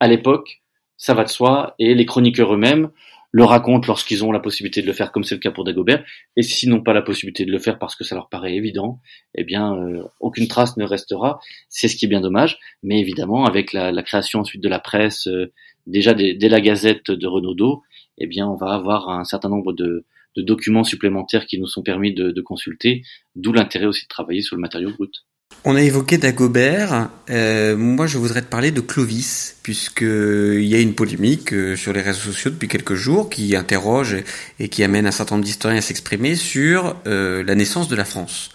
À 0.01 0.09
l'époque, 0.09 0.61
ça 0.97 1.15
va 1.15 1.23
de 1.23 1.29
soi, 1.29 1.77
et 1.79 1.95
les 1.95 2.05
chroniqueurs 2.05 2.53
eux-mêmes 2.53 2.91
le 3.31 3.45
racontent 3.45 3.87
lorsqu'ils 3.87 4.25
ont 4.25 4.33
la 4.33 4.41
possibilité 4.41 4.83
de 4.83 4.89
le 4.89 4.93
faire, 4.93 5.13
comme 5.13 5.23
c'est 5.23 5.37
le 5.37 5.41
cas 5.41 5.53
pour 5.53 5.63
Dagobert, 5.63 6.05
et 6.37 6.43
s'ils 6.43 6.69
n'ont 6.69 6.83
pas 6.83 6.93
la 6.93 7.03
possibilité 7.03 7.45
de 7.45 7.53
le 7.53 7.59
faire 7.61 7.79
parce 7.79 7.95
que 7.95 8.03
ça 8.03 8.17
leur 8.17 8.29
paraît 8.29 8.55
évident, 8.55 9.01
eh 9.37 9.45
bien, 9.45 9.73
euh, 9.77 10.03
aucune 10.19 10.49
trace 10.49 10.77
ne 10.77 10.85
restera. 10.85 11.39
C'est 11.69 11.87
ce 11.87 11.97
qui 11.97 12.07
est 12.07 12.09
bien 12.09 12.21
dommage, 12.21 12.59
mais 12.83 12.99
évidemment, 12.99 13.45
avec 13.45 13.73
la, 13.73 13.93
la 13.93 14.03
création 14.03 14.41
ensuite 14.41 14.63
de 14.63 14.69
la 14.69 14.81
presse, 14.81 15.29
euh, 15.29 15.53
déjà 15.87 16.15
dès, 16.15 16.37
la 16.49 16.61
Gazette 16.61 17.11
de 17.11 17.27
Renaudot, 17.27 17.83
eh 18.19 18.27
bien, 18.27 18.47
on 18.47 18.55
va 18.55 18.75
avoir 18.75 19.09
un 19.09 19.25
certain 19.25 19.49
nombre 19.49 19.73
de, 19.73 20.05
documents 20.37 20.85
supplémentaires 20.85 21.47
qui 21.47 21.59
nous 21.59 21.67
sont 21.67 21.83
permis 21.83 22.13
de, 22.13 22.41
consulter, 22.41 23.03
d'où 23.37 23.53
l'intérêt 23.53 23.87
aussi 23.87 24.05
de 24.05 24.09
travailler 24.09 24.43
sur 24.43 24.57
le 24.57 24.61
matériau 24.61 24.91
brut. 24.91 25.25
On 25.65 25.77
a 25.77 25.83
évoqué 25.83 26.19
Dagobert. 26.19 27.11
Euh, 27.31 27.77
moi, 27.77 28.07
je 28.07 28.19
voudrais 28.19 28.43
te 28.43 28.49
parler 28.49 28.71
de 28.71 28.81
Clovis, 28.81 29.57
puisqu'il 29.63 30.65
y 30.65 30.75
a 30.75 30.81
une 30.81 30.95
polémique 30.95 31.53
euh, 31.53 31.77
sur 31.77 31.93
les 31.93 32.03
réseaux 32.03 32.33
sociaux 32.33 32.51
depuis 32.51 32.69
quelques 32.69 32.95
jours 32.95 33.31
qui 33.31 33.55
interroge 33.55 34.17
et 34.59 34.69
qui 34.69 34.83
amène 34.83 35.07
un 35.07 35.11
certain 35.11 35.37
nombre 35.37 35.45
d'historiens 35.45 35.79
à 35.79 35.83
s'exprimer 35.83 36.35
sur 36.35 36.97
euh, 37.07 37.45
la 37.45 37.55
naissance 37.55 37.89
de 37.89 37.97
la 37.97 38.05
France 38.05 38.51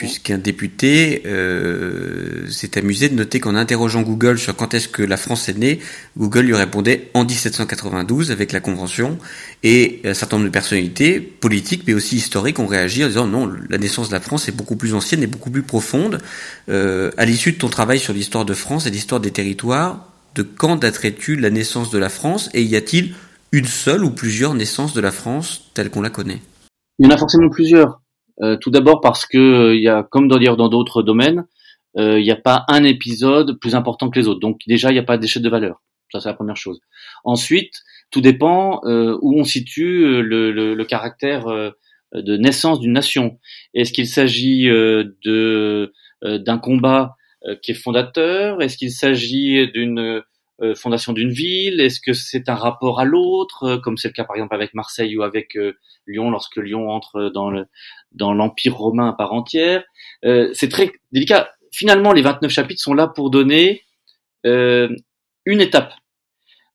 puisqu'un 0.00 0.38
député 0.38 1.24
euh, 1.26 2.48
s'est 2.48 2.78
amusé 2.78 3.10
de 3.10 3.14
noter 3.14 3.38
qu'en 3.38 3.54
interrogeant 3.54 4.00
Google 4.00 4.38
sur 4.38 4.56
quand 4.56 4.72
est-ce 4.72 4.88
que 4.88 5.02
la 5.02 5.18
France 5.18 5.50
est 5.50 5.58
née, 5.58 5.78
Google 6.16 6.46
lui 6.46 6.54
répondait 6.54 7.10
en 7.12 7.26
1792 7.26 8.30
avec 8.30 8.52
la 8.52 8.60
Convention, 8.60 9.18
et 9.62 10.00
un 10.06 10.14
certain 10.14 10.36
nombre 10.38 10.48
de 10.48 10.52
personnalités 10.52 11.20
politiques 11.20 11.82
mais 11.86 11.92
aussi 11.92 12.16
historiques 12.16 12.58
ont 12.60 12.66
réagi 12.66 13.04
en 13.04 13.08
disant 13.08 13.26
non, 13.26 13.52
la 13.68 13.76
naissance 13.76 14.08
de 14.08 14.14
la 14.14 14.20
France 14.20 14.48
est 14.48 14.56
beaucoup 14.56 14.74
plus 14.74 14.94
ancienne 14.94 15.22
et 15.22 15.26
beaucoup 15.26 15.50
plus 15.50 15.64
profonde. 15.64 16.16
Euh, 16.70 17.10
à 17.18 17.26
l'issue 17.26 17.52
de 17.52 17.58
ton 17.58 17.68
travail 17.68 17.98
sur 17.98 18.14
l'histoire 18.14 18.46
de 18.46 18.54
France 18.54 18.86
et 18.86 18.90
l'histoire 18.90 19.20
des 19.20 19.32
territoires, 19.32 20.08
de 20.34 20.42
quand 20.42 20.76
daterais-tu 20.76 21.36
la 21.36 21.50
naissance 21.50 21.90
de 21.90 21.98
la 21.98 22.08
France 22.08 22.48
et 22.54 22.62
y 22.62 22.74
a-t-il 22.74 23.12
une 23.52 23.66
seule 23.66 24.02
ou 24.02 24.10
plusieurs 24.10 24.54
naissances 24.54 24.94
de 24.94 25.02
la 25.02 25.12
France 25.12 25.70
telle 25.74 25.90
qu'on 25.90 26.00
la 26.00 26.08
connaît? 26.08 26.40
Il 26.98 27.06
y 27.06 27.12
en 27.12 27.14
a 27.14 27.18
forcément 27.18 27.50
plusieurs. 27.50 28.00
Euh, 28.42 28.56
tout 28.56 28.70
d'abord 28.70 29.00
parce 29.00 29.26
que 29.26 29.38
euh, 29.38 29.74
il 29.74 29.82
y 29.82 29.88
a, 29.88 30.02
comme 30.02 30.28
d'ailleurs 30.28 30.56
dans 30.56 30.68
d'autres 30.68 31.02
domaines, 31.02 31.46
euh, 31.98 32.18
il 32.18 32.22
n'y 32.22 32.30
a 32.30 32.36
pas 32.36 32.64
un 32.68 32.84
épisode 32.84 33.58
plus 33.58 33.74
important 33.74 34.08
que 34.08 34.18
les 34.18 34.28
autres. 34.28 34.40
Donc 34.40 34.60
déjà, 34.66 34.90
il 34.90 34.94
n'y 34.94 34.98
a 34.98 35.04
pas 35.04 35.18
d'échelle 35.18 35.42
de 35.42 35.48
valeur. 35.48 35.82
Ça, 36.12 36.20
c'est 36.20 36.28
la 36.28 36.34
première 36.34 36.56
chose. 36.56 36.80
Ensuite, 37.24 37.82
tout 38.10 38.20
dépend 38.20 38.80
où 38.84 39.38
on 39.38 39.44
situe 39.44 40.22
le, 40.22 40.50
le, 40.50 40.74
le 40.74 40.84
caractère 40.84 41.44
de 42.12 42.36
naissance 42.36 42.80
d'une 42.80 42.92
nation. 42.92 43.38
Est-ce 43.74 43.92
qu'il 43.92 44.08
s'agit 44.08 44.64
de 44.64 45.92
d'un 46.22 46.58
combat 46.58 47.14
qui 47.62 47.70
est 47.70 47.74
fondateur? 47.74 48.60
Est-ce 48.60 48.76
qu'il 48.76 48.90
s'agit 48.90 49.70
d'une 49.70 50.20
fondation 50.74 51.12
d'une 51.12 51.30
ville? 51.30 51.80
Est-ce 51.80 52.00
que 52.00 52.12
c'est 52.12 52.48
un 52.48 52.56
rapport 52.56 52.98
à 52.98 53.04
l'autre, 53.04 53.76
comme 53.76 53.96
c'est 53.96 54.08
le 54.08 54.12
cas 54.14 54.24
par 54.24 54.34
exemple 54.34 54.56
avec 54.56 54.74
Marseille 54.74 55.16
ou 55.16 55.22
avec 55.22 55.56
Lyon 56.08 56.32
lorsque 56.32 56.56
Lyon 56.56 56.90
entre 56.90 57.30
dans 57.32 57.50
le 57.50 57.66
dans 58.12 58.32
l'Empire 58.32 58.76
romain 58.76 59.08
à 59.10 59.12
part 59.12 59.32
entière. 59.32 59.84
Euh, 60.24 60.50
c'est 60.52 60.68
très 60.68 60.92
délicat. 61.12 61.50
Finalement, 61.72 62.12
les 62.12 62.22
29 62.22 62.50
chapitres 62.50 62.82
sont 62.82 62.94
là 62.94 63.06
pour 63.06 63.30
donner 63.30 63.82
euh, 64.46 64.88
une 65.44 65.60
étape. 65.60 65.92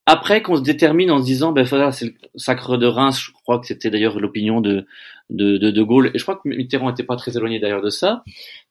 Après 0.06 0.41
qu'on 0.41 0.56
se 0.56 0.62
détermine 0.62 1.10
en 1.10 1.19
se 1.19 1.26
disant, 1.26 1.52
ben 1.52 1.63
voilà, 1.63 1.91
c'est 1.91 2.06
le 2.06 2.13
sacre 2.36 2.78
de 2.78 2.86
Reims, 2.86 3.19
je 3.19 3.32
crois 3.32 3.60
que 3.60 3.65
c'était 3.65 3.89
d'ailleurs 3.89 4.19
l'opinion 4.19 4.62
de, 4.62 4.86
de, 5.32 5.58
de, 5.58 5.71
de 5.71 5.84
Gaulle, 5.84 6.12
et 6.13 6.19
je 6.19 6.24
crois 6.24 6.36
que 6.36 6.48
Mitterrand 6.48 6.89
n'était 6.89 7.04
pas 7.04 7.15
très 7.15 7.36
éloigné 7.36 7.60
d'ailleurs 7.60 7.82
de 7.82 7.89
ça, 7.89 8.24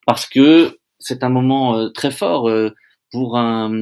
parce 0.06 0.26
que 0.26 0.78
c'est 1.00 1.24
un 1.24 1.30
moment 1.30 1.76
euh, 1.76 1.88
très 1.88 2.12
fort 2.12 2.48
euh, 2.48 2.70
pour 3.10 3.36
un, 3.36 3.72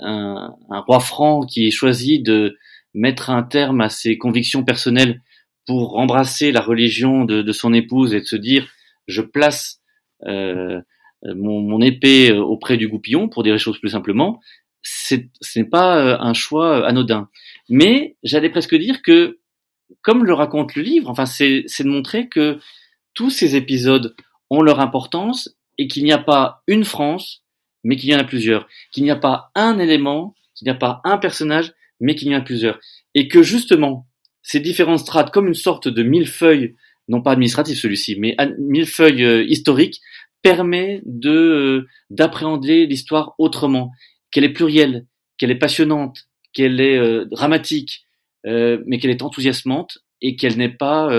un, 0.00 0.54
un, 0.68 0.80
roi 0.80 0.98
franc 0.98 1.42
qui 1.46 1.70
choisit 1.70 2.24
de 2.24 2.56
mettre 2.92 3.30
un 3.30 3.44
terme 3.44 3.80
à 3.80 3.88
ses 3.88 4.18
convictions 4.18 4.64
personnelles 4.64 5.22
pour 5.66 5.98
embrasser 5.98 6.52
la 6.52 6.60
religion 6.60 7.24
de, 7.24 7.42
de, 7.42 7.52
son 7.52 7.72
épouse 7.72 8.14
et 8.14 8.20
de 8.20 8.26
se 8.26 8.36
dire 8.36 8.68
je 9.06 9.22
place 9.22 9.80
euh, 10.26 10.80
mon, 11.22 11.60
mon, 11.60 11.80
épée 11.80 12.32
auprès 12.32 12.76
du 12.76 12.88
goupillon 12.88 13.28
pour 13.28 13.42
dire 13.42 13.52
les 13.52 13.58
choses 13.58 13.78
plus 13.78 13.90
simplement, 13.90 14.40
ce 14.82 15.16
n'est 15.56 15.64
pas 15.64 15.98
euh, 15.98 16.16
un 16.20 16.34
choix 16.34 16.86
anodin. 16.86 17.28
Mais 17.68 18.16
j'allais 18.22 18.50
presque 18.50 18.76
dire 18.76 19.02
que, 19.02 19.40
comme 20.02 20.24
le 20.24 20.34
raconte 20.34 20.74
le 20.74 20.82
livre, 20.82 21.10
enfin 21.10 21.26
c'est 21.26 21.64
de 21.64 21.88
montrer 21.88 22.28
que 22.28 22.58
tous 23.14 23.30
ces 23.30 23.56
épisodes 23.56 24.14
ont 24.50 24.62
leur 24.62 24.80
importance 24.80 25.56
et 25.78 25.88
qu'il 25.88 26.04
n'y 26.04 26.12
a 26.12 26.18
pas 26.18 26.62
une 26.66 26.84
France, 26.84 27.42
mais 27.84 27.96
qu'il 27.96 28.10
y 28.10 28.14
en 28.14 28.18
a 28.18 28.24
plusieurs. 28.24 28.68
Qu'il 28.92 29.04
n'y 29.04 29.10
a 29.10 29.16
pas 29.16 29.50
un 29.54 29.78
élément, 29.78 30.34
qu'il 30.54 30.66
n'y 30.66 30.72
a 30.72 30.78
pas 30.78 31.00
un 31.04 31.18
personnage, 31.18 31.72
mais 32.00 32.14
qu'il 32.14 32.28
y 32.28 32.34
en 32.34 32.38
a 32.38 32.42
plusieurs. 32.42 32.78
Et 33.14 33.28
que 33.28 33.42
justement, 33.42 34.06
ces 34.46 34.60
différentes 34.60 35.00
strates 35.00 35.32
comme 35.32 35.48
une 35.48 35.54
sorte 35.54 35.88
de 35.88 36.04
millefeuille, 36.04 36.76
non 37.08 37.20
pas 37.20 37.32
administratif 37.32 37.80
celui-ci, 37.80 38.14
mais 38.16 38.36
millefeuille 38.58 39.24
euh, 39.24 39.44
historique, 39.44 40.00
permet 40.40 41.02
de 41.04 41.30
euh, 41.30 41.88
d'appréhender 42.10 42.86
l'histoire 42.86 43.34
autrement, 43.38 43.90
qu'elle 44.30 44.44
est 44.44 44.52
plurielle, 44.52 45.04
qu'elle 45.36 45.50
est 45.50 45.58
passionnante, 45.58 46.28
qu'elle 46.52 46.80
est 46.80 46.96
euh, 46.96 47.24
dramatique, 47.24 48.06
mais 48.44 48.98
qu'elle 49.00 49.10
est 49.10 49.22
enthousiasmante 49.22 49.98
et 50.22 50.36
qu'elle 50.36 50.56
n'est 50.56 50.68
pas 50.68 51.10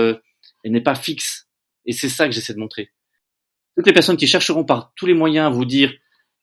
elle 0.64 0.72
n'est 0.72 0.80
pas 0.80 0.94
fixe. 0.94 1.46
Et 1.84 1.92
c'est 1.92 2.08
ça 2.08 2.26
que 2.26 2.32
j'essaie 2.32 2.54
de 2.54 2.58
montrer. 2.58 2.90
Toutes 3.76 3.86
les 3.86 3.92
personnes 3.92 4.16
qui 4.16 4.26
chercheront 4.26 4.64
par 4.64 4.94
tous 4.96 5.04
les 5.04 5.12
moyens 5.12 5.48
à 5.48 5.50
vous 5.50 5.66
dire 5.66 5.92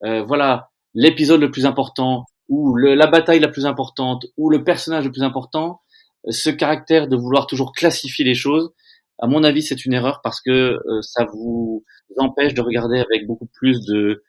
voilà 0.03 0.69
l'épisode 0.93 1.41
le 1.41 1.49
plus 1.49 1.65
important 1.65 2.27
ou 2.47 2.77
la 2.77 3.07
bataille 3.07 3.39
la 3.39 3.47
plus 3.47 3.65
importante 3.65 4.27
ou 4.37 4.51
le 4.51 4.63
personnage 4.63 5.05
le 5.05 5.11
plus 5.11 5.23
important, 5.23 5.81
ce 6.29 6.49
caractère 6.49 7.07
de 7.07 7.15
vouloir 7.15 7.47
toujours 7.47 7.71
classifier 7.71 8.25
les 8.25 8.35
choses, 8.35 8.71
à 9.19 9.27
mon 9.27 9.43
avis, 9.43 9.61
c'est 9.61 9.85
une 9.85 9.93
erreur 9.93 10.21
parce 10.23 10.41
que 10.41 10.51
euh, 10.51 11.01
ça 11.01 11.25
vous 11.25 11.85
empêche 12.17 12.53
de 12.53 12.61
regarder 12.61 12.99
avec 12.99 13.25
beaucoup 13.27 13.47
plus 13.47 13.81
de 13.85 14.23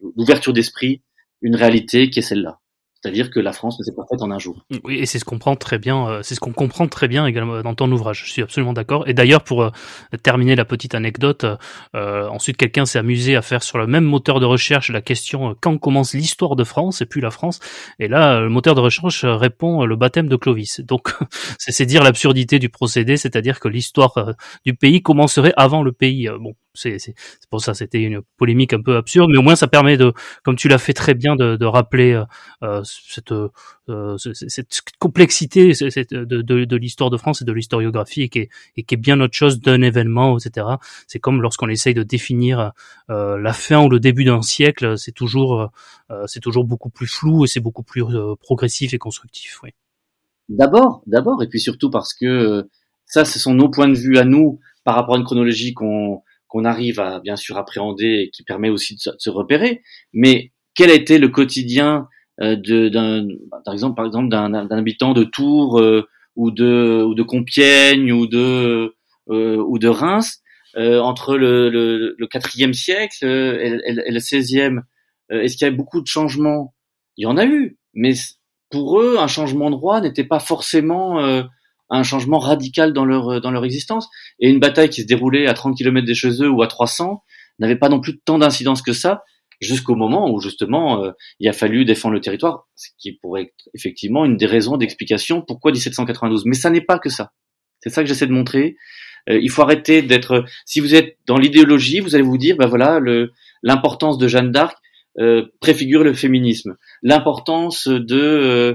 d'ouverture 0.00 0.52
de, 0.52 0.56
de, 0.56 0.60
d'esprit 0.60 1.02
une 1.42 1.56
réalité 1.56 2.10
qui 2.10 2.18
est 2.18 2.22
celle-là. 2.22 2.60
C'est-à-dire 3.02 3.30
que 3.30 3.40
la 3.40 3.52
France 3.52 3.78
ne 3.78 3.84
s'est 3.84 3.94
pas 3.94 4.04
faite 4.10 4.20
en 4.20 4.30
un 4.30 4.38
jour. 4.38 4.62
Oui, 4.84 4.96
et 4.96 5.06
c'est 5.06 5.18
ce 5.18 5.24
qu'on 5.24 5.36
comprend 5.36 5.56
très 5.56 5.78
bien. 5.78 6.06
Euh, 6.06 6.20
c'est 6.22 6.34
ce 6.34 6.40
qu'on 6.40 6.52
comprend 6.52 6.86
très 6.86 7.08
bien 7.08 7.24
également 7.24 7.62
dans 7.62 7.74
ton 7.74 7.90
ouvrage. 7.90 8.24
Je 8.26 8.30
suis 8.30 8.42
absolument 8.42 8.74
d'accord. 8.74 9.08
Et 9.08 9.14
d'ailleurs, 9.14 9.42
pour 9.42 9.62
euh, 9.62 9.70
terminer 10.22 10.54
la 10.54 10.66
petite 10.66 10.94
anecdote, 10.94 11.46
euh, 11.96 12.28
ensuite 12.28 12.58
quelqu'un 12.58 12.84
s'est 12.84 12.98
amusé 12.98 13.36
à 13.36 13.42
faire 13.42 13.62
sur 13.62 13.78
le 13.78 13.86
même 13.86 14.04
moteur 14.04 14.38
de 14.38 14.44
recherche 14.44 14.90
la 14.90 15.00
question 15.00 15.56
quand 15.60 15.78
commence 15.78 16.12
l'histoire 16.12 16.56
de 16.56 16.64
France? 16.64 17.00
et 17.00 17.06
puis 17.06 17.22
la 17.22 17.30
France. 17.30 17.60
Et 17.98 18.08
là, 18.08 18.40
le 18.40 18.50
moteur 18.50 18.74
de 18.74 18.80
recherche 18.80 19.24
répond 19.24 19.86
le 19.86 19.96
baptême 19.96 20.28
de 20.28 20.36
Clovis. 20.36 20.80
Donc, 20.80 21.14
c'est 21.58 21.86
dire 21.86 22.02
l'absurdité 22.02 22.58
du 22.58 22.68
procédé, 22.68 23.16
c'est-à-dire 23.16 23.60
que 23.60 23.68
l'histoire 23.68 24.34
du 24.66 24.74
pays 24.74 25.00
commencerait 25.00 25.54
avant 25.56 25.82
le 25.82 25.92
pays. 25.92 26.28
Bon, 26.38 26.54
c'est 26.74 27.14
pour 27.50 27.60
ça 27.60 27.74
c'était 27.74 28.00
une 28.00 28.22
polémique 28.36 28.72
un 28.72 28.82
peu 28.82 28.96
absurde, 28.96 29.30
mais 29.30 29.38
au 29.38 29.42
moins 29.42 29.56
ça 29.56 29.66
permet 29.66 29.96
de, 29.96 30.12
comme 30.44 30.56
tu 30.56 30.68
l'as 30.68 30.78
fait 30.78 30.92
très 30.92 31.14
bien, 31.14 31.36
de, 31.36 31.56
de 31.56 31.66
rappeler 31.66 32.12
euh, 32.12 32.24
euh 32.62 32.82
cette, 32.84 33.32
euh, 33.32 34.16
cette 34.16 34.80
complexité 34.98 35.72
de, 35.72 36.24
de, 36.24 36.64
de 36.64 36.76
l'histoire 36.76 37.10
de 37.10 37.16
France 37.16 37.42
et 37.42 37.44
de 37.44 37.52
l'historiographie 37.52 38.22
et 38.22 38.28
qui 38.28 38.40
est, 38.40 38.48
et 38.76 38.82
qui 38.84 38.94
est 38.94 38.98
bien 38.98 39.20
autre 39.20 39.34
chose 39.34 39.60
d'un 39.60 39.82
événement, 39.82 40.38
etc. 40.38 40.66
C'est 41.06 41.18
comme 41.18 41.42
lorsqu'on 41.42 41.68
essaye 41.68 41.94
de 41.94 42.02
définir 42.02 42.72
euh, 43.10 43.38
la 43.38 43.52
fin 43.52 43.84
ou 43.84 43.88
le 43.88 44.00
début 44.00 44.24
d'un 44.24 44.42
siècle, 44.42 44.96
c'est 44.96 45.12
toujours 45.12 45.70
euh, 46.10 46.24
c'est 46.26 46.40
toujours 46.40 46.64
beaucoup 46.64 46.90
plus 46.90 47.06
flou 47.06 47.44
et 47.44 47.48
c'est 47.48 47.60
beaucoup 47.60 47.82
plus 47.82 48.04
progressif 48.40 48.94
et 48.94 48.98
constructif. 48.98 49.60
Oui. 49.62 49.70
D'abord, 50.48 51.02
d'abord, 51.06 51.42
et 51.42 51.48
puis 51.48 51.60
surtout 51.60 51.90
parce 51.90 52.14
que 52.14 52.68
ça, 53.06 53.24
ce 53.24 53.38
sont 53.38 53.54
nos 53.54 53.68
points 53.68 53.88
de 53.88 53.94
vue 53.96 54.18
à 54.18 54.24
nous 54.24 54.60
par 54.84 54.94
rapport 54.94 55.16
à 55.16 55.18
une 55.18 55.24
chronologie 55.24 55.74
qu'on 55.74 56.22
qu'on 56.50 56.64
arrive 56.64 57.00
à 57.00 57.20
bien 57.20 57.36
sûr 57.36 57.56
appréhender 57.56 58.24
et 58.24 58.30
qui 58.30 58.42
permet 58.42 58.68
aussi 58.68 58.96
de 58.96 59.00
se, 59.16 59.30
repérer. 59.30 59.82
Mais 60.12 60.52
quel 60.74 60.90
a 60.90 60.94
été 60.94 61.18
le 61.18 61.28
quotidien 61.28 62.08
euh, 62.42 62.56
d'un, 62.90 63.26
par 63.64 63.72
exemple, 63.72 63.94
par 63.94 64.06
exemple 64.06 64.28
d'un, 64.28 64.52
habitant 64.70 65.14
de 65.14 65.24
Tours 65.24 65.80
euh, 65.80 66.06
ou 66.36 66.50
de 66.50 67.04
ou 67.06 67.14
de 67.14 67.22
Compiègne 67.22 68.12
ou 68.12 68.26
de 68.26 68.94
euh, 69.30 69.56
ou 69.56 69.78
de 69.78 69.88
Reims 69.88 70.42
entre 70.76 71.36
le, 71.36 71.68
le, 71.68 72.14
le 72.16 72.26
4e 72.26 72.72
siècle 72.72 73.26
et, 73.26 73.80
et, 73.84 74.12
le 74.12 74.20
16e 74.20 74.82
Est-ce 75.28 75.56
qu'il 75.56 75.66
y 75.66 75.68
a 75.68 75.72
beaucoup 75.72 76.00
de 76.00 76.06
changements? 76.06 76.74
Il 77.16 77.24
y 77.24 77.26
en 77.26 77.36
a 77.36 77.44
eu, 77.44 77.76
mais 77.92 78.12
pour 78.70 79.00
eux, 79.00 79.16
un 79.18 79.26
changement 79.26 79.70
de 79.70 79.74
roi 79.74 80.00
n'était 80.00 80.24
pas 80.24 80.38
forcément 80.38 81.18
un 81.90 82.02
changement 82.02 82.38
radical 82.38 82.92
dans 82.92 83.04
leur 83.04 83.28
euh, 83.28 83.40
dans 83.40 83.50
leur 83.50 83.64
existence. 83.64 84.08
Et 84.38 84.48
une 84.48 84.60
bataille 84.60 84.88
qui 84.88 85.02
se 85.02 85.06
déroulait 85.06 85.46
à 85.46 85.54
30 85.54 85.76
km 85.76 86.06
des 86.06 86.14
chez 86.14 86.42
eux 86.42 86.48
ou 86.48 86.62
à 86.62 86.66
300 86.66 87.22
n'avait 87.58 87.76
pas 87.76 87.88
non 87.88 88.00
plus 88.00 88.20
tant 88.20 88.38
d'incidence 88.38 88.80
que 88.80 88.92
ça, 88.92 89.22
jusqu'au 89.60 89.94
moment 89.94 90.30
où 90.30 90.40
justement 90.40 91.04
euh, 91.04 91.12
il 91.40 91.48
a 91.48 91.52
fallu 91.52 91.84
défendre 91.84 92.14
le 92.14 92.20
territoire, 92.20 92.68
ce 92.74 92.88
qui 92.98 93.12
pourrait 93.12 93.42
être 93.42 93.68
effectivement 93.74 94.24
une 94.24 94.36
des 94.36 94.46
raisons 94.46 94.76
d'explication 94.76 95.42
pourquoi 95.42 95.72
1792. 95.72 96.44
Mais 96.46 96.54
ça 96.54 96.70
n'est 96.70 96.80
pas 96.80 96.98
que 96.98 97.10
ça. 97.10 97.32
C'est 97.80 97.90
ça 97.90 98.02
que 98.02 98.08
j'essaie 98.08 98.26
de 98.26 98.32
montrer. 98.32 98.76
Euh, 99.28 99.38
il 99.40 99.50
faut 99.50 99.62
arrêter 99.62 100.02
d'être. 100.02 100.44
Si 100.64 100.80
vous 100.80 100.94
êtes 100.94 101.18
dans 101.26 101.36
l'idéologie, 101.36 102.00
vous 102.00 102.14
allez 102.14 102.24
vous 102.24 102.38
dire, 102.38 102.56
ben 102.56 102.66
voilà, 102.66 103.00
l'importance 103.62 104.16
de 104.16 104.28
Jeanne 104.28 104.52
d'Arc 104.52 104.76
préfigure 105.60 106.04
le 106.04 106.14
féminisme, 106.14 106.76
l'importance 107.02 107.88
de 107.88 108.16
euh, 108.16 108.74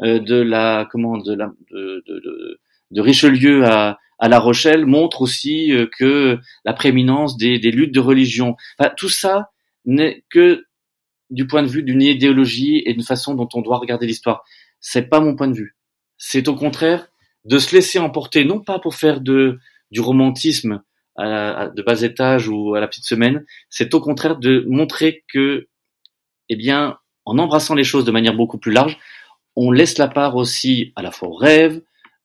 de 0.00 0.36
la 0.36 0.86
comment 0.90 1.18
de 1.18 1.34
la 1.34 1.52
de, 1.70 2.02
de, 2.06 2.60
de 2.90 3.00
Richelieu 3.00 3.64
à, 3.64 3.98
à 4.18 4.28
La 4.28 4.38
Rochelle 4.38 4.86
montre 4.86 5.22
aussi 5.22 5.72
euh, 5.72 5.86
que 5.98 6.38
la 6.64 6.72
prééminence 6.72 7.36
des, 7.36 7.58
des 7.58 7.70
luttes 7.70 7.94
de 7.94 8.00
religion. 8.00 8.56
Enfin, 8.78 8.92
tout 8.96 9.08
ça 9.08 9.50
n'est 9.84 10.24
que 10.30 10.64
du 11.30 11.46
point 11.46 11.62
de 11.62 11.68
vue 11.68 11.82
d'une 11.82 12.02
idéologie 12.02 12.82
et 12.86 12.92
d'une 12.92 13.02
façon 13.02 13.34
dont 13.34 13.48
on 13.54 13.62
doit 13.62 13.78
regarder 13.78 14.06
l'histoire. 14.06 14.44
C'est 14.80 15.08
pas 15.08 15.20
mon 15.20 15.36
point 15.36 15.48
de 15.48 15.56
vue. 15.56 15.76
C'est 16.18 16.48
au 16.48 16.54
contraire 16.54 17.08
de 17.44 17.58
se 17.58 17.74
laisser 17.74 17.98
emporter, 17.98 18.44
non 18.44 18.60
pas 18.60 18.78
pour 18.78 18.94
faire 18.94 19.20
de 19.20 19.58
du 19.92 20.00
romantisme 20.00 20.82
à, 21.16 21.68
de 21.68 21.82
bas 21.82 22.02
étage 22.02 22.48
ou 22.48 22.74
à 22.74 22.80
la 22.80 22.88
petite 22.88 23.04
semaine, 23.04 23.44
c'est 23.70 23.94
au 23.94 24.00
contraire 24.00 24.36
de 24.36 24.64
montrer 24.68 25.24
que, 25.32 25.68
eh 26.48 26.56
bien, 26.56 26.98
en 27.24 27.38
embrassant 27.38 27.74
les 27.74 27.84
choses 27.84 28.04
de 28.04 28.10
manière 28.10 28.34
beaucoup 28.34 28.58
plus 28.58 28.72
large, 28.72 28.98
on 29.56 29.70
laisse 29.70 29.98
la 29.98 30.08
part 30.08 30.36
aussi 30.36 30.92
à 30.96 31.02
la 31.02 31.10
fois 31.10 31.28
aux 31.28 31.34
rêves, 31.34 31.80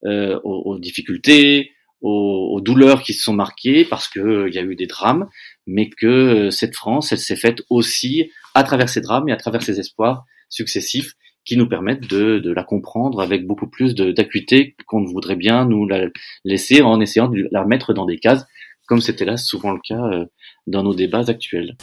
euh, 0.05 0.39
aux, 0.43 0.77
difficultés, 0.79 1.71
aux, 2.01 2.59
douleurs 2.61 3.03
qui 3.03 3.13
se 3.13 3.23
sont 3.23 3.33
marquées 3.33 3.85
parce 3.85 4.07
que 4.07 4.19
euh, 4.19 4.49
il 4.49 4.55
y 4.55 4.59
a 4.59 4.63
eu 4.63 4.75
des 4.75 4.87
drames, 4.87 5.29
mais 5.67 5.89
que 5.89 6.07
euh, 6.07 6.49
cette 6.49 6.75
France, 6.75 7.11
elle 7.11 7.19
s'est 7.19 7.35
faite 7.35 7.61
aussi 7.69 8.31
à 8.53 8.63
travers 8.63 8.89
ces 8.89 9.01
drames 9.01 9.29
et 9.29 9.31
à 9.31 9.37
travers 9.37 9.61
ces 9.61 9.79
espoirs 9.79 10.25
successifs 10.49 11.13
qui 11.45 11.57
nous 11.57 11.67
permettent 11.67 12.07
de, 12.07 12.39
de 12.39 12.51
la 12.51 12.63
comprendre 12.63 13.21
avec 13.21 13.47
beaucoup 13.47 13.67
plus 13.67 13.95
d'acuité 13.95 14.75
qu'on 14.85 15.05
voudrait 15.05 15.35
bien 15.35 15.65
nous 15.65 15.87
la 15.87 16.07
laisser 16.43 16.81
en 16.81 16.99
essayant 16.99 17.29
de 17.29 17.47
la 17.51 17.65
mettre 17.65 17.93
dans 17.93 18.05
des 18.05 18.19
cases 18.19 18.45
comme 18.91 18.99
c'était 18.99 19.23
là 19.23 19.37
souvent 19.37 19.71
le 19.71 19.79
cas 19.81 20.03
euh, 20.03 20.25
dans 20.67 20.83
nos 20.83 20.93
débats 20.93 21.23
actuels. 21.25 21.77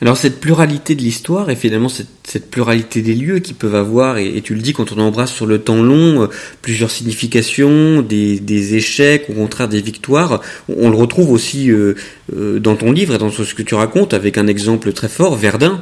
Alors 0.00 0.16
cette 0.16 0.40
pluralité 0.40 0.96
de 0.96 1.00
l'histoire 1.00 1.48
et 1.48 1.54
finalement 1.54 1.88
cette, 1.88 2.08
cette, 2.24 2.50
pluralité 2.50 3.02
des 3.02 3.14
lieux 3.14 3.38
qui 3.38 3.54
peuvent 3.54 3.76
avoir, 3.76 4.18
et, 4.18 4.40
tu 4.42 4.56
le 4.56 4.60
dis 4.60 4.72
quand 4.72 4.90
on 4.90 4.98
embrasse 4.98 5.32
sur 5.32 5.46
le 5.46 5.60
temps 5.60 5.80
long, 5.80 6.22
euh, 6.22 6.26
plusieurs 6.60 6.90
significations, 6.90 8.02
des, 8.02 8.40
des, 8.40 8.74
échecs, 8.74 9.30
au 9.30 9.34
contraire 9.34 9.68
des 9.68 9.80
victoires, 9.80 10.40
on, 10.68 10.90
le 10.90 10.96
retrouve 10.96 11.30
aussi 11.30 11.70
euh, 11.70 11.94
dans 12.58 12.74
ton 12.74 12.90
livre 12.90 13.14
et 13.14 13.18
dans 13.18 13.30
ce 13.30 13.54
que 13.54 13.62
tu 13.62 13.76
racontes 13.76 14.12
avec 14.12 14.36
un 14.36 14.48
exemple 14.48 14.92
très 14.92 15.08
fort, 15.08 15.36
Verdun. 15.36 15.80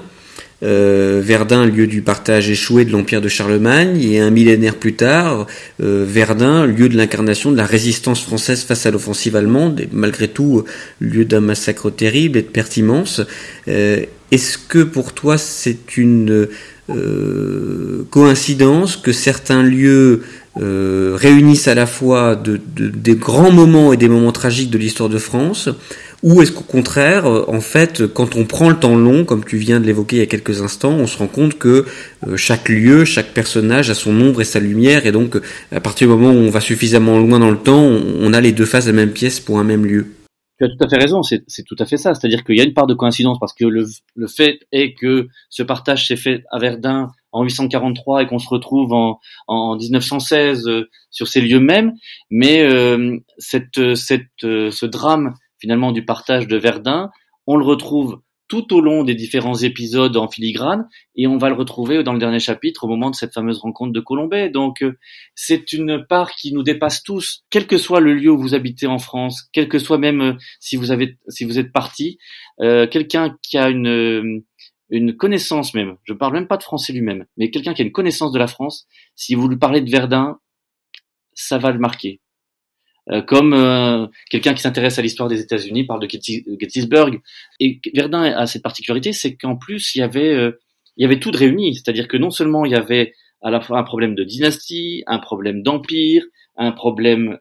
Euh, 0.65 1.21
Verdun, 1.25 1.67
lieu 1.67 1.87
du 1.87 2.03
partage 2.03 2.51
échoué 2.51 2.85
de 2.85 2.91
l'empire 2.91 3.21
de 3.21 3.29
Charlemagne, 3.29 4.01
et 4.03 4.19
un 4.19 4.31
millénaire 4.31 4.75
plus 4.75 4.95
tard, 4.95 5.47
euh, 5.83 6.05
Verdun, 6.07 6.67
lieu 6.67 6.89
de 6.89 6.97
l'incarnation 6.97 7.53
de 7.53 7.57
la 7.57 7.67
résistance 7.67 8.23
française 8.23 8.65
face 8.65 8.85
à 8.85 8.91
l'offensive 8.91 9.37
allemande, 9.37 9.81
et 9.81 9.89
malgré 9.93 10.27
tout, 10.27 10.65
lieu 11.01 11.25
d'un 11.25 11.41
massacre 11.41 11.91
terrible 11.91 12.39
et 12.39 12.43
de 12.43 12.49
perte 12.49 12.77
immense. 12.77 13.21
Euh, 13.69 14.01
est-ce 14.31 14.59
que 14.59 14.83
pour 14.83 15.15
toi 15.15 15.39
c'est 15.39 15.97
une 15.97 16.49
coïncidence 18.11 18.97
que 18.97 19.13
certains 19.13 19.63
lieux 19.63 20.23
réunissent 20.57 21.69
à 21.69 21.75
la 21.75 21.87
fois 21.87 22.35
de, 22.35 22.59
des 22.77 23.15
grands 23.15 23.51
moments 23.51 23.93
et 23.93 23.99
des 23.99 24.09
moments 24.09 24.33
tragiques 24.33 24.71
de 24.71 24.79
l'histoire 24.79 25.11
de 25.11 25.19
France 25.19 25.69
ou 26.23 26.43
est-ce 26.43 26.51
qu'au 26.51 26.64
contraire, 26.64 27.27
euh, 27.27 27.45
en 27.49 27.61
fait, 27.61 28.07
quand 28.07 28.35
on 28.35 28.45
prend 28.45 28.71
le 28.71 28.79
temps 28.79 28.97
long, 28.97 29.25
comme 29.25 29.45
tu 29.45 29.57
viens 29.57 29.79
de 29.79 29.87
l'évoquer 29.87 30.16
il 30.16 30.19
y 30.21 30.23
a 30.23 30.27
quelques 30.27 30.62
instants, 30.62 30.93
on 30.93 31.07
se 31.07 31.16
rend 31.19 31.29
compte 31.29 31.59
que 31.59 31.87
euh, 32.27 32.37
chaque 32.37 32.69
lieu, 32.69 33.05
chaque 33.05 33.33
personnage 33.33 33.89
a 33.91 33.95
son 33.95 34.21
ombre 34.21 34.41
et 34.41 34.45
sa 34.45 34.59
lumière, 34.59 35.07
et 35.07 35.12
donc 35.12 35.41
à 35.71 35.81
partir 35.81 36.09
du 36.09 36.14
moment 36.14 36.33
où 36.33 36.43
on 36.43 36.51
va 36.51 36.61
suffisamment 36.61 37.19
loin 37.19 37.39
dans 37.39 37.51
le 37.51 37.59
temps, 37.59 37.83
on 37.83 38.33
a 38.33 38.41
les 38.41 38.53
deux 38.53 38.64
faces 38.64 38.87
de 38.87 38.91
la 38.91 38.97
même 38.97 39.12
pièce 39.12 39.39
pour 39.39 39.61
un 39.61 39.64
même 39.64 39.87
lieu. 39.87 40.07
Tu 40.59 40.64
as 40.64 40.69
tout 40.69 40.85
à 40.85 40.89
fait 40.89 40.97
raison, 40.97 41.23
c'est 41.23 41.45
tout 41.64 41.77
à 41.79 41.87
fait 41.87 41.97
ça. 41.97 42.14
C'est-à-dire 42.14 42.43
qu'il 42.43 42.57
y 42.57 42.61
a 42.61 42.64
une 42.64 42.75
part 42.75 42.89
de 42.89 42.95
coïncidence 42.95 43.39
parce 43.39 43.53
que 43.53 43.64
le, 43.64 43.87
le 44.16 44.27
fait 44.27 44.59
est 44.73 44.95
que 44.95 45.29
ce 45.51 45.62
partage 45.62 46.09
s'est 46.09 46.16
fait 46.16 46.43
à 46.51 46.59
Verdun 46.59 47.12
en 47.31 47.45
843 47.45 48.25
et 48.25 48.27
qu'on 48.27 48.41
se 48.41 48.49
retrouve 48.49 48.93
en, 48.93 49.21
en 49.47 49.77
1916 49.77 50.66
euh, 50.66 50.89
sur 51.12 51.29
ces 51.29 51.41
lieux 51.43 51.61
mêmes, 51.61 51.93
mais 52.29 52.69
cette, 53.39 53.95
cette, 53.95 54.27
ce 54.41 54.87
drame 54.87 55.35
finalement 55.61 55.93
du 55.93 56.05
partage 56.05 56.47
de 56.47 56.57
Verdun. 56.57 57.11
On 57.47 57.57
le 57.57 57.65
retrouve 57.65 58.21
tout 58.49 58.75
au 58.75 58.81
long 58.81 59.05
des 59.05 59.15
différents 59.15 59.57
épisodes 59.57 60.17
en 60.17 60.29
filigrane 60.29 60.89
et 61.15 61.27
on 61.27 61.37
va 61.37 61.51
le 61.51 61.55
retrouver 61.55 62.03
dans 62.03 62.15
le 62.15 62.19
dernier 62.19 62.41
chapitre 62.41 62.85
au 62.85 62.89
moment 62.89 63.11
de 63.11 63.15
cette 63.15 63.35
fameuse 63.35 63.59
rencontre 63.59 63.93
de 63.93 64.01
Colombay. 64.01 64.49
Donc 64.49 64.83
euh, 64.83 64.99
c'est 65.35 65.73
une 65.73 66.05
part 66.05 66.33
qui 66.33 66.53
nous 66.53 66.63
dépasse 66.63 67.03
tous, 67.03 67.45
quel 67.51 67.67
que 67.67 67.77
soit 67.77 68.01
le 68.01 68.15
lieu 68.15 68.31
où 68.31 68.39
vous 68.39 68.55
habitez 68.55 68.87
en 68.87 68.99
France, 68.99 69.49
quel 69.53 69.69
que 69.69 69.79
soit 69.79 69.99
même 69.99 70.21
euh, 70.23 70.33
si 70.61 70.77
vous 70.77 70.91
avez 70.91 71.19
si 71.29 71.45
vous 71.45 71.59
êtes 71.59 71.73
parti, 71.73 72.19
euh, 72.61 72.87
quelqu'un 72.87 73.37
qui 73.43 73.59
a 73.59 73.69
une 73.69 74.43
une 74.91 75.15
connaissance 75.15 75.75
même, 75.75 75.97
je 76.05 76.15
parle 76.15 76.33
même 76.33 76.49
pas 76.49 76.57
de 76.57 76.63
français 76.63 76.95
lui-même, 76.95 77.27
mais 77.37 77.51
quelqu'un 77.51 77.75
qui 77.75 77.83
a 77.83 77.85
une 77.85 77.93
connaissance 77.93 78.33
de 78.33 78.39
la 78.39 78.47
France, 78.47 78.87
si 79.15 79.35
vous 79.35 79.47
lui 79.47 79.59
parlez 79.59 79.83
de 79.83 79.91
Verdun, 79.91 80.39
ça 81.35 81.59
va 81.59 81.73
le 81.73 81.79
marquer. 81.79 82.23
Euh, 83.11 83.23
comme 83.23 83.55
euh, 83.55 84.07
quelqu'un 84.29 84.53
qui 84.53 84.61
s'intéresse 84.61 84.99
à 84.99 85.03
l'histoire 85.03 85.29
des 85.29 85.41
États-Unis 85.41 85.85
parle 85.85 86.01
de 86.01 86.09
Gettysburg. 86.09 87.21
Et 87.59 87.81
Verdun 87.95 88.23
a 88.23 88.47
cette 88.47 88.63
particularité, 88.63 89.13
c'est 89.13 89.35
qu'en 89.35 89.57
plus 89.57 89.95
il 89.95 90.01
y 90.01 90.03
avait 90.03 90.35
euh, 90.35 90.61
il 90.97 91.03
y 91.03 91.05
avait 91.07 91.19
tout 91.19 91.31
de 91.31 91.39
réuni, 91.39 91.75
c'est-à-dire 91.75 92.09
que 92.09 92.17
non 92.17 92.31
seulement 92.31 92.65
il 92.65 92.73
y 92.73 92.75
avait 92.75 93.15
à 93.41 93.51
la 93.51 93.61
fois 93.61 93.79
un 93.79 93.85
problème 93.85 94.15
de 94.15 94.25
dynastie, 94.25 95.05
un 95.07 95.21
problème 95.21 95.63
d'empire, 95.63 96.25
un 96.57 96.73
problème 96.73 97.39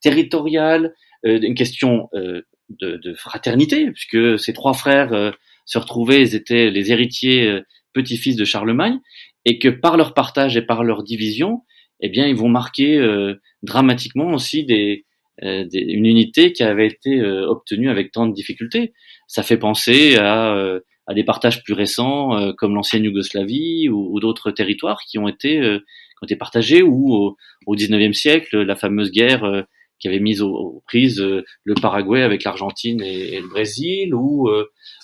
territorial, 0.00 0.94
une 1.22 1.54
question 1.54 2.08
de, 2.14 2.46
de, 2.80 3.12
fraternité, 3.12 3.90
puisque 3.90 4.38
ces 4.38 4.54
trois 4.54 4.72
frères 4.72 5.34
se 5.66 5.76
retrouvaient, 5.76 6.22
ils 6.22 6.34
étaient 6.34 6.70
les 6.70 6.90
héritiers 6.90 7.60
petits-fils 7.92 8.34
de 8.34 8.46
Charlemagne, 8.46 8.98
et 9.44 9.58
que 9.58 9.68
par 9.68 9.98
leur 9.98 10.14
partage 10.14 10.56
et 10.56 10.62
par 10.62 10.82
leur 10.82 11.02
division, 11.02 11.64
eh 12.00 12.08
bien, 12.08 12.26
ils 12.26 12.36
vont 12.36 12.48
marquer 12.48 13.00
dramatiquement 13.62 14.32
aussi 14.32 14.64
des, 14.64 15.06
euh, 15.42 15.66
une 15.72 16.06
unité 16.06 16.52
qui 16.52 16.62
avait 16.62 16.86
été 16.86 17.20
euh, 17.20 17.46
obtenue 17.46 17.90
avec 17.90 18.10
tant 18.10 18.26
de 18.26 18.32
difficultés. 18.32 18.94
Ça 19.26 19.42
fait 19.42 19.58
penser 19.58 20.16
à, 20.16 20.54
euh, 20.56 20.80
à 21.06 21.14
des 21.14 21.24
partages 21.24 21.62
plus 21.62 21.74
récents, 21.74 22.38
euh, 22.38 22.52
comme 22.52 22.74
l'ancienne 22.74 23.04
Yougoslavie 23.04 23.88
ou, 23.90 24.18
d'autres 24.20 24.50
territoires 24.50 25.00
qui 25.06 25.18
ont 25.18 25.28
été, 25.28 25.60
euh, 25.60 25.78
qui 25.78 26.22
ont 26.22 26.26
été 26.26 26.36
partagés, 26.36 26.82
ou 26.82 27.14
au, 27.14 27.36
au 27.66 27.76
19e 27.76 28.14
siècle, 28.14 28.62
la 28.62 28.76
fameuse 28.76 29.10
guerre 29.10 29.44
euh, 29.44 29.62
qui 29.98 30.08
avait 30.08 30.20
mis 30.20 30.40
aux, 30.40 30.82
prises 30.86 31.20
le 31.20 31.74
Paraguay 31.74 32.22
avec 32.22 32.44
l'Argentine 32.44 33.02
et, 33.02 33.40
le 33.40 33.48
Brésil, 33.48 34.14
ou, 34.14 34.50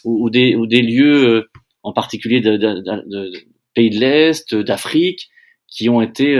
ou, 0.04 0.28
des, 0.28 0.54
ou 0.54 0.66
des 0.66 0.82
lieux 0.82 1.48
en 1.82 1.94
particulier 1.94 2.42
de, 2.42 2.58
de, 2.58 2.82
de, 2.82 3.32
pays 3.74 3.88
de 3.88 3.98
l'Est, 3.98 4.54
d'Afrique, 4.54 5.30
qui 5.66 5.88
ont 5.88 6.02
été 6.02 6.36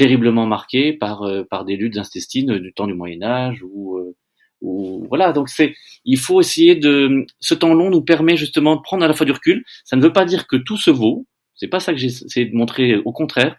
terriblement 0.00 0.46
marqués 0.46 0.94
par, 0.94 1.30
par 1.50 1.66
des 1.66 1.76
luttes 1.76 1.98
intestines 1.98 2.56
du 2.58 2.72
temps 2.72 2.86
du 2.86 2.94
Moyen 2.94 3.22
Âge 3.22 3.62
ou 3.62 4.00
ou 4.60 5.04
voilà. 5.08 5.32
Donc 5.32 5.48
c'est 5.48 5.74
il 6.04 6.18
faut 6.18 6.40
essayer 6.40 6.74
de 6.74 7.26
ce 7.40 7.54
temps 7.54 7.74
long 7.74 7.90
nous 7.90 8.02
permet 8.02 8.36
justement 8.36 8.76
de 8.76 8.80
prendre 8.80 9.04
à 9.04 9.08
la 9.08 9.14
fois 9.14 9.26
du 9.26 9.32
recul. 9.32 9.64
Ça 9.84 9.96
ne 9.96 10.02
veut 10.02 10.12
pas 10.12 10.24
dire 10.24 10.46
que 10.46 10.56
tout 10.56 10.76
se 10.76 10.90
vaut. 10.90 11.26
C'est 11.54 11.68
pas 11.68 11.80
ça 11.80 11.92
que 11.92 11.98
j'essaie 11.98 12.46
de 12.46 12.56
montrer 12.56 12.96
au 12.96 13.12
contraire. 13.12 13.56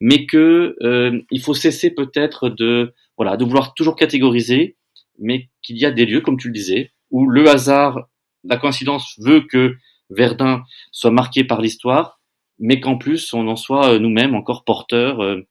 Mais 0.00 0.26
que 0.26 0.76
euh, 0.82 1.20
il 1.30 1.40
faut 1.40 1.54
cesser 1.54 1.90
peut-être 1.90 2.48
de 2.48 2.94
voilà 3.16 3.36
de 3.36 3.44
vouloir 3.44 3.74
toujours 3.74 3.96
catégoriser 3.96 4.76
mais 5.18 5.50
qu'il 5.62 5.76
y 5.76 5.84
a 5.84 5.90
des 5.90 6.06
lieux 6.06 6.22
comme 6.22 6.38
tu 6.38 6.48
le 6.48 6.54
disais 6.54 6.92
où 7.10 7.28
le 7.28 7.48
hasard 7.48 8.08
la 8.44 8.56
coïncidence 8.56 9.14
veut 9.18 9.42
que 9.42 9.76
Verdun 10.08 10.64
soit 10.90 11.10
marqué 11.10 11.44
par 11.44 11.60
l'histoire 11.60 12.20
mais 12.58 12.80
qu'en 12.80 12.96
plus 12.96 13.32
on 13.34 13.46
en 13.48 13.56
soit 13.56 13.92
euh, 13.92 13.98
nous-mêmes 13.98 14.34
encore 14.34 14.64
porteurs 14.64 15.22
euh, 15.22 15.46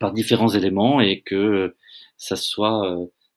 par 0.00 0.12
différents 0.12 0.48
éléments 0.48 1.00
et 1.00 1.22
que 1.24 1.74
ça 2.16 2.36
soit 2.36 2.96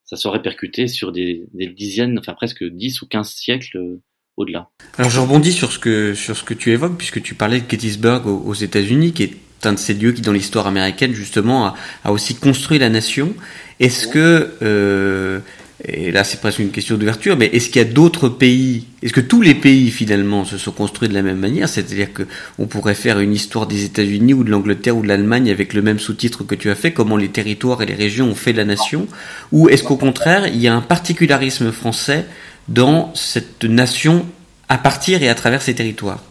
ça 0.09 0.15
se 0.15 0.27
répercuté 0.27 0.87
sur 0.87 1.11
des, 1.11 1.47
dizaines, 1.53 2.17
enfin 2.17 2.33
presque 2.33 2.63
10 2.63 3.03
ou 3.03 3.07
15 3.07 3.29
siècles 3.29 3.77
euh, 3.77 4.01
au-delà. 4.37 4.69
Alors 4.97 5.11
je 5.11 5.19
rebondis 5.19 5.51
sur 5.51 5.71
ce 5.71 5.77
que 5.77 6.15
sur 6.15 6.35
ce 6.35 6.43
que 6.43 6.55
tu 6.55 6.71
évoques 6.71 6.97
puisque 6.97 7.21
tu 7.21 7.35
parlais 7.35 7.61
de 7.61 7.69
Gettysburg 7.69 8.25
aux, 8.25 8.53
États-Unis 8.55 9.13
qui 9.13 9.23
est 9.23 9.37
un 9.65 9.73
de 9.73 9.77
ces 9.77 9.93
lieux 9.93 10.11
qui 10.13 10.21
dans 10.21 10.31
l'histoire 10.31 10.65
américaine 10.65 11.13
justement 11.13 11.75
a, 12.03 12.11
aussi 12.11 12.35
construit 12.35 12.79
la 12.79 12.89
nation. 12.89 13.35
Est-ce 13.79 14.07
que 14.07 14.55
euh, 14.63 15.41
et 15.85 16.11
là 16.11 16.23
c'est 16.25 16.41
presque 16.41 16.59
une 16.59 16.71
question 16.71 16.97
d'ouverture, 16.97 17.37
mais 17.37 17.47
est-ce 17.47 17.69
qu'il 17.69 17.81
y 17.81 17.85
a 17.85 17.87
d'autres 17.87 18.27
pays, 18.27 18.85
est-ce 19.01 19.13
que 19.13 19.21
tous 19.21 19.41
les 19.41 19.55
pays 19.55 19.91
finalement 19.91 20.43
se 20.43 20.57
sont 20.57 20.71
construits 20.71 21.07
de 21.07 21.13
la 21.13 21.21
même 21.21 21.39
manière? 21.39 21.69
C'est-à-dire 21.69 22.11
que 22.11 22.23
on 22.57 22.67
pourrait 22.67 22.95
faire 22.95 23.19
une 23.19 23.33
histoire 23.33 23.65
des 23.65 23.85
États-Unis 23.85 24.33
ou 24.33 24.43
de 24.43 24.49
l'Angleterre 24.49 24.97
ou 24.97 25.01
de 25.01 25.07
l'Allemagne 25.07 25.49
avec 25.49 25.73
le 25.73 25.81
même 25.81 25.99
sous-titre 25.99 26.43
que 26.43 26.55
tu 26.55 26.69
as 26.69 26.75
fait, 26.75 26.91
comment 26.91 27.15
les 27.15 27.29
territoires 27.29 27.81
et 27.81 27.85
les 27.85 27.95
régions 27.95 28.27
ont 28.27 28.35
fait 28.35 28.51
la 28.51 28.65
nation? 28.65 29.07
Ou 29.53 29.69
est-ce 29.69 29.83
qu'au 29.83 29.95
contraire, 29.95 30.47
il 30.47 30.57
y 30.57 30.67
a 30.67 30.75
un 30.75 30.81
particularisme 30.81 31.71
français 31.71 32.25
dans 32.67 33.13
cette 33.15 33.63
nation 33.63 34.25
à 34.67 34.77
partir 34.77 35.23
et 35.23 35.29
à 35.29 35.35
travers 35.35 35.61
ces 35.61 35.75
territoires? 35.75 36.21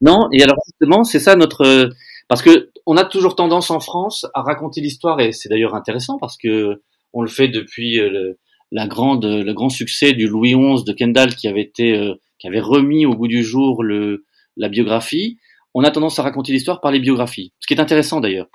Non, 0.00 0.28
et 0.32 0.42
alors 0.42 0.58
justement, 0.66 1.02
c'est 1.02 1.20
ça 1.20 1.34
notre... 1.34 1.90
Parce 2.28 2.42
que 2.42 2.70
on 2.86 2.96
a 2.96 3.04
toujours 3.04 3.34
tendance 3.34 3.70
en 3.72 3.80
France 3.80 4.26
à 4.32 4.42
raconter 4.42 4.80
l'histoire, 4.80 5.20
et 5.20 5.32
c'est 5.32 5.48
d'ailleurs 5.48 5.74
intéressant 5.74 6.18
parce 6.18 6.36
que 6.36 6.80
on 7.12 7.22
le 7.22 7.28
fait 7.28 7.48
depuis... 7.48 7.98
Euh, 7.98 8.10
le 8.10 8.38
la 8.72 8.86
grande, 8.86 9.24
le 9.24 9.52
grand 9.52 9.68
succès 9.68 10.12
du 10.12 10.26
Louis 10.26 10.54
XI 10.54 10.84
de 10.84 10.92
Kendall 10.92 11.34
qui 11.34 11.48
avait 11.48 11.62
été, 11.62 11.96
euh, 11.96 12.14
qui 12.38 12.46
avait 12.46 12.60
remis 12.60 13.06
au 13.06 13.14
goût 13.14 13.28
du 13.28 13.42
jour 13.44 13.82
le, 13.82 14.24
la 14.56 14.68
biographie, 14.68 15.38
on 15.74 15.84
a 15.84 15.90
tendance 15.90 16.18
à 16.18 16.22
raconter 16.22 16.52
l'histoire 16.52 16.80
par 16.80 16.90
les 16.90 17.00
biographies, 17.00 17.52
ce 17.60 17.66
qui 17.66 17.74
est 17.74 17.80
intéressant 17.80 18.20
d'ailleurs. 18.20 18.48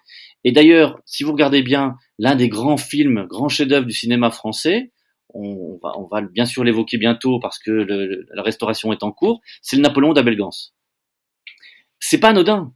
Et 0.43 0.51
d'ailleurs, 0.51 0.99
si 1.05 1.23
vous 1.23 1.31
regardez 1.31 1.61
bien 1.61 1.95
l'un 2.17 2.35
des 2.35 2.49
grands 2.49 2.77
films, 2.77 3.27
grands 3.27 3.49
chefs-d'œuvre 3.49 3.85
du 3.85 3.93
cinéma 3.93 4.31
français, 4.31 4.91
on, 5.33 5.79
va, 5.81 5.93
on 5.97 6.07
va 6.07 6.21
bien 6.21 6.45
sûr 6.45 6.63
l'évoquer 6.63 6.97
bientôt 6.97 7.39
parce 7.39 7.59
que 7.59 7.71
la 7.71 8.41
restauration 8.41 8.91
est 8.91 9.03
en 9.03 9.11
cours, 9.11 9.39
c'est 9.61 9.75
le 9.75 9.81
Napoléon 9.81 10.13
d'Abel 10.13 10.35
Gance. 10.35 10.73
C'est 11.99 12.19
pas 12.19 12.29
anodin. 12.29 12.73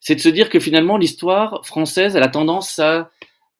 C'est 0.00 0.16
de 0.16 0.20
se 0.20 0.28
dire 0.28 0.50
que 0.50 0.60
finalement 0.60 0.98
l'histoire 0.98 1.64
française, 1.64 2.16
elle 2.16 2.22
a 2.22 2.28
tendance 2.28 2.78
à 2.78 3.10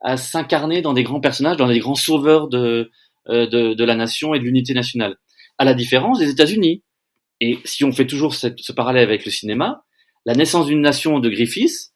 à 0.01 0.17
s'incarner 0.17 0.83
dans 0.83 0.93
des 0.93 1.03
grands 1.03 1.21
personnages, 1.21 1.57
dans 1.57 1.69
des 1.69 1.79
grands 1.79 1.95
sauveurs 1.95 2.49
de, 2.49 2.91
euh, 3.29 3.47
de, 3.47 3.75
de, 3.75 3.85
la 3.85 3.97
nation 3.97 4.35
et 4.35 4.39
de 4.39 4.45
l'unité 4.45 4.75
nationale. 4.75 5.17
À 5.59 5.65
la 5.65 5.75
différence 5.75 6.19
des 6.19 6.31
États-Unis. 6.31 6.83
Et 7.41 7.59
si 7.65 7.85
on 7.85 7.93
fait 7.93 8.07
toujours 8.07 8.35
ce 8.35 8.73
parallèle 8.73 9.05
avec 9.05 9.25
le 9.25 9.31
cinéma, 9.31 9.85
la 10.25 10.35
naissance 10.35 10.67
d'une 10.67 10.81
nation 10.81 11.19
de 11.19 11.29
Griffiths, 11.29 11.93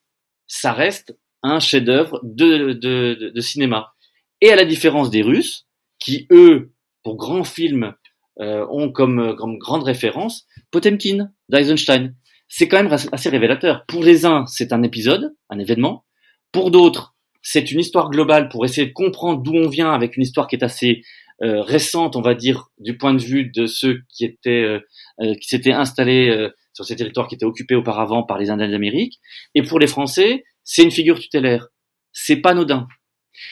ça 0.47 0.71
reste 0.71 1.17
un 1.43 1.59
chef-d'œuvre 1.59 2.19
de, 2.23 2.73
de, 2.73 3.31
de, 3.33 3.41
cinéma. 3.41 3.93
Et 4.41 4.51
à 4.51 4.55
la 4.55 4.65
différence 4.65 5.09
des 5.09 5.21
Russes, 5.21 5.67
qui 5.99 6.27
eux, 6.31 6.71
pour 7.03 7.17
grands 7.17 7.43
films, 7.43 7.93
euh, 8.39 8.65
ont 8.69 8.91
comme, 8.91 9.35
comme 9.35 9.57
grande 9.57 9.83
référence 9.83 10.47
Potemkin 10.71 11.31
d'Eisenstein. 11.49 12.15
C'est 12.47 12.67
quand 12.67 12.81
même 12.81 12.91
assez 13.11 13.29
révélateur. 13.29 13.85
Pour 13.87 14.03
les 14.03 14.25
uns, 14.25 14.45
c'est 14.45 14.73
un 14.73 14.83
épisode, 14.83 15.35
un 15.49 15.59
événement. 15.59 16.05
Pour 16.51 16.71
d'autres, 16.71 17.15
c'est 17.41 17.71
une 17.71 17.79
histoire 17.79 18.09
globale 18.09 18.49
pour 18.49 18.65
essayer 18.65 18.87
de 18.87 18.93
comprendre 18.93 19.41
d'où 19.41 19.53
on 19.55 19.67
vient 19.67 19.91
avec 19.91 20.15
une 20.15 20.23
histoire 20.23 20.47
qui 20.47 20.55
est 20.55 20.63
assez 20.63 21.03
euh, 21.43 21.61
récente, 21.61 22.15
on 22.15 22.21
va 22.21 22.35
dire, 22.35 22.69
du 22.77 22.97
point 22.97 23.15
de 23.15 23.21
vue 23.21 23.45
de 23.45 23.65
ceux 23.65 24.01
qui 24.09 24.25
étaient 24.25 24.61
euh, 24.61 24.79
euh, 25.21 25.33
qui 25.33 25.47
s'étaient 25.47 25.71
installés 25.71 26.49
sur 26.73 26.85
ces 26.85 26.95
territoires 26.95 27.27
qui 27.27 27.35
étaient 27.35 27.45
occupés 27.45 27.75
auparavant 27.75 28.23
par 28.23 28.37
les 28.37 28.51
Indiens 28.51 28.69
d'Amérique. 28.69 29.19
Et 29.55 29.63
pour 29.63 29.79
les 29.79 29.87
Français, 29.87 30.43
c'est 30.63 30.83
une 30.83 30.91
figure 30.91 31.19
tutélaire. 31.19 31.67
C'est 32.13 32.37
pas 32.37 32.51
anodin. 32.51 32.87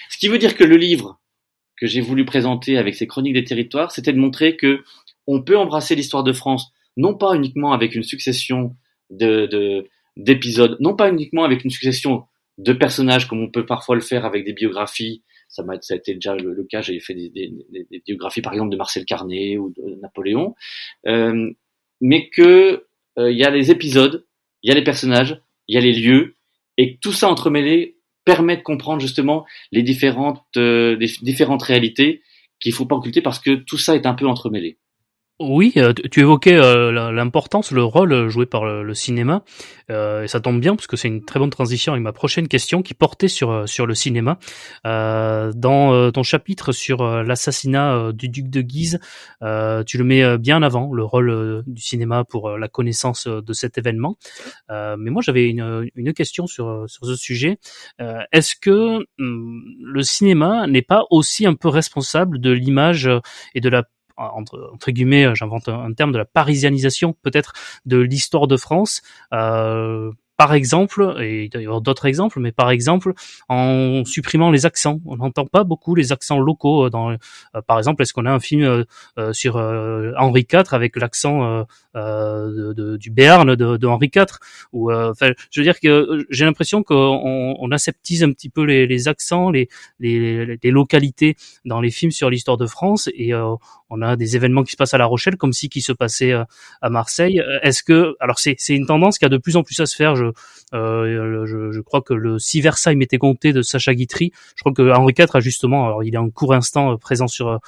Ce 0.10 0.18
qui 0.18 0.28
veut 0.28 0.38
dire 0.38 0.56
que 0.56 0.64
le 0.64 0.78
livre 0.78 1.20
que 1.78 1.88
j'ai 1.88 2.02
voulu 2.02 2.26
présenter 2.26 2.78
avec 2.78 2.96
ces 2.96 3.08
chroniques 3.08 3.34
des 3.34 3.44
territoires, 3.44 3.92
c'était 3.92 4.14
de 4.14 4.20
montrer 4.20 4.56
que 4.56 4.84
on 5.26 5.42
peut 5.42 5.58
embrasser 5.58 5.96
l'histoire 5.96 6.24
de 6.24 6.34
France, 6.34 6.72
non 6.96 7.16
pas 7.16 7.36
uniquement 7.36 7.72
avec 7.74 7.96
une 7.96 8.04
succession 8.04 8.76
de 9.10 9.88
d'épisodes, 10.16 10.78
non 10.80 10.96
pas 10.96 11.10
uniquement 11.10 11.44
avec 11.44 11.64
une 11.64 11.72
succession 11.72 12.26
de 12.60 12.74
personnages 12.74 13.28
comme 13.28 13.42
on 13.42 13.50
peut 13.50 13.66
parfois 13.66 13.96
le 13.96 14.02
faire 14.02 14.26
avec 14.26 14.46
des 14.46 14.54
biographies. 14.54 15.24
Ça 15.48 15.64
m'a, 15.64 15.82
ça 15.82 15.94
a 15.96 15.98
été 15.98 16.14
déjà 16.14 16.36
le, 16.36 16.64
cas. 16.70 16.82
J'ai 16.82 17.00
fait 17.00 17.16
des, 17.16 17.30
des, 17.30 17.52
des, 17.90 18.04
biographies, 18.06 18.42
par 18.42 18.54
exemple, 18.54 18.72
de 18.72 18.78
Marcel 18.78 19.06
Carnet 19.06 19.58
ou 19.58 19.74
de 19.76 19.96
Napoléon, 20.02 20.56
euh, 21.08 21.50
mais 22.02 22.30
que 22.30 22.86
euh, 23.18 23.32
il 23.32 23.38
y 23.38 23.44
a 23.44 23.50
les 23.50 23.72
épisodes, 23.72 24.28
il 24.62 24.70
y 24.70 24.72
a 24.72 24.76
les 24.76 24.84
personnages, 24.84 25.42
il 25.68 25.76
y 25.76 25.78
a 25.78 25.82
les 25.82 25.94
lieux, 25.94 26.36
et 26.78 26.98
tout 27.02 27.14
ça 27.14 27.30
entremêlé 27.30 27.98
permet 28.26 28.58
de 28.58 28.62
comprendre 28.62 29.02
justement 29.02 29.46
les 29.72 29.82
différentes, 29.82 30.44
euh, 30.58 30.96
les 30.98 31.08
différentes 31.22 31.64
réalités 31.64 32.22
qu'il 32.60 32.74
faut 32.74 32.86
pas 32.86 32.96
occulter 32.96 33.22
parce 33.22 33.40
que 33.40 33.56
tout 33.56 33.78
ça 33.78 33.96
est 33.96 34.06
un 34.06 34.14
peu 34.14 34.28
entremêlé. 34.28 34.78
Oui, 35.42 35.72
euh, 35.78 35.94
tu 35.94 36.20
évoquais 36.20 36.58
euh, 36.58 36.92
l'importance, 37.14 37.72
le 37.72 37.82
rôle 37.82 38.12
euh, 38.12 38.28
joué 38.28 38.46
par 38.46 38.66
le, 38.66 38.94
cinéma, 38.94 39.44
et 39.88 40.28
ça 40.28 40.42
tombe 40.42 40.60
bien 40.60 40.76
parce 40.76 40.88
que 40.88 40.98
c'est 40.98 41.08
une 41.08 41.24
très 41.24 41.40
bonne 41.40 41.50
transition 41.50 41.94
avec 41.94 42.04
ma 42.04 42.12
prochaine 42.12 42.50
question 42.50 42.82
qui 42.82 42.94
portait 42.94 43.30
sur 43.30 43.50
le 43.50 43.96
cinéma. 43.96 44.38
dans 44.84 46.12
ton 46.12 46.24
chapitre 46.24 46.72
sur 46.72 47.04
l'assassinat 47.24 48.12
du 48.12 48.30
duc 48.30 48.50
de 48.50 48.62
Guise, 48.62 49.00
tu 49.42 49.98
le 49.98 50.04
mets 50.04 50.38
bien 50.38 50.62
avant 50.62 50.94
le 50.94 51.04
rôle 51.04 51.64
du 51.66 51.82
cinéma 51.82 52.24
pour 52.24 52.58
la 52.58 52.68
connaissance 52.68 53.28
de 53.28 53.54
cet 53.54 53.78
événement. 53.78 54.18
mais 54.70 55.10
moi, 55.10 55.24
j'avais 55.24 55.50
une, 55.50 55.90
une 55.96 56.14
question 56.14 56.46
sur 56.46 56.86
sur 56.88 57.08
ce 57.08 57.16
sujet. 57.16 57.58
Est-ce 58.32 58.56
que 58.56 59.06
hum, 59.20 59.64
le 59.82 60.04
cinéma 60.04 60.68
n'est 60.68 60.84
pas 60.84 61.04
aussi 61.10 61.48
un 61.48 61.56
peu 61.56 61.70
responsable 61.70 62.40
de 62.40 62.52
l'image 62.52 63.10
et 63.56 63.62
de 63.62 63.70
la 63.70 63.84
entre, 64.20 64.72
entre 64.74 64.92
guillemets, 64.92 65.26
euh, 65.26 65.36
j'invente 65.36 65.70
un, 65.70 65.94
terme 65.94 66.12
de 66.12 66.18
la 66.18 66.26
parisianisation 66.26 67.16
peut-être 67.24 67.54
de 67.86 67.98
l'histoire 67.98 68.48
de 68.48 68.58
France. 68.58 69.02
Euh, 69.34 70.12
par 70.38 70.54
exemple, 70.54 71.18
et 71.20 71.50
il 71.54 71.62
y 71.62 71.66
avoir 71.66 71.82
d'autres 71.82 72.06
exemples, 72.06 72.40
mais 72.40 72.54
par 72.54 72.72
exemple, 72.72 73.12
en 73.50 74.06
supprimant 74.06 74.52
les 74.52 74.66
accents. 74.66 75.02
On 75.06 75.18
n'entend 75.18 75.46
pas 75.46 75.66
beaucoup 75.66 75.96
les 75.96 76.14
accents 76.14 76.40
locaux. 76.40 76.86
Euh, 76.86 76.90
dans, 76.90 77.14
par 77.68 77.78
exemple, 77.78 78.04
est-ce 78.04 78.14
qu'on 78.14 78.26
a 78.26 78.32
un 78.32 78.40
film 78.40 78.86
sur 79.34 79.58
Henri 79.58 80.48
IV 80.50 80.64
avec 80.72 80.96
l'accent 80.96 81.66
euh, 81.96 82.74
de, 82.76 82.98
du 82.98 83.10
Béarn 83.10 83.56
de, 83.56 83.78
de, 83.78 83.88
Henri 83.88 84.12
IV. 84.16 84.26
Ou, 84.74 84.92
euh, 84.92 85.12
je 85.50 85.60
veux 85.60 85.64
dire 85.64 85.80
que 85.80 86.24
j'ai 86.30 86.46
l'impression 86.46 86.84
qu'on 86.84 87.56
on 87.60 87.72
aseptise 87.72 88.24
un 88.24 88.32
petit 88.32 88.50
peu 88.50 88.64
les, 88.64 88.86
les 88.86 89.08
accents, 89.08 89.50
les, 89.50 89.70
les, 90.00 90.58
les, 90.62 90.72
localités 90.72 91.36
dans 91.66 91.82
les 91.82 91.90
films 91.90 92.12
sur 92.12 92.30
l'histoire 92.30 92.58
de 92.58 92.68
France, 92.68 93.10
et 93.16 93.34
euh, 93.34 93.56
on 93.90 94.02
a 94.02 94.16
des 94.16 94.36
événements 94.36 94.64
qui 94.64 94.72
se 94.72 94.78
passent 94.78 94.94
à 94.94 94.98
La 94.98 95.06
Rochelle 95.06 95.38
comme 95.38 95.54
si 95.54 95.70
qui 95.70 95.82
se 95.82 95.92
passaient 95.92 96.34
à 96.82 96.90
Marseille. 96.90 97.42
Est-ce 97.62 97.84
que, 97.84 98.16
alors 98.20 98.40
c'est 98.40 98.56
c'est 98.58 98.76
une 98.76 98.86
tendance 98.86 99.18
qui 99.18 99.26
a 99.26 99.30
de 99.30 99.38
plus 99.38 99.58
en 99.58 99.64
plus 99.64 99.80
à 99.80 99.86
se 99.86 99.96
faire. 99.96 100.16
Je 100.16 100.26
je, 100.72 101.70
je, 101.72 101.82
crois 101.82 102.02
que 102.02 102.14
le 102.14 102.38
Si 102.38 102.62
Versailles 102.62 102.96
m'était 102.96 103.18
compté 103.18 103.54
de 103.54 103.64
Sacha 103.64 103.94
Guitry, 103.96 104.32
je 104.56 104.62
crois 104.62 104.72
que 104.72 104.92
Henri 104.92 105.16
IV 105.18 105.26
a 105.34 105.40
justement, 105.40 105.88
alors 105.88 106.04
il 106.04 106.14
est 106.14 106.18
en 106.20 106.30
court 106.30 106.54
instant 106.54 106.96
présent 106.98 107.28
sur 107.28 107.60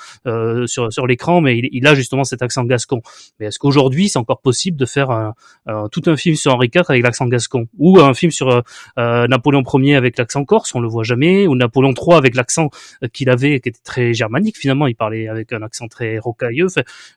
sur 0.66 0.94
sur 0.94 1.08
l'écran, 1.08 1.42
mais 1.42 1.58
il, 1.58 1.70
il, 1.72 1.88
a 1.88 1.96
justement 1.96 2.24
cet 2.24 2.42
accent 2.42 2.64
gascon. 2.64 3.02
Mais 3.40 3.48
est-ce 3.48 3.58
qu'aujourd'hui 3.60 4.10
c'est 4.10 4.20
encore 4.20 4.42
possible 4.42 4.78
de 4.78 4.86
faire 4.86 5.10
un, 5.10 5.34
tout 5.92 6.04
un 6.06 6.18
film 6.18 6.36
sur 6.36 6.54
Henri 6.54 6.70
IV 6.74 6.84
avec 6.90 7.04
l'accent 7.04 7.28
gascon, 7.28 7.68
ou 7.78 8.00
un 8.00 8.14
film 8.14 8.32
sur 8.32 8.50
euh, 8.50 8.62
euh, 8.98 9.28
Napoléon 9.28 9.64
Ier 9.74 9.96
avec 9.96 10.18
l'accent 10.18 10.46
corse, 10.46 10.74
on 10.76 10.80
le 10.80 10.88
voit 10.88 11.04
jamais, 11.04 11.48
ou 11.48 11.56
Napoléon 11.56 11.94
III 11.94 12.18
avec 12.18 12.36
l'accent 12.36 12.70
euh, 13.04 13.08
qu'il 13.08 13.30
avait, 13.30 13.60
qui 13.60 13.70
était 13.70 13.80
très 13.84 14.14
germanique 14.14 14.58
finalement, 14.58 14.88
il 14.88 14.96
parlait 14.96 15.28
avec 15.28 15.54
un 15.54 15.62
accent 15.62 15.88
très 15.88 16.11
rocailleux. 16.20 16.68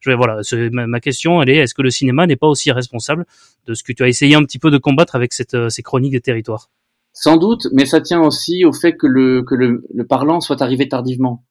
je 0.01 0.11
vais, 0.11 0.16
voilà, 0.16 0.40
ma, 0.70 1.01
question, 1.01 1.42
elle 1.42 1.51
est 1.51 1.57
est-ce 1.57 1.74
que 1.74 1.82
le 1.82 1.90
cinéma 1.90 2.26
n'est 2.26 2.36
pas 2.36 2.47
aussi 2.47 2.72
responsable 2.72 3.26
de 3.66 3.74
ce 3.74 3.82
que 3.82 3.92
tu 3.92 4.03
as 4.03 4.09
essayé 4.09 4.34
un 4.34 4.45
petit 4.45 4.59
peu 4.59 4.70
de 4.70 4.78
combattre 4.78 5.14
avec 5.16 5.32
cette, 5.32 5.57
ces 5.70 5.82
chroniques 5.82 6.12
des 6.12 6.20
territoires 6.20 6.70
Sans 7.12 7.36
doute, 7.36 7.66
mais 7.72 7.86
ça 7.86 8.01
tient 8.01 8.20
aussi 8.20 8.64
au 8.64 8.72
fait 8.72 8.95
que 8.97 9.07
le, 9.07 9.42
que 9.42 9.55
le, 9.55 10.07
parlant 10.07 10.40
soit 10.40 10.62
arrivé 10.62 10.88
tardivement. 10.88 11.45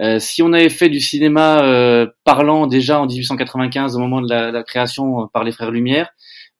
Euh, 0.00 0.18
si 0.18 0.42
on 0.42 0.52
avait 0.52 0.70
fait 0.70 0.88
du 0.88 1.00
cinéma 1.00 1.62
euh, 1.64 2.06
parlant 2.24 2.66
déjà 2.66 3.00
en 3.00 3.06
1895 3.06 3.94
au 3.96 3.98
moment 3.98 4.22
de 4.22 4.28
la, 4.28 4.62
création 4.62 5.28
par 5.32 5.44
les 5.44 5.52
frères 5.52 5.70
Lumière, 5.70 6.10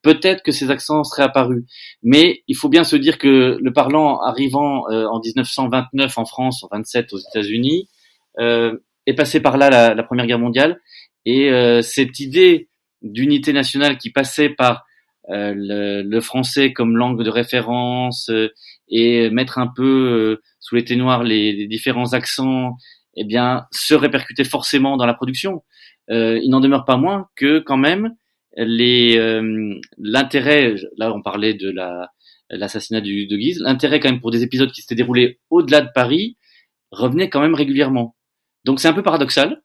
peut-être 0.02 0.42
que 0.42 0.52
ces 0.52 0.70
accents 0.70 1.04
seraient 1.04 1.22
apparus. 1.22 1.64
Mais 2.02 2.42
il 2.48 2.56
faut 2.56 2.68
bien 2.68 2.84
se 2.84 2.96
dire 2.96 3.18
que 3.18 3.58
le 3.60 3.72
parlant 3.72 4.20
arrivant 4.20 4.88
euh, 4.90 5.06
en 5.06 5.20
1929 5.20 6.18
en 6.18 6.24
France, 6.24 6.64
en 6.64 6.68
27 6.72 7.12
aux 7.12 7.18
États-Unis, 7.18 7.88
euh, 8.38 8.76
est 9.07 9.14
passé 9.14 9.40
par 9.40 9.57
là 9.57 9.70
la, 9.70 9.94
la 9.94 10.03
Première 10.03 10.26
Guerre 10.26 10.38
mondiale. 10.38 10.80
Et 11.24 11.50
euh, 11.50 11.82
cette 11.82 12.20
idée 12.20 12.68
d'unité 13.03 13.53
nationale 13.53 13.98
qui 13.98 14.11
passait 14.11 14.48
par 14.48 14.84
le, 15.28 16.03
le, 16.03 16.20
français 16.20 16.72
comme 16.72 16.96
langue 16.96 17.22
de 17.22 17.30
référence 17.30 18.28
et 18.88 19.30
mettre 19.30 19.59
un 19.59 19.68
peu 19.68 20.40
sous 20.59 20.74
les 20.74 20.84
ténoirs 20.84 21.22
les, 21.22 21.53
les, 21.53 21.66
différents 21.68 22.12
accents, 22.12 22.76
eh 23.16 23.24
bien, 23.24 23.66
se 23.70 23.94
répercutait 23.94 24.44
forcément 24.44 24.96
dans 24.96 25.07
la 25.07 25.14
production. 25.14 25.62
il 26.09 26.48
n'en 26.50 26.61
demeure 26.61 26.84
pas 26.84 26.96
moins 26.96 27.28
que 27.36 27.61
quand 27.61 27.76
même 27.76 28.14
les 28.57 29.16
euh, 29.16 29.74
l'intérêt 29.98 30.74
là 30.96 31.12
on 31.14 31.22
parlait 31.22 31.55
de 31.55 31.70
la 31.70 32.11
l'assassinat 32.50 33.00
de 33.00 33.36
Guise 33.36 33.61
l'intérêt 33.61 34.00
quand 34.00 34.11
même 34.11 34.20
pour 34.20 34.30
des 34.30 34.42
épisodes 34.42 34.70
qui 34.70 34.82
s'étaient 34.82 34.94
déroulés 34.94 35.40
au-delà 35.50 35.80
de 35.80 35.88
Paris 35.94 36.36
revenait 36.90 37.30
quand 37.30 37.40
même 37.40 37.55
régulièrement 37.55 38.14
donc 38.64 38.80
c'est 38.80 38.88
un 38.88 38.92
peu 38.92 39.02
paradoxal 39.02 39.62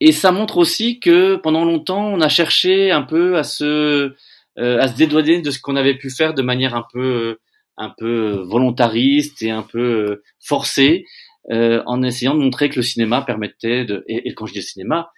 et 0.00 0.12
ça 0.12 0.32
montre 0.32 0.56
aussi 0.58 1.00
que 1.00 1.36
pendant 1.36 1.64
longtemps 1.64 2.06
on 2.06 2.20
a 2.20 2.28
cherché 2.28 2.90
un 2.90 3.02
peu 3.02 3.36
à 3.36 3.44
se 3.44 4.14
euh, 4.58 4.80
à 4.80 4.88
se 4.88 4.96
dédouaner 4.96 5.40
de 5.42 5.50
ce 5.50 5.60
qu'on 5.60 5.76
avait 5.76 5.96
pu 5.96 6.10
faire 6.10 6.34
de 6.34 6.42
manière 6.42 6.74
un 6.74 6.86
peu 6.92 7.38
un 7.76 7.92
peu 7.96 8.42
volontariste 8.46 9.42
et 9.42 9.50
un 9.50 9.62
peu 9.62 10.22
forcée 10.40 11.04
euh, 11.50 11.82
en 11.86 12.02
essayant 12.02 12.34
de 12.34 12.40
montrer 12.40 12.68
que 12.68 12.76
le 12.76 12.82
cinéma 12.82 13.22
permettait 13.22 13.84
de 13.84 14.04
et, 14.06 14.34
quand 14.34 14.46
je 14.46 14.52
dis 14.52 14.62
cinéma 14.62 15.10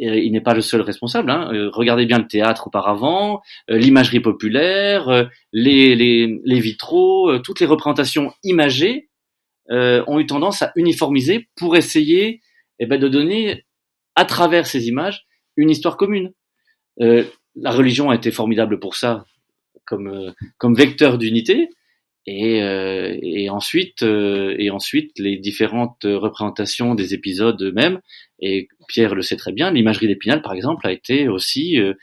il 0.00 0.32
n'est 0.32 0.40
pas 0.40 0.54
le 0.54 0.60
seul 0.60 0.80
responsable. 0.80 1.30
Hein. 1.30 1.50
Euh, 1.52 1.70
regardez 1.72 2.06
bien 2.06 2.18
le 2.18 2.26
théâtre 2.26 2.68
auparavant, 2.68 3.42
euh, 3.70 3.76
l'imagerie 3.76 4.20
populaire, 4.20 5.08
euh, 5.08 5.24
les, 5.52 5.94
les, 5.94 6.40
les, 6.42 6.60
vitraux, 6.60 7.38
toutes 7.40 7.60
les 7.60 7.66
représentations 7.66 8.32
imagées 8.42 9.09
ont 9.70 10.18
eu 10.18 10.26
tendance 10.26 10.62
à 10.62 10.72
uniformiser 10.76 11.48
pour 11.56 11.76
essayer 11.76 12.40
eh 12.80 12.86
ben, 12.86 12.98
de 12.98 13.08
donner 13.08 13.64
à 14.16 14.24
travers 14.24 14.66
ces 14.66 14.88
images 14.88 15.26
une 15.56 15.70
histoire 15.70 15.96
commune. 15.96 16.32
la 16.98 17.70
religion 17.70 18.10
a 18.10 18.16
été 18.16 18.30
formidable 18.30 18.80
pour 18.80 18.96
ça, 18.96 19.24
comme, 19.84 20.34
comme 20.58 20.74
vecteur 20.74 21.18
d'unité, 21.18 21.68
et, 22.26 22.62
euh, 22.62 23.48
ensuite 23.50 24.02
euh, 24.02 24.54
les 25.16 25.36
différentes 25.38 26.04
représentations 26.04 26.94
des 26.94 27.14
épisodes 27.14 27.60
eux-mêmes. 27.62 28.00
Et 28.40 28.68
Pierre 28.88 29.14
le 29.14 29.22
sait 29.22 29.36
très 29.36 29.52
bien 29.52 29.70
l'imagerie 29.70 30.06
d'Épinal 30.06 30.42
par 30.42 30.54
exemple 30.54 30.86
a 30.86 30.92
été 30.92 31.28
aussi 31.28 31.78
euh, 31.78 31.94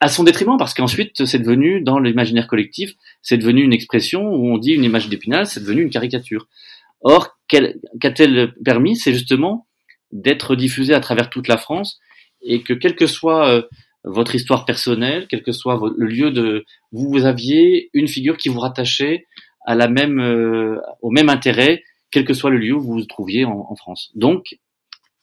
à 0.00 0.08
son 0.08 0.24
détriment 0.24 0.56
parce 0.56 0.74
qu'ensuite 0.74 1.24
c'est 1.24 1.38
devenu 1.38 1.80
dans 1.80 1.98
l'imaginaire 1.98 2.46
collectif 2.46 2.94
c'est 3.22 3.38
devenu 3.38 3.62
une 3.62 3.72
expression 3.72 4.22
où 4.22 4.52
on 4.52 4.58
dit 4.58 4.72
une 4.72 4.84
image 4.84 5.08
d'Épinal 5.08 5.46
c'est 5.46 5.60
devenu 5.60 5.82
une 5.82 5.90
caricature 5.90 6.48
or 7.04 7.38
qu'a-t-elle 7.48 8.54
permis 8.64 8.96
c'est 8.96 9.12
justement 9.12 9.66
d'être 10.10 10.56
diffusée 10.56 10.94
à 10.94 11.00
travers 11.00 11.30
toute 11.30 11.48
la 11.48 11.56
France 11.56 12.00
et 12.42 12.62
que 12.62 12.72
quel 12.72 12.96
que 12.96 13.06
soit 13.06 13.66
votre 14.04 14.34
histoire 14.34 14.64
personnelle, 14.64 15.26
quel 15.28 15.42
que 15.42 15.52
soit 15.52 15.80
le 15.96 16.06
lieu 16.06 16.30
de, 16.30 16.64
vous, 16.92 17.24
aviez 17.24 17.90
une 17.94 18.06
figure 18.06 18.36
qui 18.36 18.50
vous 18.50 18.60
rattachait 18.60 19.26
à 19.66 19.74
la 19.74 19.88
même, 19.88 20.20
euh, 20.20 20.78
au 21.00 21.10
même 21.10 21.30
intérêt, 21.30 21.82
quel 22.10 22.24
que 22.24 22.34
soit 22.34 22.50
le 22.50 22.58
lieu 22.58 22.74
où 22.74 22.80
vous 22.80 22.92
vous 22.94 23.06
trouviez 23.06 23.44
en, 23.46 23.74
France. 23.76 24.10
Donc, 24.14 24.56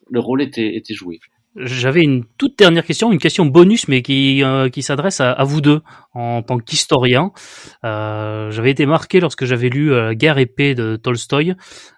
le 0.10 0.20
rôle 0.20 0.42
était 0.42 0.82
joué. 0.90 1.20
J'avais 1.58 2.02
une 2.02 2.24
toute 2.38 2.58
dernière 2.58 2.86
question, 2.86 3.12
une 3.12 3.20
question 3.20 3.46
bonus, 3.46 3.90
mais 3.90 4.02
qui, 4.02 4.42
euh, 4.42 4.70
qui 4.70 4.82
s'adresse 4.82 5.20
à, 5.20 5.32
à, 5.32 5.44
vous 5.44 5.60
deux 5.60 5.82
en 6.14 6.42
tant 6.44 6.58
qu'historien. 6.58 7.34
Euh, 7.84 8.52
j'avais 8.52 8.72
été 8.72 8.86
marqué 8.86 9.20
lorsque 9.20 9.44
j'avais 9.44 9.68
lu 9.68 9.92
euh, 9.92 10.14
Guerre 10.14 10.38
épée 10.38 10.76
de 10.76 10.96
Tolstoï. 10.96 11.56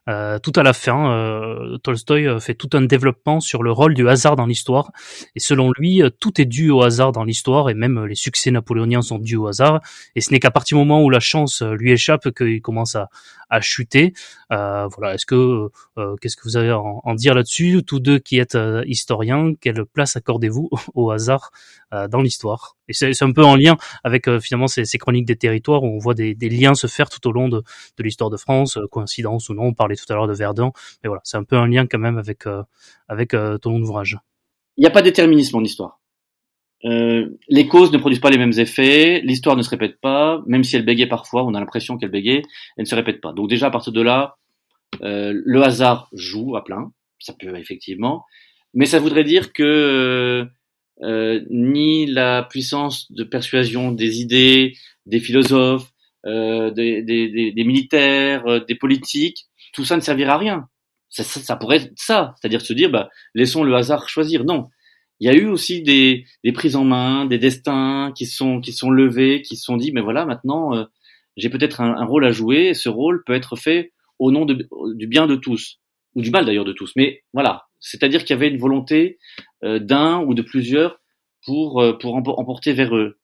Euh, 0.09 0.39
tout 0.39 0.53
à 0.55 0.63
la 0.63 0.73
fin, 0.73 1.11
euh, 1.11 1.77
Tolstoï 1.77 2.41
fait 2.41 2.55
tout 2.55 2.69
un 2.73 2.81
développement 2.81 3.39
sur 3.39 3.61
le 3.61 3.71
rôle 3.71 3.93
du 3.93 4.09
hasard 4.09 4.35
dans 4.35 4.47
l'histoire. 4.47 4.91
Et 5.35 5.39
selon 5.39 5.71
lui, 5.77 6.01
tout 6.19 6.41
est 6.41 6.45
dû 6.45 6.71
au 6.71 6.81
hasard 6.81 7.11
dans 7.11 7.23
l'histoire, 7.23 7.69
et 7.69 7.75
même 7.75 8.05
les 8.05 8.15
succès 8.15 8.49
napoléoniens 8.49 9.03
sont 9.03 9.19
dus 9.19 9.35
au 9.35 9.45
hasard. 9.47 9.81
Et 10.15 10.21
ce 10.21 10.31
n'est 10.31 10.39
qu'à 10.39 10.51
partir 10.51 10.77
du 10.77 10.83
moment 10.83 11.03
où 11.03 11.11
la 11.11 11.19
chance 11.19 11.61
lui 11.61 11.91
échappe 11.91 12.31
qu'il 12.31 12.61
commence 12.61 12.95
à, 12.95 13.09
à 13.53 13.61
chuter. 13.61 14.13
voilà. 14.49 15.13
Est-ce 15.13 15.25
que 15.25 15.69
qu'est-ce 16.21 16.35
que 16.35 16.43
vous 16.43 16.57
avez 16.57 16.69
à 16.69 16.79
en, 16.79 17.15
dire 17.15 17.35
là-dessus, 17.35 17.83
tous 17.85 17.99
deux 17.99 18.19
qui 18.19 18.39
êtes 18.39 18.57
historiens? 18.85 19.53
Quelle 19.59 19.85
place 19.85 20.15
accordez-vous 20.15 20.69
au 20.93 21.11
hasard 21.11 21.51
dans 21.91 22.21
l'histoire? 22.21 22.75
Et 22.87 22.93
c'est 22.93 23.23
un 23.23 23.31
peu 23.31 23.43
en 23.43 23.55
lien 23.55 23.77
avec 24.03 24.27
euh, 24.27 24.39
finalement 24.39 24.67
ces, 24.67 24.85
ces, 24.85 24.97
chroniques 24.97 25.25
des 25.25 25.37
territoires 25.37 25.83
où 25.83 25.87
on 25.87 25.99
voit 25.99 26.13
des, 26.13 26.35
des 26.35 26.49
liens 26.49 26.75
se 26.75 26.87
faire 26.87 27.09
tout 27.09 27.25
au 27.27 27.31
long 27.31 27.47
de, 27.47 27.63
de 27.97 28.03
l'histoire 28.03 28.29
de 28.29 28.37
France, 28.37 28.77
euh, 28.77 28.87
coïncidence 28.87 29.49
ou 29.49 29.53
non. 29.53 29.63
On 29.63 29.73
parlait 29.73 29.95
tout 29.95 30.05
à 30.09 30.13
l'heure 30.15 30.27
de 30.27 30.33
Verdun, 30.33 30.71
mais 31.03 31.07
voilà, 31.07 31.21
c'est 31.23 31.37
un 31.37 31.43
peu 31.43 31.55
un 31.55 31.67
lien 31.67 31.87
quand 31.87 31.99
même 31.99 32.17
avec 32.17 32.45
euh, 32.45 32.63
avec 33.07 33.35
ton 33.61 33.81
ouvrage. 33.81 34.17
Il 34.77 34.81
n'y 34.81 34.87
a 34.87 34.91
pas 34.91 35.01
de 35.01 35.05
déterminisme 35.05 35.57
en 35.57 35.61
histoire. 35.61 35.99
Euh, 36.85 37.29
les 37.47 37.67
causes 37.67 37.91
ne 37.91 37.97
produisent 37.97 38.19
pas 38.19 38.29
les 38.29 38.37
mêmes 38.37 38.57
effets, 38.57 39.21
l'histoire 39.21 39.55
ne 39.55 39.61
se 39.61 39.69
répète 39.69 40.01
pas, 40.01 40.41
même 40.47 40.63
si 40.63 40.75
elle 40.75 40.85
bégait 40.85 41.07
parfois, 41.07 41.45
on 41.45 41.53
a 41.53 41.59
l'impression 41.59 41.97
qu'elle 41.97 42.11
bégait, 42.11 42.41
elle 42.77 42.83
ne 42.83 42.85
se 42.85 42.95
répète 42.95 43.21
pas. 43.21 43.31
Donc 43.31 43.49
déjà 43.49 43.67
à 43.67 43.71
partir 43.71 43.93
de 43.93 44.01
là, 44.01 44.35
euh, 45.01 45.33
le 45.45 45.63
hasard 45.63 46.09
joue 46.11 46.55
à 46.57 46.63
plein, 46.63 46.91
ça 47.19 47.33
peut 47.39 47.55
effectivement, 47.57 48.25
mais 48.73 48.85
ça 48.85 48.99
voudrait 48.99 49.23
dire 49.23 49.53
que 49.53 50.45
euh, 51.01 51.41
ni 51.49 52.05
la 52.05 52.43
puissance 52.43 53.11
de 53.11 53.23
persuasion 53.23 53.91
des 53.91 54.21
idées, 54.21 54.73
des 55.05 55.19
philosophes, 55.19 55.89
euh, 56.25 56.71
des, 56.71 57.01
des, 57.01 57.51
des, 57.51 57.63
militaires, 57.63 58.45
euh, 58.47 58.59
des 58.59 58.75
politiques, 58.75 59.45
tout 59.73 59.83
ça 59.83 59.95
ne 59.95 60.01
servira 60.01 60.35
à 60.35 60.37
rien. 60.37 60.69
Ça, 61.09 61.23
ça, 61.23 61.39
ça 61.39 61.55
pourrait 61.55 61.77
être 61.77 61.91
ça, 61.95 62.35
c'est-à-dire 62.39 62.61
se 62.61 62.73
dire, 62.73 62.89
bah, 62.89 63.09
laissons 63.35 63.63
le 63.63 63.75
hasard 63.75 64.07
choisir. 64.07 64.45
Non, 64.45 64.69
il 65.19 65.27
y 65.27 65.29
a 65.29 65.33
eu 65.33 65.45
aussi 65.47 65.81
des, 65.81 66.25
des 66.43 66.51
prises 66.51 66.75
en 66.75 66.83
main, 66.83 67.25
des 67.25 67.37
destins 67.37 68.11
qui 68.15 68.25
sont 68.25 68.59
qui 68.61 68.73
sont 68.73 68.89
levés, 68.89 69.41
qui 69.41 69.55
sont 69.55 69.77
dit, 69.77 69.91
mais 69.91 70.01
voilà, 70.01 70.25
maintenant, 70.25 70.75
euh, 70.75 70.85
j'ai 71.37 71.49
peut-être 71.49 71.81
un, 71.81 71.95
un, 71.95 72.05
rôle 72.05 72.25
à 72.25 72.31
jouer. 72.31 72.67
Et 72.67 72.73
ce 72.73 72.89
rôle 72.89 73.23
peut 73.25 73.33
être 73.33 73.55
fait 73.55 73.93
au 74.19 74.31
nom 74.31 74.45
de, 74.45 74.67
du 74.95 75.07
bien 75.07 75.27
de 75.27 75.35
tous 75.35 75.79
ou 76.15 76.21
du 76.21 76.31
mal 76.31 76.45
d'ailleurs 76.45 76.65
de 76.65 76.73
tous. 76.73 76.91
Mais 76.95 77.23
voilà, 77.33 77.65
c'est-à-dire 77.79 78.21
qu'il 78.21 78.31
y 78.31 78.37
avait 78.37 78.49
une 78.49 78.59
volonté 78.59 79.19
euh, 79.63 79.79
d'un 79.79 80.21
ou 80.21 80.33
de 80.33 80.41
plusieurs 80.41 80.99
pour 81.45 81.81
euh, 81.81 81.93
pour 81.93 82.15
emporter 82.15 82.73
vers 82.73 82.95
eux 82.95 83.19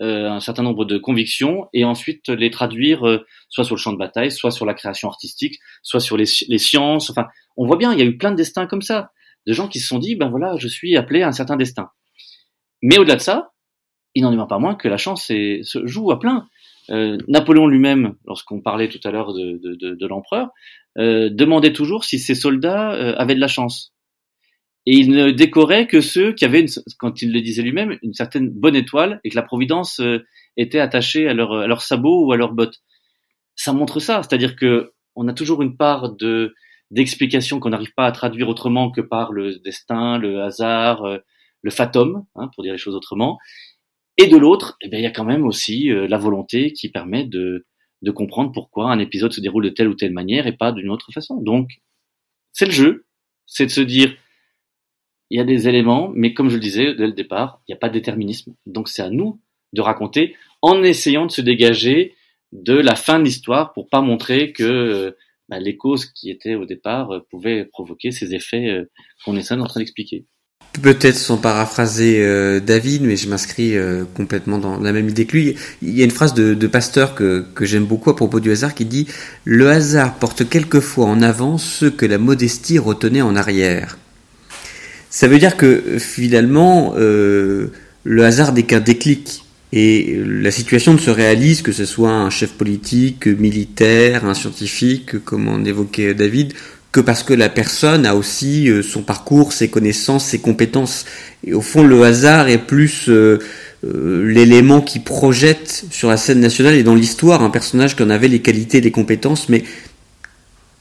euh, 0.00 0.30
un 0.30 0.40
certain 0.40 0.62
nombre 0.62 0.84
de 0.84 0.98
convictions 0.98 1.68
et 1.72 1.84
ensuite 1.84 2.28
les 2.28 2.50
traduire 2.50 3.20
soit 3.48 3.64
sur 3.64 3.74
le 3.74 3.80
champ 3.80 3.92
de 3.92 3.98
bataille, 3.98 4.30
soit 4.30 4.50
sur 4.50 4.66
la 4.66 4.74
création 4.74 5.08
artistique, 5.08 5.58
soit 5.82 6.00
sur 6.00 6.16
les, 6.16 6.26
les, 6.48 6.58
sciences. 6.58 7.10
Enfin, 7.10 7.26
on 7.56 7.66
voit 7.66 7.76
bien, 7.76 7.92
il 7.92 7.98
y 7.98 8.02
a 8.02 8.04
eu 8.04 8.16
plein 8.16 8.30
de 8.30 8.36
destins 8.36 8.66
comme 8.66 8.82
ça, 8.82 9.10
de 9.46 9.52
gens 9.52 9.68
qui 9.68 9.80
se 9.80 9.86
sont 9.86 9.98
dit, 9.98 10.16
ben 10.16 10.28
voilà, 10.28 10.56
je 10.58 10.68
suis 10.68 10.96
appelé 10.96 11.22
à 11.22 11.28
un 11.28 11.32
certain 11.32 11.56
destin. 11.56 11.90
Mais 12.82 12.98
au-delà 12.98 13.16
de 13.16 13.20
ça, 13.20 13.52
il 14.14 14.22
n'en 14.22 14.32
est 14.32 14.48
pas 14.48 14.58
moins 14.58 14.74
que 14.74 14.88
la 14.88 14.96
chance 14.96 15.30
est, 15.30 15.62
se 15.64 15.86
joue 15.86 16.10
à 16.12 16.18
plein. 16.18 16.48
Euh, 16.90 17.16
Napoléon 17.28 17.66
lui-même, 17.66 18.14
lorsqu'on 18.26 18.60
parlait 18.60 18.88
tout 18.88 19.00
à 19.04 19.10
l'heure 19.10 19.32
de, 19.32 19.58
de, 19.62 19.74
de, 19.74 19.94
de 19.94 20.06
l'empereur, 20.06 20.50
euh, 20.98 21.30
demandait 21.30 21.72
toujours 21.72 22.04
si 22.04 22.18
ses 22.18 22.34
soldats 22.34 22.92
euh, 22.92 23.14
avaient 23.16 23.34
de 23.34 23.40
la 23.40 23.48
chance. 23.48 23.92
Et 24.86 24.96
il 24.96 25.10
ne 25.10 25.30
décorait 25.30 25.86
que 25.86 26.00
ceux 26.00 26.32
qui 26.32 26.44
avaient, 26.44 26.60
une, 26.60 26.68
quand 26.98 27.22
il 27.22 27.32
le 27.32 27.40
disait 27.40 27.62
lui-même, 27.62 27.98
une 28.02 28.12
certaine 28.12 28.50
bonne 28.50 28.76
étoile 28.76 29.20
et 29.24 29.30
que 29.30 29.36
la 29.36 29.42
providence 29.42 29.98
euh, 30.00 30.24
était 30.56 30.78
attachée 30.78 31.26
à 31.26 31.34
leur, 31.34 31.52
à 31.54 31.66
leur 31.66 31.82
sabot 31.82 32.26
ou 32.26 32.32
à 32.32 32.36
leurs 32.36 32.52
bottes. 32.52 32.82
Ça 33.56 33.72
montre 33.72 33.98
ça, 33.98 34.22
c'est-à-dire 34.22 34.56
que 34.56 34.92
on 35.16 35.28
a 35.28 35.32
toujours 35.32 35.62
une 35.62 35.76
part 35.76 36.14
de 36.14 36.54
d'explication 36.94 37.60
qu'on 37.60 37.70
n'arrive 37.70 37.92
pas 37.94 38.06
à 38.06 38.12
traduire 38.12 38.48
autrement 38.48 38.90
que 38.90 39.00
par 39.00 39.32
le 39.32 39.58
destin, 39.58 40.18
le 40.18 40.42
hasard, 40.42 41.02
le 41.62 41.70
fatum, 41.70 42.24
hein, 42.36 42.50
pour 42.54 42.62
dire 42.62 42.72
les 42.72 42.78
choses 42.78 42.94
autrement. 42.94 43.38
Et 44.16 44.28
de 44.28 44.36
l'autre, 44.36 44.76
eh 44.80 44.88
bien, 44.88 45.00
il 45.00 45.02
y 45.02 45.06
a 45.06 45.10
quand 45.10 45.24
même 45.24 45.44
aussi 45.44 45.88
la 45.88 46.18
volonté 46.18 46.72
qui 46.72 46.88
permet 46.88 47.24
de, 47.24 47.66
de 48.02 48.10
comprendre 48.10 48.52
pourquoi 48.52 48.92
un 48.92 48.98
épisode 49.00 49.32
se 49.32 49.40
déroule 49.40 49.64
de 49.64 49.70
telle 49.70 49.88
ou 49.88 49.94
telle 49.94 50.12
manière 50.12 50.46
et 50.46 50.56
pas 50.56 50.72
d'une 50.72 50.90
autre 50.90 51.10
façon. 51.12 51.40
Donc, 51.40 51.80
c'est 52.52 52.66
le 52.66 52.70
jeu, 52.70 53.06
c'est 53.46 53.66
de 53.66 53.70
se 53.70 53.80
dire, 53.80 54.14
il 55.30 55.38
y 55.38 55.40
a 55.40 55.44
des 55.44 55.68
éléments, 55.68 56.12
mais 56.14 56.34
comme 56.34 56.48
je 56.48 56.54
le 56.54 56.60
disais 56.60 56.94
dès 56.94 57.06
le 57.06 57.12
départ, 57.12 57.60
il 57.66 57.72
n'y 57.72 57.76
a 57.76 57.78
pas 57.78 57.88
de 57.88 57.94
déterminisme. 57.94 58.54
Donc 58.66 58.88
c'est 58.88 59.02
à 59.02 59.10
nous 59.10 59.40
de 59.72 59.80
raconter 59.80 60.36
en 60.62 60.82
essayant 60.82 61.26
de 61.26 61.32
se 61.32 61.40
dégager 61.40 62.14
de 62.52 62.74
la 62.74 62.94
fin 62.94 63.18
de 63.18 63.24
l'histoire 63.24 63.72
pour 63.72 63.88
pas 63.88 64.00
montrer 64.00 64.52
que 64.52 65.16
bah, 65.48 65.58
les 65.60 65.76
causes 65.76 66.06
qui 66.06 66.30
étaient 66.30 66.54
au 66.54 66.64
départ 66.64 67.10
pouvaient 67.30 67.64
provoquer 67.64 68.10
ces 68.10 68.34
effets 68.34 68.86
qu'on 69.24 69.36
est 69.36 69.52
en 69.52 69.66
train 69.66 69.80
d'expliquer. 69.80 70.26
Peut-être 70.82 71.16
sans 71.16 71.36
paraphraser 71.36 72.20
euh, 72.20 72.58
David, 72.58 73.02
mais 73.02 73.16
je 73.16 73.28
m'inscris 73.28 73.76
euh, 73.76 74.04
complètement 74.16 74.58
dans 74.58 74.80
la 74.80 74.92
même 74.92 75.08
idée 75.08 75.24
que 75.24 75.36
lui. 75.36 75.54
Il 75.82 75.96
y 75.96 76.02
a 76.02 76.04
une 76.04 76.10
phrase 76.10 76.34
de, 76.34 76.66
Pasteur 76.66 77.14
que, 77.14 77.46
j'aime 77.60 77.84
beaucoup 77.84 78.10
à 78.10 78.16
propos 78.16 78.40
du 78.40 78.50
hasard 78.50 78.74
qui 78.74 78.84
dit⁇ 78.84 79.04
Le 79.44 79.70
hasard 79.70 80.18
porte 80.18 80.48
quelquefois 80.48 81.06
en 81.06 81.22
avant 81.22 81.58
ce 81.58 81.86
que 81.86 82.06
la 82.06 82.18
modestie 82.18 82.80
retenait 82.80 83.22
en 83.22 83.36
arrière⁇ 83.36 83.98
Ça 85.10 85.28
veut 85.28 85.38
dire 85.38 85.56
que 85.56 85.98
finalement, 86.00 86.94
euh, 86.96 87.68
le 88.02 88.24
hasard 88.24 88.52
n'est 88.52 88.64
qu'un 88.64 88.80
déclic. 88.80 89.43
Et 89.76 90.22
la 90.24 90.52
situation 90.52 90.92
ne 90.92 90.98
se 90.98 91.10
réalise 91.10 91.60
que 91.60 91.72
ce 91.72 91.84
soit 91.84 92.12
un 92.12 92.30
chef 92.30 92.52
politique, 92.52 93.26
militaire, 93.26 94.24
un 94.24 94.34
scientifique, 94.34 95.24
comme 95.24 95.48
en 95.48 95.64
évoquait 95.64 96.14
David, 96.14 96.52
que 96.92 97.00
parce 97.00 97.24
que 97.24 97.34
la 97.34 97.48
personne 97.48 98.06
a 98.06 98.14
aussi 98.14 98.70
euh, 98.70 98.82
son 98.82 99.02
parcours, 99.02 99.52
ses 99.52 99.66
connaissances, 99.66 100.26
ses 100.26 100.38
compétences. 100.38 101.06
Et 101.44 101.54
au 101.54 101.60
fond, 101.60 101.82
le 101.82 102.00
hasard 102.04 102.48
est 102.48 102.58
plus 102.58 103.08
euh, 103.08 103.40
euh, 103.84 104.24
l'élément 104.32 104.80
qui 104.80 105.00
projette 105.00 105.86
sur 105.90 106.08
la 106.08 106.18
scène 106.18 106.38
nationale 106.38 106.76
et 106.76 106.84
dans 106.84 106.94
l'histoire 106.94 107.42
un 107.42 107.50
personnage 107.50 107.96
qui 107.96 108.04
en 108.04 108.10
avait 108.10 108.28
les 108.28 108.42
qualités 108.42 108.78
et 108.78 108.80
les 108.80 108.92
compétences, 108.92 109.48
mais 109.48 109.64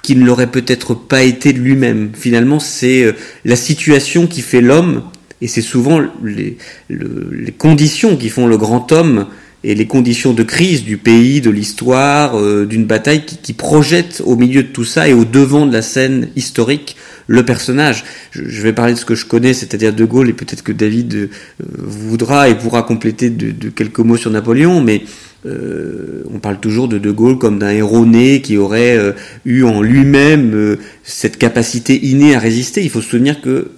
qui 0.04 0.16
ne 0.16 0.24
l'aurait 0.24 0.52
peut-être 0.52 0.94
pas 0.94 1.24
été 1.24 1.52
lui-même. 1.52 2.12
Finalement, 2.14 2.60
c'est 2.60 3.16
la 3.44 3.56
situation 3.56 4.28
qui 4.28 4.41
fait 4.41 4.62
l'homme, 4.62 5.02
et 5.44 5.48
c'est 5.48 5.62
souvent 5.62 6.02
les, 6.24 6.58
les, 6.89 7.52
conditions 7.52 8.16
qui 8.16 8.30
font 8.30 8.48
le 8.48 8.58
grand 8.58 8.94
homme 8.94 9.28
et 9.66 9.76
les 9.76 9.88
conditions 9.88 10.32
de 10.32 10.41
crise 10.41 10.86
du 10.86 10.96
pays, 10.96 11.41
de 11.41 11.50
l'histoire, 11.50 12.39
euh, 12.39 12.66
d'une 12.66 12.86
bataille 12.86 13.26
qui, 13.26 13.36
qui, 13.38 13.52
projette 13.52 14.24
au 14.26 14.38
milieu 14.38 14.64
de 14.64 14.70
tout 14.70 14.86
ça 14.86 15.10
et 15.10 15.14
au 15.14 15.26
devant 15.26 15.66
de 15.66 15.74
la 15.74 15.82
scène 15.82 16.30
historique 16.38 16.96
le 17.28 17.44
personnage. 17.44 18.06
Je, 18.32 18.62
vais 18.62 18.72
parler 18.72 18.94
de 18.94 18.98
ce 18.98 19.06
que 19.06 19.16
je 19.16 19.26
connais, 19.26 19.54
c'est-à-dire 19.54 19.94
De 19.94 20.06
Gaulle, 20.06 20.30
et 20.30 20.34
peut-être 20.34 20.64
que 20.64 20.72
David 20.72 21.14
euh, 21.14 21.28
voudra 21.60 22.48
et 22.48 22.56
pourra 22.56 22.84
compléter 22.84 23.30
de, 23.30 23.52
de, 23.52 23.70
quelques 23.70 24.00
mots 24.00 24.18
sur 24.18 24.32
Napoléon, 24.32 24.80
mais 24.82 25.04
euh, 25.46 26.24
on 26.34 26.39
parle 26.39 26.60
toujours 26.60 26.88
de 26.88 26.98
De 26.98 27.12
Gaulle 27.12 27.38
comme 27.38 27.60
d'un 27.60 27.70
héros 27.70 28.06
né 28.06 28.41
qui 28.41 28.58
aurait 28.58 28.98
euh, 28.98 29.12
eu 29.46 29.64
en 29.64 29.82
lui-même 29.82 30.78
cette 31.04 31.38
capacité 31.38 32.06
innée 32.06 32.36
à 32.36 32.39
résister. 32.39 32.82
Il 32.84 32.89
faut 32.89 33.02
se 33.02 33.10
souvenir 33.10 33.41
que 33.41 33.72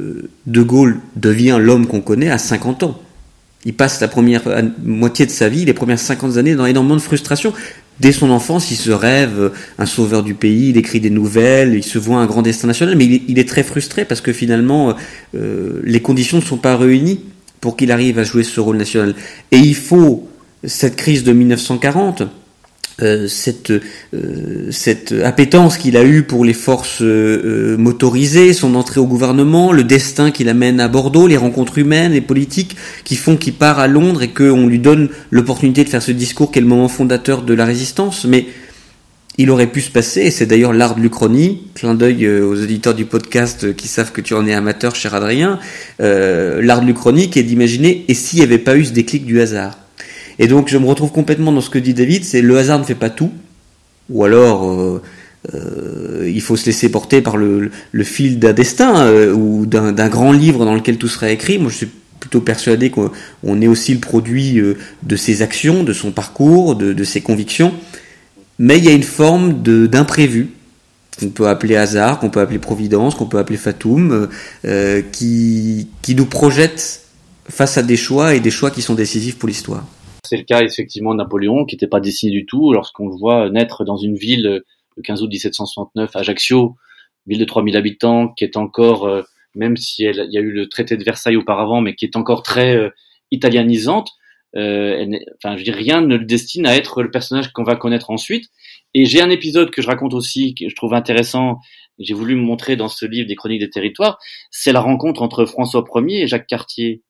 De 0.45 0.61
Gaulle 0.61 0.99
devient 1.15 1.57
l'homme 1.59 1.87
qu'on 1.87 2.01
connaît 2.01 2.29
à 2.29 2.37
50 2.37 2.83
ans. 2.83 3.01
Il 3.65 3.73
passe 3.73 3.99
la 3.99 4.07
première 4.07 4.43
moitié 4.83 5.25
de 5.25 5.31
sa 5.31 5.49
vie, 5.49 5.65
les 5.65 5.73
premières 5.73 5.97
50 5.99 6.37
années, 6.37 6.53
dans 6.53 6.67
énormément 6.67 6.95
de 6.95 7.01
frustration. 7.01 7.51
Dès 7.99 8.11
son 8.11 8.29
enfance, 8.29 8.71
il 8.71 8.75
se 8.75 8.91
rêve 8.91 9.51
un 9.79 9.85
sauveur 9.85 10.21
du 10.21 10.33
pays, 10.33 10.69
il 10.69 10.77
écrit 10.77 10.99
des 10.99 11.09
nouvelles, 11.09 11.73
il 11.75 11.83
se 11.83 11.97
voit 11.97 12.17
un 12.17 12.25
grand 12.25 12.41
destin 12.41 12.67
national, 12.67 12.95
mais 12.97 13.05
il 13.05 13.39
est, 13.39 13.47
très 13.47 13.63
frustré 13.63 14.03
parce 14.03 14.19
que 14.19 14.33
finalement, 14.33 14.95
euh, 15.33 15.79
les 15.83 16.01
conditions 16.01 16.37
ne 16.37 16.43
sont 16.43 16.57
pas 16.57 16.75
réunies 16.75 17.21
pour 17.61 17.77
qu'il 17.77 17.91
arrive 17.91 18.19
à 18.19 18.23
jouer 18.23 18.43
ce 18.43 18.59
rôle 18.59 18.75
national. 18.77 19.15
Et 19.51 19.57
il 19.57 19.75
faut 19.75 20.27
cette 20.65 20.95
crise 20.95 21.23
de 21.23 21.33
1940 21.33 22.23
euh, 23.01 23.27
cette, 23.27 23.71
euh, 24.13 24.71
cette 24.71 25.11
appétence 25.11 25.77
qu'il 25.77 25.97
a 25.97 26.05
eue 26.05 26.23
pour 26.23 26.45
les 26.45 26.53
forces 26.53 27.01
euh, 27.01 27.75
motorisées, 27.77 28.53
son 28.53 28.73
entrée 28.73 29.01
au 29.01 29.05
gouvernement, 29.05 29.73
le 29.73 29.83
destin 29.83 30.31
qu'il 30.31 30.47
amène 30.47 30.79
à 30.79 30.87
Bordeaux, 30.87 31.27
les 31.27 31.35
rencontres 31.35 31.77
humaines 31.77 32.13
et 32.13 32.21
politiques 32.21 32.77
qui 33.03 33.17
font 33.17 33.35
qu'il 33.35 33.55
part 33.55 33.79
à 33.79 33.87
Londres 33.87 34.23
et 34.23 34.29
qu'on 34.29 34.65
lui 34.67 34.79
donne 34.79 35.09
l'opportunité 35.29 35.83
de 35.83 35.89
faire 35.89 36.01
ce 36.01 36.13
discours 36.13 36.51
qui 36.51 36.59
est 36.59 36.61
le 36.61 36.69
moment 36.69 36.87
fondateur 36.87 37.41
de 37.41 37.53
la 37.53 37.65
résistance. 37.65 38.23
Mais 38.23 38.45
il 39.37 39.51
aurait 39.51 39.67
pu 39.67 39.81
se 39.81 39.91
passer, 39.91 40.21
et 40.21 40.31
c'est 40.31 40.45
d'ailleurs 40.45 40.71
l'art 40.71 40.95
de 40.95 41.01
l'Uchronie, 41.01 41.63
clin 41.73 41.95
d'œil 41.95 42.25
aux 42.29 42.63
auditeurs 42.63 42.93
du 42.93 43.03
podcast 43.03 43.75
qui 43.75 43.89
savent 43.89 44.13
que 44.13 44.21
tu 44.21 44.33
en 44.33 44.47
es 44.47 44.53
amateur, 44.53 44.95
cher 44.95 45.13
Adrien, 45.13 45.59
l'art 45.99 46.79
de 46.79 46.85
l'Uchronie 46.85 47.29
est 47.35 47.43
d'imaginer, 47.43 48.05
et 48.07 48.13
s'il 48.13 48.39
n'y 48.39 48.45
avait 48.45 48.57
pas 48.57 48.77
eu 48.77 48.85
ce 48.85 48.93
déclic 48.93 49.25
du 49.25 49.41
hasard 49.41 49.77
et 50.39 50.47
donc 50.47 50.69
je 50.69 50.77
me 50.77 50.85
retrouve 50.85 51.11
complètement 51.11 51.51
dans 51.51 51.61
ce 51.61 51.69
que 51.69 51.79
dit 51.79 51.93
David, 51.93 52.23
c'est 52.23 52.41
le 52.41 52.57
hasard 52.57 52.79
ne 52.79 52.83
fait 52.83 52.95
pas 52.95 53.09
tout, 53.09 53.31
ou 54.09 54.23
alors 54.23 54.69
euh, 54.69 55.01
euh, 55.53 56.31
il 56.33 56.41
faut 56.41 56.55
se 56.55 56.65
laisser 56.65 56.89
porter 56.89 57.21
par 57.21 57.37
le, 57.37 57.71
fil 58.03 58.39
d'un 58.39 58.53
destin 58.53 59.05
euh, 59.05 59.33
ou 59.33 59.65
d'un 59.65 60.09
grand 60.09 60.31
livre 60.31 60.65
dans 60.65 60.75
lequel 60.75 60.97
tout 60.97 61.07
serait 61.07 61.33
écrit. 61.33 61.57
Moi 61.57 61.71
je 61.71 61.77
suis 61.77 61.89
plutôt 62.19 62.41
persuadé 62.41 62.89
qu'on 62.89 63.61
est 63.61 63.67
aussi 63.67 63.93
le 63.93 63.99
produit 63.99 64.59
de 65.03 65.15
ses 65.15 65.41
actions, 65.41 65.83
de 65.83 65.93
son 65.93 66.11
parcours, 66.11 66.75
de, 66.75 67.03
ses 67.03 67.21
convictions, 67.21 67.73
mais 68.57 68.77
il 68.77 68.85
y 68.85 68.89
a 68.89 68.93
une 68.93 69.03
forme 69.03 69.61
d'imprévu 69.61 70.49
qu'on 71.19 71.29
peut 71.29 71.47
appeler 71.47 71.75
hasard, 71.75 72.19
qu'on 72.19 72.29
peut 72.29 72.41
appeler 72.41 72.57
providence, 72.57 73.15
qu'on 73.15 73.27
peut 73.27 73.37
appeler 73.37 73.59
qui, 75.11 75.87
qui 76.01 76.15
nous 76.15 76.25
projette 76.25 77.01
face 77.47 77.77
à 77.77 77.83
des 77.83 77.97
choix 77.97 78.33
et 78.33 78.39
des 78.39 78.49
choix 78.49 78.71
qui 78.71 78.81
sont 78.81 78.95
décisifs 78.95 79.37
pour 79.37 79.47
l'histoire. 79.47 79.85
C'est 80.25 80.37
le 80.37 80.43
cas 80.43 80.61
effectivement 80.61 81.13
de 81.13 81.19
Napoléon, 81.19 81.65
qui 81.65 81.75
n'était 81.75 81.87
pas 81.87 81.99
dessiné 81.99 82.31
du 82.31 82.45
tout, 82.45 82.73
lorsqu'on 82.73 83.07
le 83.07 83.15
voit 83.15 83.49
naître 83.49 83.85
dans 83.85 83.97
une 83.97 84.15
ville 84.15 84.63
le 84.95 85.01
15 85.03 85.23
août 85.23 85.29
1769, 85.29 86.15
Ajaccio, 86.15 86.75
ville 87.27 87.39
de 87.39 87.45
3000 87.45 87.77
habitants, 87.77 88.29
qui 88.29 88.43
est 88.43 88.57
encore, 88.57 89.05
euh, 89.05 89.21
même 89.55 89.77
si 89.77 90.03
il 90.03 90.27
y 90.29 90.37
a 90.37 90.41
eu 90.41 90.51
le 90.51 90.67
traité 90.67 90.97
de 90.97 91.03
Versailles 91.03 91.35
auparavant, 91.35 91.81
mais 91.81 91.95
qui 91.95 92.05
est 92.05 92.15
encore 92.15 92.43
très 92.43 92.75
euh, 92.75 92.89
italianisante. 93.31 94.11
Euh, 94.55 95.05
enfin, 95.35 95.57
je 95.57 95.69
rien 95.71 96.01
ne 96.01 96.15
le 96.15 96.25
destine 96.25 96.65
à 96.65 96.75
être 96.75 97.03
le 97.03 97.11
personnage 97.11 97.51
qu'on 97.51 97.63
va 97.63 97.75
connaître 97.75 98.09
ensuite. 98.09 98.49
Et 98.93 99.05
j'ai 99.05 99.21
un 99.21 99.29
épisode 99.29 99.71
que 99.71 99.81
je 99.81 99.87
raconte 99.87 100.13
aussi, 100.13 100.55
que 100.55 100.69
je 100.69 100.75
trouve 100.75 100.93
intéressant, 100.93 101.59
j'ai 101.99 102.13
voulu 102.13 102.35
me 102.35 102.41
montrer 102.41 102.75
dans 102.75 102.87
ce 102.87 103.05
livre 103.05 103.27
des 103.27 103.35
Chroniques 103.35 103.59
des 103.59 103.69
Territoires, 103.69 104.17
c'est 104.51 104.71
la 104.71 104.81
rencontre 104.81 105.21
entre 105.21 105.45
François 105.45 105.83
Ier 105.95 106.21
et 106.21 106.27
Jacques 106.27 106.47
Cartier. 106.47 107.01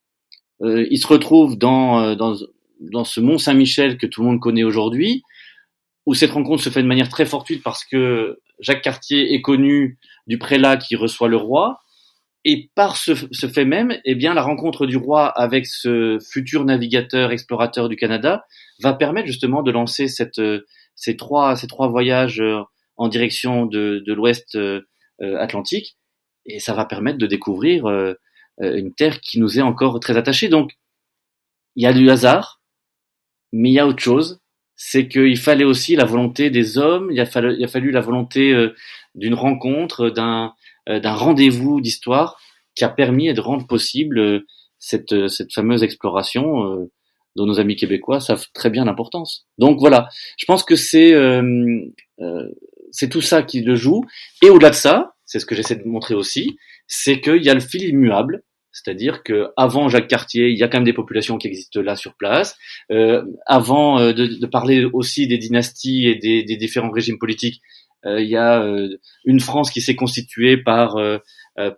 Euh, 0.62 0.88
ils 0.90 1.00
se 1.00 1.08
retrouvent 1.08 1.58
dans, 1.58 2.16
dans 2.80 3.04
ce 3.04 3.20
Mont 3.20 3.38
Saint-Michel 3.38 3.98
que 3.98 4.06
tout 4.06 4.22
le 4.22 4.28
monde 4.28 4.40
connaît 4.40 4.64
aujourd'hui, 4.64 5.24
où 6.06 6.14
cette 6.14 6.32
rencontre 6.32 6.64
se 6.64 6.70
fait 6.70 6.84
de 6.84 6.88
manière 6.88 7.10
très 7.10 7.26
fortuite 7.26 7.64
parce 7.64 7.84
que 7.84 8.40
Jacques 8.60 8.82
Cartier 8.82 9.34
est 9.34 9.42
connu 9.42 9.98
du 10.28 10.38
prélat 10.38 10.78
qui 10.78 10.96
reçoit 10.96 11.28
le 11.28 11.38
roi, 11.38 11.80
et 12.48 12.70
par 12.76 12.96
ce, 12.96 13.16
fait 13.16 13.66
même, 13.66 13.98
eh 14.06 14.14
bien, 14.14 14.36
la 14.36 14.44
rencontre 14.44 14.86
du 14.86 14.98
roi 14.98 15.28
avec 15.28 15.66
ce 15.66 16.20
futur 16.32 16.64
navigateur 16.64 17.32
explorateur 17.32 17.90
du 17.90 17.96
Canada 17.96 18.46
va 18.82 18.94
permettre 18.94 19.26
justement 19.26 19.64
de 19.64 19.72
lancer 19.72 20.08
cette, 20.08 20.40
ces 20.96 21.18
trois, 21.18 21.56
ces 21.56 21.66
trois 21.66 21.88
voyages 21.88 22.40
euh, 22.40 22.62
en 22.98 23.08
direction 23.08 23.66
de, 23.66 24.04
de 24.06 24.14
l'Ouest 24.14 24.56
euh, 24.56 24.82
Atlantique, 25.20 25.98
et 26.46 26.60
ça 26.60 26.74
va 26.74 26.86
permettre 26.86 27.18
de 27.18 27.26
découvrir 27.26 27.88
euh, 27.88 28.14
une 28.60 28.94
terre 28.94 29.22
qui 29.22 29.40
nous 29.40 29.58
est 29.58 29.64
encore 29.64 30.00
très 30.00 30.16
attachée. 30.16 30.48
Donc, 30.48 30.74
il 31.76 31.84
y 31.84 31.88
a 31.88 31.94
du 31.94 32.10
hasard, 32.10 32.55
mais 33.52 33.70
il 33.70 33.74
y 33.74 33.80
a 33.80 33.88
autre 33.88 34.02
chose, 34.02 34.40
c'est 34.76 35.08
qu'il 35.08 35.38
fallait 35.38 35.64
aussi 35.64 35.96
la 35.96 36.06
volonté 36.06 36.50
des 36.50 36.78
hommes, 36.78 37.10
il 37.12 37.20
a 37.20 37.26
fallu, 37.26 37.56
il 37.58 37.64
a 37.64 37.68
fallu 37.68 37.92
la 37.92 38.02
volonté 38.02 38.52
euh, 38.54 38.76
d'une 39.16 39.34
rencontre, 39.34 40.10
d'un 40.10 40.54
euh, 40.90 41.00
d'un 41.00 41.14
rendez-vous 41.14 41.82
d'histoire 41.82 42.38
qui 42.76 42.84
a 42.84 42.90
permis 42.90 43.34
de 43.34 43.42
rendre 43.42 43.66
possible 43.68 44.20
euh, 44.20 44.46
cette, 44.80 45.30
cette 45.30 45.54
fameuse 45.54 45.82
exploration 45.82 46.88
dont 47.36 47.46
nos 47.48 47.60
amis 47.60 47.76
québécois 47.76 48.20
savent 48.20 48.46
très 48.54 48.70
bien 48.70 48.86
l'importance. 48.86 49.48
Donc 49.58 49.80
voilà, 49.80 50.10
je 50.38 50.46
pense 50.46 50.64
que 50.64 50.76
c'est 50.76 51.16
c'est 52.92 53.10
tout 53.10 53.22
ça 53.22 53.42
qui 53.42 53.62
le 53.62 53.76
joue. 53.76 54.04
Et 54.44 54.50
au-delà 54.52 54.70
de 54.70 54.76
ça, 54.76 55.16
c'est 55.26 55.40
ce 55.40 55.46
que 55.48 55.56
j'essaie 55.56 55.78
de 55.78 55.88
montrer 55.88 56.14
aussi, 56.14 56.58
c'est 56.88 57.20
qu'il 57.20 57.44
y 57.44 57.50
a 57.50 57.56
le 57.56 57.62
fil 57.62 57.84
immuable 57.84 58.44
c'est-à-dire 58.76 59.24
que 59.24 59.48
avant 59.56 59.88
Jacques 59.88 60.10
Cartier, 60.10 60.50
il 60.50 60.58
y 60.58 60.64
a 60.64 60.68
quand 60.68 60.78
même 60.78 60.86
des 60.86 60.94
populations 60.94 61.38
qui 61.38 61.48
existent 61.48 61.82
là 61.82 61.96
sur 61.96 62.16
place. 62.16 62.58
Euh, 62.92 63.24
avant 63.46 64.00
euh, 64.00 64.12
de, 64.12 64.28
de, 64.28 64.46
parler 64.46 64.84
aussi 64.84 65.28
des 65.28 65.38
dynasties 65.38 66.08
et 66.08 66.16
des, 66.16 66.44
des 66.44 66.58
différents 66.58 66.92
régimes 66.92 67.18
politiques, 67.18 67.62
euh, 68.06 68.22
il 68.22 68.30
y 68.30 68.36
a 68.36 68.62
euh, 68.62 68.98
une 69.26 69.40
France 69.40 69.72
qui 69.72 69.82
s'est 69.82 69.96
constituée 69.96 70.58
par 70.58 70.98
euh, 70.98 71.18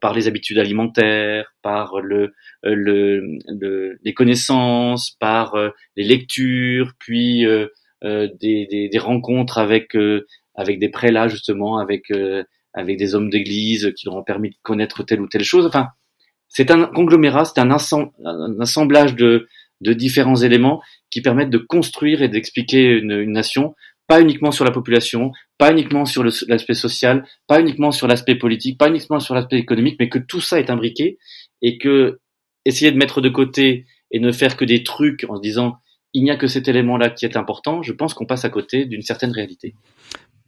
par 0.02 0.16
les 0.16 0.28
habitudes 0.28 0.58
alimentaires, 0.58 1.54
par 1.62 2.02
le, 2.02 2.34
le, 2.64 3.22
le 3.48 4.00
les 4.04 4.14
connaissances, 4.16 5.12
par 5.20 5.56
les 5.96 6.04
lectures, 6.04 6.94
puis 6.98 7.46
des, 8.02 8.32
des, 8.42 8.90
des, 8.92 8.98
rencontres 8.98 9.60
avec 9.60 9.96
avec 10.56 10.80
des 10.80 10.90
prélats 10.90 11.28
justement, 11.28 11.78
avec 11.78 12.06
avec 12.74 12.98
des 12.98 13.14
hommes 13.14 13.30
d'église 13.30 13.94
qui 13.96 14.08
leur 14.08 14.16
ont 14.16 14.24
permis 14.24 14.50
de 14.50 14.56
connaître 14.64 15.04
telle 15.04 15.22
ou 15.22 15.28
telle 15.28 15.44
chose. 15.44 15.68
Enfin, 15.68 15.90
c'est 16.50 16.72
un 16.72 16.86
conglomérat, 16.86 17.46
c'est 17.46 17.60
un, 17.60 17.72
assemblage 17.72 19.16
de, 19.16 19.48
différents 19.82 20.36
éléments 20.36 20.82
qui 21.12 21.22
permettent 21.22 21.50
de 21.50 21.58
construire 21.58 22.22
et 22.22 22.30
d'expliquer 22.30 22.98
une, 22.98 23.32
nation, 23.32 23.76
pas 24.08 24.22
uniquement 24.22 24.52
sur 24.52 24.66
la 24.66 24.72
population, 24.72 25.32
pas 25.58 25.72
uniquement 25.72 26.06
sur 26.06 26.24
l'aspect 26.24 26.74
social, 26.74 27.26
pas 27.48 27.60
uniquement 27.60 27.92
sur 27.92 28.08
l'aspect 28.08 28.36
politique, 28.36 28.78
pas 28.78 28.88
uniquement 28.88 29.20
sur 29.20 29.36
l'aspect 29.36 29.58
économique, 29.58 29.98
mais 30.00 30.10
que 30.10 30.20
tout 30.20 30.42
ça 30.42 30.60
est 30.60 30.70
imbriqué 30.70 31.18
et 31.62 31.78
que 31.78 32.20
essayer 32.66 32.92
de 32.92 32.98
mettre 32.98 33.22
de 33.22 33.30
côté 33.30 33.86
et 34.12 34.20
ne 34.20 34.32
faire 34.32 34.56
que 34.56 34.66
des 34.66 34.84
trucs 34.84 35.26
en 35.30 35.36
se 35.38 35.42
disant 35.42 35.78
il 36.14 36.24
n'y 36.24 36.32
a 36.32 36.36
que 36.36 36.48
cet 36.48 36.68
élément-là 36.68 37.10
qui 37.10 37.26
est 37.26 37.38
important, 37.38 37.82
je 37.82 37.94
pense 37.94 38.14
qu'on 38.14 38.26
passe 38.26 38.46
à 38.46 38.50
côté 38.50 38.86
d'une 38.86 39.02
certaine 39.02 39.32
réalité. 39.32 39.76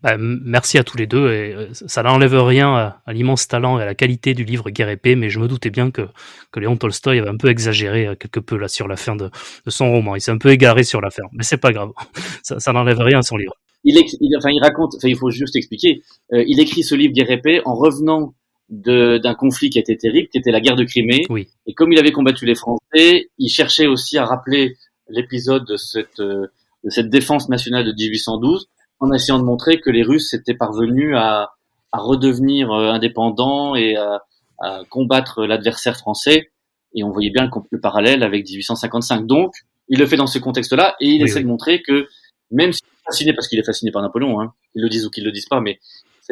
Bah, 0.02 0.16
merci 0.18 0.78
à 0.78 0.86
tous 0.86 0.98
les 0.98 1.08
deux 1.08 1.30
et 1.30 1.54
euh, 1.54 1.68
ça 1.74 2.04
n'enlève 2.04 2.34
rien 2.34 3.02
à, 3.06 3.12
l'immense 3.12 3.50
talent 3.50 3.80
et 3.80 3.84
à 3.84 3.86
la 3.86 3.96
qualité 3.96 4.34
du 4.34 4.46
livre 4.46 4.70
Guerre 4.70 4.90
épée, 4.90 5.16
mais 5.18 5.30
je 5.30 5.40
me 5.40 5.48
doutais 5.48 5.72
bien 5.72 5.92
que, 5.92 6.08
que 6.52 6.62
Léon 6.62 6.78
Tolstoï 6.78 7.20
avait 7.20 7.28
un 7.30 7.36
peu 7.36 7.50
exagéré 7.50 8.08
euh, 8.08 8.16
quelque 8.16 8.40
peu 8.40 8.58
là 8.58 8.70
sur 8.70 8.88
la 8.88 8.96
fin 8.96 9.18
de, 9.18 9.26
de 9.26 9.70
son 9.70 9.92
roman. 9.92 10.16
Il 10.16 10.22
s'est 10.22 10.32
un 10.32 10.38
peu 10.38 10.52
égaré 10.52 10.84
sur 10.84 11.02
la 11.02 11.10
fin, 11.10 11.24
mais 11.34 11.44
c'est 11.44 11.58
pas 11.58 11.74
grave. 11.74 11.92
Ça, 12.44 12.60
ça 12.60 12.72
n'enlève 12.72 13.00
rien 13.00 13.20
à 13.20 13.22
son 13.22 13.36
livre. 13.36 13.54
Il, 13.84 13.98
il, 13.98 14.38
enfin, 14.38 14.50
il 14.52 14.62
raconte, 14.62 14.96
enfin, 14.96 15.10
il 15.10 15.18
faut 15.18 15.32
juste 15.32 15.56
expliquer. 15.56 16.02
Euh, 16.34 16.44
il 16.48 16.60
écrit 16.62 16.84
ce 16.84 16.96
livre 16.96 17.14
Guerre 17.14 17.32
épée 17.32 17.62
en 17.66 17.76
revenant 17.76 18.34
d'un 18.70 19.34
conflit 19.34 19.70
qui 19.70 19.80
était 19.80 19.98
terrible, 19.98 20.30
qui 20.30 20.38
était 20.38 20.52
la 20.52 20.62
guerre 20.62 20.76
de 20.76 20.84
Crimée. 20.84 21.24
Oui. 21.30 21.48
Et 21.66 21.74
comme 21.74 21.92
il 21.92 22.00
avait 22.00 22.12
combattu 22.12 22.46
les 22.46 22.56
Français, 22.56 23.30
il 23.38 23.50
cherchait 23.50 23.88
aussi 23.88 24.18
à 24.18 24.26
rappeler 24.26 24.76
l'épisode 25.10 25.66
de 25.66 25.78
cette, 25.78 26.20
de 26.20 26.50
cette 26.90 27.10
défense 27.10 27.50
nationale 27.50 27.86
de 27.86 27.94
1812 27.94 28.68
en 29.00 29.12
essayant 29.14 29.40
de 29.40 29.44
montrer 29.44 29.80
que 29.80 29.90
les 29.90 30.04
Russes 30.04 30.34
étaient 30.34 30.54
parvenus 30.54 31.16
à, 31.16 31.54
à 31.92 32.00
redevenir 32.00 32.72
euh, 32.72 32.92
indépendants 32.92 33.76
et 33.76 33.96
à, 33.96 34.24
à 34.60 34.82
combattre 34.90 35.46
l'adversaire 35.46 35.98
français. 35.98 36.52
Et 36.94 37.04
on 37.04 37.12
voyait 37.12 37.30
bien 37.30 37.46
le, 37.46 37.52
le, 37.72 37.80
parallèle 37.80 38.24
avec 38.24 38.46
1855. 38.46 39.26
Donc, 39.26 39.54
il 39.88 40.00
le 40.00 40.06
fait 40.06 40.18
dans 40.18 40.28
ce 40.28 40.40
contexte-là 40.40 40.96
et 41.00 41.08
il 41.08 41.22
essaie 41.22 41.42
de 41.42 41.48
montrer 41.48 41.82
que 41.82 42.08
même 42.52 42.74
s'il 42.74 42.86
est 42.86 43.06
fasciné, 43.06 43.34
parce 43.34 43.48
qu'il 43.48 43.60
est 43.60 43.64
fasciné 43.64 43.92
par 43.92 44.02
Napoléon, 44.02 44.42
hein, 44.42 44.54
qu'ils 44.74 44.82
le 44.82 44.90
disent 44.90 45.06
ou 45.06 45.10
qu'ils 45.10 45.24
le 45.24 45.32
disent 45.32 45.48
pas, 45.48 45.62
mais 45.62 45.80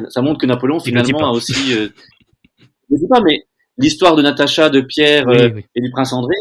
ça 0.10 0.22
montre 0.22 0.40
que 0.40 0.46
Napoléon 0.46 0.80
finalement 0.80 1.28
a 1.28 1.32
aussi, 1.32 1.54
euh, 1.74 1.90
je 2.60 2.96
ne 2.96 3.00
dis 3.00 3.08
pas, 3.08 3.22
mais 3.22 3.44
l'histoire 3.78 4.16
de 4.16 4.22
Natacha, 4.22 4.70
de 4.70 4.82
Pierre 4.82 5.26
oui, 5.28 5.38
euh, 5.38 5.62
et 5.76 5.82
du 5.82 5.90
prince 5.92 6.14
André, 6.14 6.36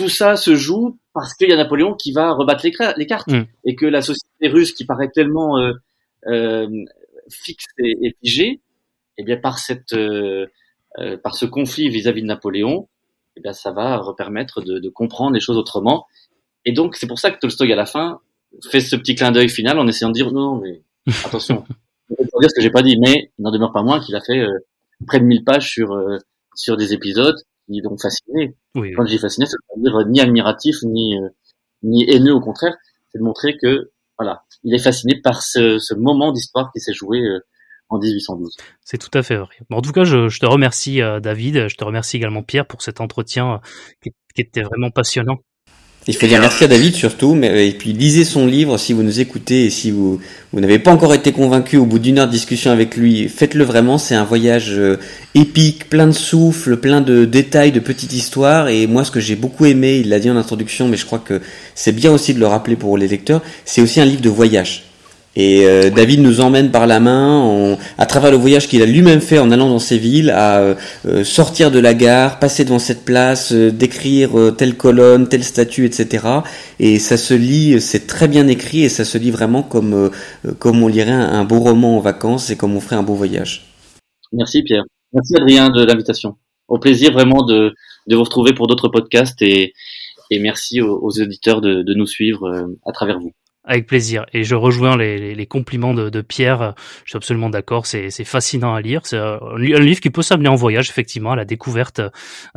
tout 0.00 0.08
ça 0.08 0.36
se 0.36 0.54
joue 0.56 0.98
parce 1.12 1.34
qu'il 1.34 1.50
y 1.50 1.52
a 1.52 1.56
Napoléon 1.56 1.94
qui 1.94 2.12
va 2.12 2.32
rebattre 2.32 2.64
les, 2.64 2.72
les 2.96 3.06
cartes 3.06 3.28
mm. 3.28 3.42
et 3.66 3.74
que 3.74 3.84
la 3.84 4.00
société 4.00 4.48
russe 4.48 4.72
qui 4.72 4.86
paraît 4.86 5.10
tellement 5.10 5.58
euh, 5.58 5.72
euh, 6.26 6.66
fixe 7.28 7.66
et, 7.78 7.96
et, 8.02 8.16
figée, 8.22 8.60
eh 9.18 9.24
bien 9.24 9.36
par 9.36 9.58
cette 9.58 9.92
euh, 9.92 10.46
euh 10.98 11.18
par 11.18 11.34
ce 11.36 11.44
conflit 11.44 11.90
vis-à-vis 11.90 12.20
-vis 12.20 12.22
de 12.22 12.28
Napoléon, 12.28 12.88
eh 13.36 13.40
bien 13.42 13.52
ça 13.52 13.72
va 13.72 14.02
permettre 14.16 14.62
de, 14.62 14.78
de, 14.78 14.88
comprendre 14.88 15.34
les 15.34 15.40
choses 15.40 15.58
autrement. 15.58 16.06
Et 16.64 16.72
donc 16.72 16.96
c'est 16.96 17.06
pour 17.06 17.18
ça 17.18 17.30
que 17.30 17.38
Tolstoï 17.38 17.70
à 17.70 17.76
la 17.76 17.86
fin 17.86 18.20
fait 18.70 18.80
ce 18.80 18.96
petit 18.96 19.14
clin 19.14 19.32
d'œil 19.32 19.50
final 19.50 19.78
en 19.78 19.86
essayant 19.86 20.08
de 20.08 20.14
dire 20.14 20.32
non 20.32 20.54
mais 20.62 20.82
attention, 21.26 21.66
je 22.08 22.14
vais 22.16 22.24
dire 22.40 22.50
ce 22.50 22.54
que 22.54 22.62
j'ai 22.62 22.70
pas 22.70 22.82
dit, 22.82 22.96
mais 22.98 23.32
il 23.38 23.42
n'en 23.42 23.50
demeure 23.50 23.72
pas 23.72 23.82
moins 23.82 24.00
qu'il 24.00 24.16
a 24.16 24.22
fait 24.22 24.42
près 25.06 25.20
de 25.20 25.26
1000 25.26 25.44
pages 25.44 25.68
sur 25.70 25.88
sur 26.54 26.78
des 26.78 26.94
épisodes 26.94 27.36
qui 27.70 27.80
l'ont 27.82 27.96
fasciné. 27.96 28.56
Oui, 28.74 28.92
Quand 28.92 29.04
je 29.04 29.12
dis 29.12 29.18
fasciné, 29.18 29.46
ça 29.46 29.56
veut 29.76 29.82
dire 29.82 30.06
ni 30.08 30.20
admiratif, 30.20 30.76
ni, 30.82 31.18
euh, 31.18 31.28
ni 31.82 32.08
haineux, 32.10 32.34
au 32.34 32.40
contraire. 32.40 32.76
C'est 33.08 33.18
de 33.18 33.24
montrer 33.24 33.56
que, 33.56 33.90
voilà, 34.18 34.44
il 34.64 34.74
est 34.74 34.82
fasciné 34.82 35.20
par 35.20 35.42
ce, 35.42 35.78
ce 35.78 35.94
moment 35.94 36.32
d'histoire 36.32 36.70
qui 36.72 36.80
s'est 36.80 36.92
joué 36.92 37.18
euh, 37.18 37.40
en 37.88 37.98
1812. 37.98 38.56
C'est 38.82 38.98
tout 38.98 39.10
à 39.18 39.22
fait 39.22 39.36
vrai. 39.36 39.54
Bon, 39.68 39.78
en 39.78 39.82
tout 39.82 39.92
cas, 39.92 40.04
je, 40.04 40.28
je 40.28 40.40
te 40.40 40.46
remercie, 40.46 41.02
euh, 41.02 41.20
David. 41.20 41.68
Je 41.68 41.76
te 41.76 41.84
remercie 41.84 42.16
également, 42.16 42.42
Pierre, 42.42 42.66
pour 42.66 42.82
cet 42.82 43.00
entretien 43.00 43.60
qui, 44.02 44.10
qui 44.34 44.42
était 44.42 44.62
vraiment 44.62 44.90
passionnant. 44.90 45.38
Il 46.06 46.16
faut 46.16 46.26
dire 46.26 46.40
merci 46.40 46.64
à 46.64 46.66
David 46.66 46.94
surtout, 46.94 47.34
mais 47.34 47.68
et 47.68 47.72
puis 47.72 47.92
lisez 47.92 48.24
son 48.24 48.46
livre 48.46 48.78
si 48.78 48.94
vous 48.94 49.02
nous 49.02 49.20
écoutez 49.20 49.66
et 49.66 49.70
si 49.70 49.90
vous 49.90 50.18
vous 50.52 50.60
n'avez 50.60 50.78
pas 50.78 50.90
encore 50.90 51.12
été 51.12 51.30
convaincu 51.30 51.76
au 51.76 51.84
bout 51.84 51.98
d'une 51.98 52.18
heure 52.18 52.26
de 52.26 52.32
discussion 52.32 52.70
avec 52.70 52.96
lui, 52.96 53.28
faites-le 53.28 53.64
vraiment. 53.64 53.98
C'est 53.98 54.14
un 54.14 54.24
voyage 54.24 54.72
euh, 54.78 54.98
épique, 55.34 55.90
plein 55.90 56.06
de 56.06 56.12
souffle, 56.12 56.78
plein 56.78 57.02
de 57.02 57.26
détails, 57.26 57.70
de 57.70 57.80
petites 57.80 58.14
histoires. 58.14 58.68
Et 58.68 58.86
moi, 58.86 59.04
ce 59.04 59.10
que 59.10 59.20
j'ai 59.20 59.36
beaucoup 59.36 59.66
aimé, 59.66 59.98
il 59.98 60.08
l'a 60.08 60.18
dit 60.18 60.30
en 60.30 60.36
introduction, 60.36 60.88
mais 60.88 60.96
je 60.96 61.04
crois 61.04 61.18
que 61.18 61.42
c'est 61.74 61.92
bien 61.92 62.10
aussi 62.10 62.32
de 62.32 62.40
le 62.40 62.46
rappeler 62.46 62.76
pour 62.76 62.96
les 62.96 63.06
lecteurs, 63.06 63.42
c'est 63.66 63.82
aussi 63.82 64.00
un 64.00 64.06
livre 64.06 64.22
de 64.22 64.30
voyage. 64.30 64.89
Et 65.36 65.64
euh, 65.64 65.90
David 65.90 66.20
nous 66.20 66.40
emmène 66.40 66.72
par 66.72 66.88
la 66.88 66.98
main, 66.98 67.38
on, 67.38 67.78
à 67.98 68.06
travers 68.06 68.32
le 68.32 68.36
voyage 68.36 68.66
qu'il 68.66 68.82
a 68.82 68.86
lui-même 68.86 69.20
fait 69.20 69.38
en 69.38 69.52
allant 69.52 69.68
dans 69.68 69.78
ces 69.78 69.96
villes, 69.96 70.30
à 70.30 70.58
euh, 70.58 71.24
sortir 71.24 71.70
de 71.70 71.78
la 71.78 71.94
gare, 71.94 72.40
passer 72.40 72.64
devant 72.64 72.80
cette 72.80 73.04
place, 73.04 73.52
euh, 73.52 73.70
décrire 73.70 74.36
euh, 74.36 74.50
telle 74.50 74.76
colonne, 74.76 75.28
telle 75.28 75.44
statue, 75.44 75.86
etc. 75.86 76.26
Et 76.80 76.98
ça 76.98 77.16
se 77.16 77.32
lit, 77.32 77.80
c'est 77.80 78.08
très 78.08 78.26
bien 78.26 78.48
écrit 78.48 78.82
et 78.82 78.88
ça 78.88 79.04
se 79.04 79.18
lit 79.18 79.30
vraiment 79.30 79.62
comme 79.62 79.94
euh, 79.94 80.10
comme 80.58 80.82
on 80.82 80.88
lirait 80.88 81.12
un, 81.12 81.32
un, 81.32 81.44
beau 81.44 81.60
roman 81.60 81.98
en 81.98 82.00
vacances 82.00 82.50
et 82.50 82.56
comme 82.56 82.74
on 82.74 82.80
ferait 82.80 82.96
un 82.96 83.04
beau 83.04 83.14
voyage. 83.14 83.66
Merci 84.32 84.62
Pierre. 84.64 84.84
Merci 85.12 85.36
Adrien 85.36 85.70
de 85.70 85.84
l'invitation. 85.84 86.36
Au 86.66 86.78
plaisir 86.78 87.12
vraiment 87.12 87.44
de, 87.44 87.72
de 88.08 88.16
vous 88.16 88.24
retrouver 88.24 88.52
pour 88.52 88.66
d'autres 88.66 88.88
podcasts 88.88 89.42
et, 89.42 89.74
et 90.32 90.38
merci 90.40 90.80
aux, 90.80 90.98
aux 91.02 91.20
auditeurs 91.20 91.60
de, 91.60 91.82
de 91.82 91.94
nous 91.94 92.06
suivre 92.06 92.68
à 92.84 92.92
travers 92.92 93.20
vous. 93.20 93.32
Avec 93.62 93.86
plaisir. 93.86 94.24
Et 94.32 94.42
je 94.42 94.54
rejoins 94.54 94.96
les, 94.96 95.46
compliments 95.46 95.92
de, 95.92 96.20
Pierre. 96.22 96.74
Je 97.04 97.10
suis 97.10 97.16
absolument 97.16 97.50
d'accord. 97.50 97.86
C'est 97.86 98.24
fascinant 98.24 98.74
à 98.74 98.80
lire. 98.80 99.02
C'est 99.04 99.18
un 99.18 99.58
livre 99.58 100.00
qui 100.00 100.10
peut 100.10 100.22
s'amener 100.22 100.48
en 100.48 100.54
voyage, 100.54 100.88
effectivement, 100.88 101.32
à 101.32 101.36
la 101.36 101.44
découverte 101.44 102.00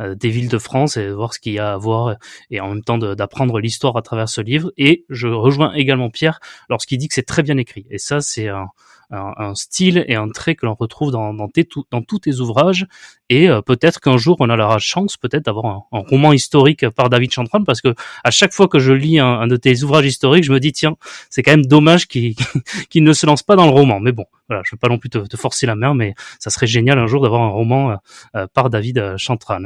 euh, 0.00 0.14
des 0.14 0.30
villes 0.30 0.48
de 0.48 0.58
France 0.58 0.96
et 0.96 1.10
voir 1.10 1.34
ce 1.34 1.40
qu'il 1.40 1.52
y 1.52 1.58
a 1.58 1.74
à 1.74 1.76
voir 1.76 2.16
et 2.50 2.60
en 2.60 2.70
même 2.70 2.82
temps 2.82 2.96
d'apprendre 2.98 3.60
l'histoire 3.60 3.96
à 3.98 4.02
travers 4.02 4.28
ce 4.30 4.40
livre. 4.40 4.72
Et 4.78 5.04
je 5.10 5.28
rejoins 5.28 5.74
également 5.74 6.08
Pierre 6.08 6.40
lorsqu'il 6.70 6.98
dit 6.98 7.08
que 7.08 7.14
c'est 7.14 7.26
très 7.26 7.42
bien 7.42 7.58
écrit. 7.58 7.86
Et 7.90 7.98
ça, 7.98 8.20
c'est 8.20 8.48
un, 8.48 8.68
un, 9.10 9.54
style 9.54 10.04
et 10.08 10.14
un 10.14 10.28
trait 10.28 10.54
que 10.54 10.66
l'on 10.66 10.74
retrouve 10.74 11.10
dans, 11.10 11.48
tous 11.48 12.18
tes 12.18 12.40
ouvrages. 12.40 12.86
Et 13.30 13.48
euh, 13.48 13.62
peut-être 13.62 14.00
qu'un 14.00 14.18
jour, 14.18 14.36
on 14.40 14.50
a 14.50 14.56
la 14.56 14.78
chance 14.78 15.16
peut-être 15.16 15.46
d'avoir 15.46 15.66
un, 15.66 15.82
roman 15.90 16.32
historique 16.32 16.88
par 16.90 17.08
David 17.08 17.32
Chantran, 17.32 17.64
parce 17.64 17.80
que 17.80 17.94
à 18.22 18.30
chaque 18.30 18.52
fois 18.52 18.68
que 18.68 18.78
je 18.78 18.92
lis 18.92 19.18
un, 19.18 19.46
de 19.46 19.56
tes 19.56 19.82
ouvrages 19.82 20.06
historiques, 20.06 20.44
je 20.44 20.52
me 20.52 20.60
dis, 20.60 20.72
tiens, 20.72 20.96
c'est 21.30 21.42
quand 21.42 21.52
même 21.52 21.64
dommage 21.64 22.06
qu'il 22.06 22.34
qu 22.90 23.00
ne 23.00 23.12
se 23.12 23.26
lance 23.26 23.42
pas 23.42 23.56
dans 23.56 23.64
le 23.64 23.72
roman. 23.72 23.98
Mais 23.98 24.12
bon, 24.12 24.26
voilà, 24.48 24.62
je 24.64 24.74
veux 24.74 24.78
pas 24.78 24.88
non 24.88 24.98
plus 24.98 25.08
te, 25.08 25.36
forcer 25.36 25.66
la 25.66 25.74
main, 25.74 25.94
mais 25.94 26.14
ça 26.38 26.50
serait 26.50 26.66
génial 26.66 26.98
un 26.98 27.06
jour 27.06 27.22
d'avoir 27.22 27.42
un 27.42 27.48
roman 27.48 27.90
euh, 27.90 27.96
euh 28.36 28.46
par 28.52 28.70
David 28.70 29.16
Chantran. 29.16 29.62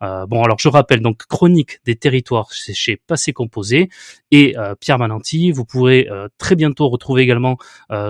Bon, 0.00 0.42
alors 0.42 0.56
je 0.58 0.68
rappelle 0.68 1.00
donc 1.00 1.26
Chronique 1.28 1.78
des 1.84 1.94
territoires, 1.94 2.48
c'est 2.50 2.74
chez 2.74 2.96
Passé 2.96 3.32
Composé 3.32 3.88
et 4.32 4.56
Pierre 4.80 4.98
Mananti. 4.98 5.52
Vous 5.52 5.64
pourrez 5.64 6.08
très 6.38 6.56
bientôt 6.56 6.88
retrouver 6.88 7.22
également 7.22 7.56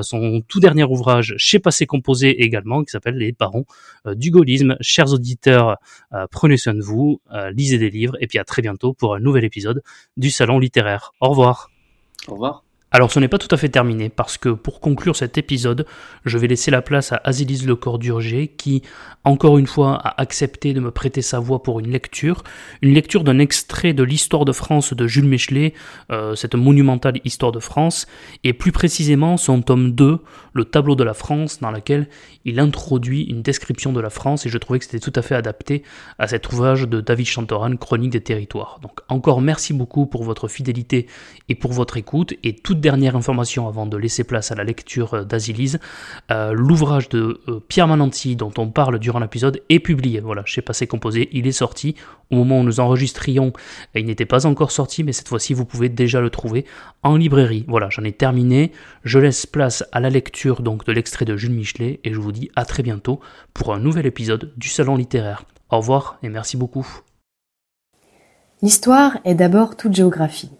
son 0.01 0.41
tout 0.49 0.59
dernier 0.59 0.72
ouvrage 0.81 1.35
chez 1.37 1.59
Passé 1.59 1.87
Composé 1.87 2.43
également, 2.43 2.83
qui 2.83 2.91
s'appelle 2.91 3.17
Les 3.17 3.33
Barons 3.33 3.65
du 4.07 4.31
gaullisme. 4.31 4.77
Chers 4.81 5.13
auditeurs, 5.13 5.77
prenez 6.31 6.57
soin 6.57 6.75
de 6.75 6.81
vous, 6.81 7.21
lisez 7.53 7.79
des 7.79 7.91
livres, 7.91 8.17
et 8.21 8.27
puis 8.27 8.39
à 8.39 8.45
très 8.45 8.63
bientôt 8.63 8.93
pour 8.93 9.15
un 9.15 9.21
nouvel 9.21 9.45
épisode 9.45 9.83
du 10.17 10.31
Salon 10.31 10.59
littéraire. 10.59 11.13
Au 11.21 11.29
revoir. 11.29 11.71
Au 12.29 12.33
revoir. 12.33 12.65
Alors 12.95 13.11
ce 13.11 13.19
n'est 13.19 13.29
pas 13.29 13.39
tout 13.39 13.49
à 13.51 13.57
fait 13.57 13.71
terminé 13.71 14.11
parce 14.11 14.37
que 14.37 14.51
pour 14.51 14.81
conclure 14.81 15.17
cet 15.17 15.39
épisode, 15.39 15.87
je 16.27 16.37
vais 16.37 16.47
laisser 16.47 16.71
la 16.71 16.83
place 16.83 17.11
à 17.11 17.23
Azilise 17.25 17.67
Lecordurger 17.67 18.49
qui, 18.49 18.83
encore 19.25 19.57
une 19.57 19.67
fois, 19.67 19.95
a 19.95 20.21
accepté 20.21 20.75
de 20.75 20.81
me 20.81 20.91
prêter 20.91 21.23
sa 21.23 21.39
voix 21.39 21.63
pour 21.63 21.81
une 21.81 21.91
lecture, 21.91 22.45
une 22.83 22.93
lecture 22.93 23.25
d'un 23.25 23.39
extrait 23.39 23.95
de 23.95 24.03
l'Histoire 24.03 24.45
de 24.45 24.53
France 24.53 24.93
de 24.93 25.07
Jules 25.07 25.25
Michelet, 25.25 25.73
euh, 26.11 26.35
cette 26.35 26.55
monumentale 26.55 27.15
Histoire 27.25 27.51
de 27.51 27.61
France, 27.61 28.07
et 28.45 28.53
plus 28.53 28.73
précisément 28.73 29.39
son 29.39 29.63
tome 29.63 29.93
2, 29.93 30.19
Le 30.53 30.65
tableau 30.67 30.95
de 30.95 31.03
la 31.03 31.15
France, 31.15 31.61
dans 31.61 31.71
lequel 31.71 32.09
il 32.45 32.61
introduit 32.61 33.23
une 33.23 33.41
description 33.41 33.95
de 33.95 34.01
la 34.01 34.11
France 34.11 34.45
et 34.45 34.51
je 34.51 34.59
trouvais 34.59 34.79
que 34.79 34.85
c'était 34.85 35.01
tout 35.01 35.13
à 35.15 35.23
fait 35.23 35.35
adapté 35.35 35.83
à 36.19 36.29
cet 36.29 36.53
ouvrage 36.53 36.87
de 36.87 37.01
David 37.01 37.27
Chantoran, 37.27 37.75
Chronique 37.77 38.11
des 38.11 38.21
territoires. 38.21 38.79
Donc 38.83 39.01
encore 39.09 39.41
merci 39.41 39.73
beaucoup 39.73 40.05
pour 40.05 40.25
votre 40.25 40.49
fidélité 40.49 41.07
et 41.49 41.55
pour 41.55 41.73
votre 41.73 41.97
écoute 41.97 42.35
et 42.43 42.55
toute 42.55 42.82
dernière 42.83 43.17
information 43.17 43.67
avant 43.67 43.87
de 43.87 43.97
laisser 43.97 44.25
place 44.25 44.53
à 44.53 44.55
la 44.55 44.65
lecture 44.65 45.25
d'Azilise, 45.25 45.81
euh, 46.31 46.53
l'ouvrage 46.53 47.09
de 47.09 47.41
euh, 47.49 47.61
Pierre 47.67 47.89
Mananti 47.89 48.37
dont 48.37 48.53
on 48.59 48.69
parle 48.69 48.99
durant 48.99 49.21
l'épisode 49.21 49.63
est 49.71 49.79
publié. 49.79 50.21
Voilà, 50.21 50.43
je 50.45 50.53
sais 50.53 50.61
pas 50.61 50.75
c'est 50.75 50.87
composé, 50.87 51.31
il 51.33 51.47
est 51.47 51.53
sorti. 51.53 51.95
Au 52.31 52.37
moment 52.37 52.61
où 52.61 52.63
nous 52.65 52.81
enregistrions, 52.81 53.53
il 53.95 54.05
n'était 54.05 54.27
pas 54.27 54.47
encore 54.47 54.71
sorti, 54.71 55.05
mais 55.05 55.13
cette 55.13 55.29
fois-ci 55.29 55.55
vous 55.55 55.65
pouvez 55.65 55.89
déjà 55.89 56.21
le 56.21 56.29
trouver 56.29 56.67
en 57.03 57.17
librairie. 57.17 57.65
Voilà, 57.69 57.89
j'en 57.89 58.05
ai 58.05 58.13
terminé. 58.13 58.73
Je 59.05 59.19
laisse 59.19 59.47
place 59.47 59.85
à 59.93 60.01
la 60.01 60.11
lecture 60.11 60.61
donc 60.61 60.85
de 60.85 60.93
l'extrait 60.93 61.25
de 61.25 61.37
Jules 61.37 61.53
Michelet 61.53 62.01
et 62.05 62.13
je 62.13 62.21
vous 62.21 62.33
dis 62.33 62.51
à 62.57 62.67
très 62.67 62.83
bientôt 62.83 63.21
pour 63.55 63.73
un 63.73 63.79
nouvel 63.79 64.05
épisode 64.05 64.53
du 64.59 64.69
Salon 64.69 64.97
littéraire. 64.97 65.45
Au 65.71 65.79
revoir 65.79 66.19
et 66.23 66.29
merci 66.29 66.59
beaucoup. 66.59 66.87
L'histoire 68.63 69.19
est 69.25 69.35
d'abord 69.35 69.77
toute 69.77 69.95
géographie. 69.95 70.51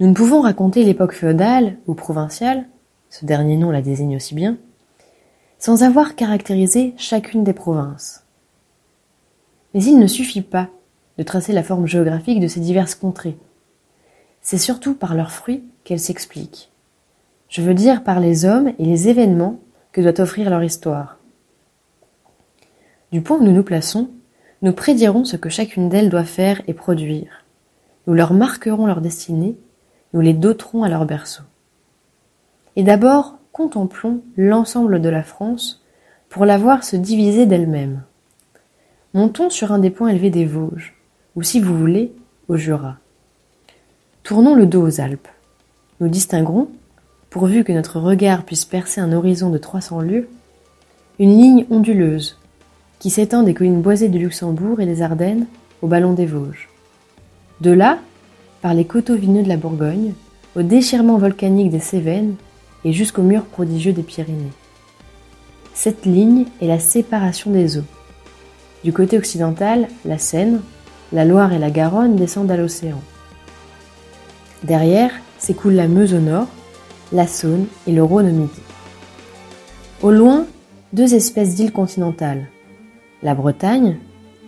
Nous 0.00 0.06
ne 0.06 0.14
pouvons 0.14 0.42
raconter 0.42 0.84
l'époque 0.84 1.12
féodale 1.12 1.76
ou 1.88 1.94
provinciale, 1.94 2.68
ce 3.10 3.24
dernier 3.24 3.56
nom 3.56 3.72
la 3.72 3.82
désigne 3.82 4.14
aussi 4.14 4.34
bien, 4.34 4.56
sans 5.58 5.82
avoir 5.82 6.14
caractérisé 6.14 6.94
chacune 6.96 7.42
des 7.42 7.52
provinces. 7.52 8.24
Mais 9.74 9.82
il 9.82 9.98
ne 9.98 10.06
suffit 10.06 10.42
pas 10.42 10.68
de 11.18 11.24
tracer 11.24 11.52
la 11.52 11.64
forme 11.64 11.88
géographique 11.88 12.38
de 12.38 12.46
ces 12.46 12.60
diverses 12.60 12.94
contrées. 12.94 13.36
C'est 14.40 14.56
surtout 14.56 14.94
par 14.94 15.16
leurs 15.16 15.32
fruits 15.32 15.64
qu'elles 15.82 15.98
s'expliquent. 15.98 16.70
Je 17.48 17.60
veux 17.60 17.74
dire 17.74 18.04
par 18.04 18.20
les 18.20 18.44
hommes 18.44 18.72
et 18.78 18.84
les 18.84 19.08
événements 19.08 19.58
que 19.90 20.00
doit 20.00 20.20
offrir 20.20 20.48
leur 20.48 20.62
histoire. 20.62 21.18
Du 23.10 23.20
point 23.20 23.38
où 23.38 23.42
nous 23.42 23.52
nous 23.52 23.64
plaçons, 23.64 24.10
nous 24.62 24.72
prédirons 24.72 25.24
ce 25.24 25.36
que 25.36 25.48
chacune 25.48 25.88
d'elles 25.88 26.10
doit 26.10 26.24
faire 26.24 26.62
et 26.68 26.74
produire. 26.74 27.44
Nous 28.06 28.14
leur 28.14 28.32
marquerons 28.32 28.86
leur 28.86 29.00
destinée 29.00 29.56
nous 30.12 30.20
les 30.20 30.34
doterons 30.34 30.82
à 30.82 30.88
leur 30.88 31.04
berceau. 31.04 31.42
Et 32.76 32.82
d'abord, 32.82 33.38
contemplons 33.52 34.20
l'ensemble 34.36 35.00
de 35.00 35.08
la 35.08 35.22
France 35.22 35.82
pour 36.28 36.44
la 36.44 36.58
voir 36.58 36.84
se 36.84 36.96
diviser 36.96 37.46
d'elle-même. 37.46 38.02
Montons 39.14 39.50
sur 39.50 39.72
un 39.72 39.78
des 39.78 39.90
points 39.90 40.10
élevés 40.10 40.30
des 40.30 40.44
Vosges, 40.44 40.94
ou 41.34 41.42
si 41.42 41.60
vous 41.60 41.76
voulez, 41.76 42.12
au 42.48 42.56
Jura. 42.56 42.96
Tournons 44.22 44.54
le 44.54 44.66
dos 44.66 44.86
aux 44.86 45.00
Alpes. 45.00 45.28
Nous 46.00 46.08
distinguerons, 46.08 46.68
pourvu 47.30 47.64
que 47.64 47.72
notre 47.72 48.00
regard 48.00 48.44
puisse 48.44 48.64
percer 48.64 49.00
un 49.00 49.12
horizon 49.12 49.50
de 49.50 49.58
300 49.58 50.00
lieues, 50.00 50.28
une 51.18 51.36
ligne 51.36 51.66
onduleuse 51.70 52.38
qui 52.98 53.10
s'étend 53.10 53.42
des 53.42 53.54
collines 53.54 53.82
boisées 53.82 54.08
du 54.08 54.18
Luxembourg 54.18 54.80
et 54.80 54.86
des 54.86 55.02
Ardennes 55.02 55.46
au 55.82 55.86
ballon 55.86 56.12
des 56.12 56.26
Vosges. 56.26 56.68
De 57.60 57.70
là, 57.70 57.98
par 58.62 58.74
les 58.74 58.84
coteaux 58.84 59.16
vineux 59.16 59.42
de 59.42 59.48
la 59.48 59.56
Bourgogne, 59.56 60.12
au 60.56 60.62
déchirement 60.62 61.18
volcanique 61.18 61.70
des 61.70 61.80
Cévennes 61.80 62.34
et 62.84 62.92
jusqu'au 62.92 63.22
mur 63.22 63.44
prodigieux 63.44 63.92
des 63.92 64.02
Pyrénées. 64.02 64.52
Cette 65.74 66.06
ligne 66.06 66.46
est 66.60 66.66
la 66.66 66.78
séparation 66.78 67.50
des 67.50 67.78
eaux. 67.78 67.84
Du 68.84 68.92
côté 68.92 69.18
occidental, 69.18 69.88
la 70.04 70.18
Seine, 70.18 70.60
la 71.12 71.24
Loire 71.24 71.52
et 71.52 71.58
la 71.58 71.70
Garonne 71.70 72.16
descendent 72.16 72.50
à 72.50 72.56
l'océan. 72.56 73.00
Derrière 74.64 75.12
s'écoule 75.38 75.74
la 75.74 75.88
Meuse 75.88 76.14
au 76.14 76.18
nord, 76.18 76.48
la 77.12 77.26
Saône 77.26 77.66
et 77.86 77.92
le 77.92 78.02
Rhône 78.02 78.28
au 78.28 78.32
midi. 78.32 78.60
Au 80.02 80.10
loin, 80.10 80.46
deux 80.92 81.14
espèces 81.14 81.54
d'îles 81.54 81.72
continentales. 81.72 82.48
La 83.22 83.34
Bretagne, 83.34 83.98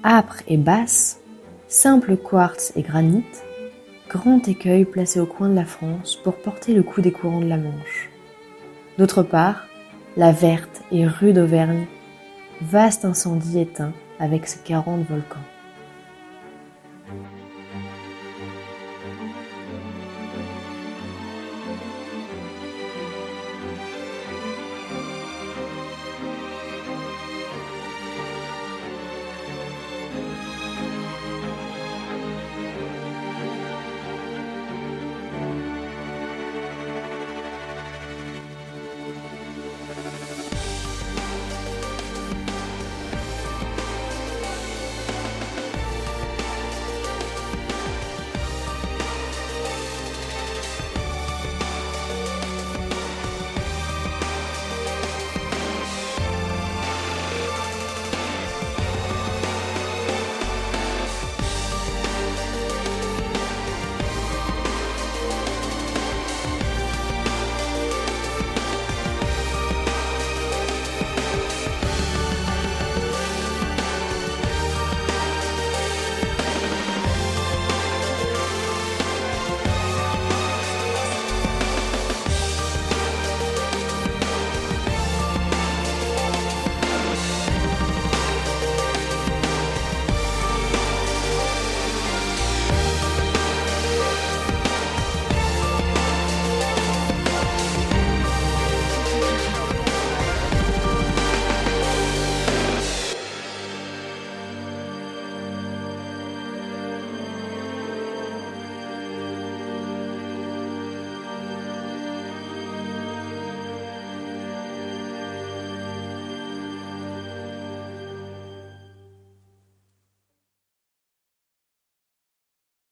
âpre 0.05 0.43
et 0.49 0.57
basse, 0.57 1.21
simple 1.69 2.17
quartz 2.17 2.73
et 2.77 2.83
granit, 2.83 3.25
grand 4.11 4.49
écueil 4.49 4.85
placé 4.85 5.21
au 5.21 5.27
coin 5.27 5.49
de 5.49 5.55
la 5.55 5.65
France 5.65 6.17
pour 6.17 6.35
porter 6.35 6.75
le 6.75 6.83
coup 6.83 7.01
des 7.01 7.13
courants 7.13 7.41
de 7.41 7.49
la 7.49 7.57
Manche. 7.57 8.11
D'autre 8.99 9.23
part, 9.23 9.67
la 10.17 10.33
verte 10.33 10.83
et 10.91 11.07
rude 11.07 11.39
Auvergne, 11.39 11.87
vaste 12.61 13.05
incendie 13.05 13.61
éteint 13.61 13.93
avec 14.19 14.49
ses 14.49 14.59
quarante 14.61 15.09
volcans. 15.09 15.39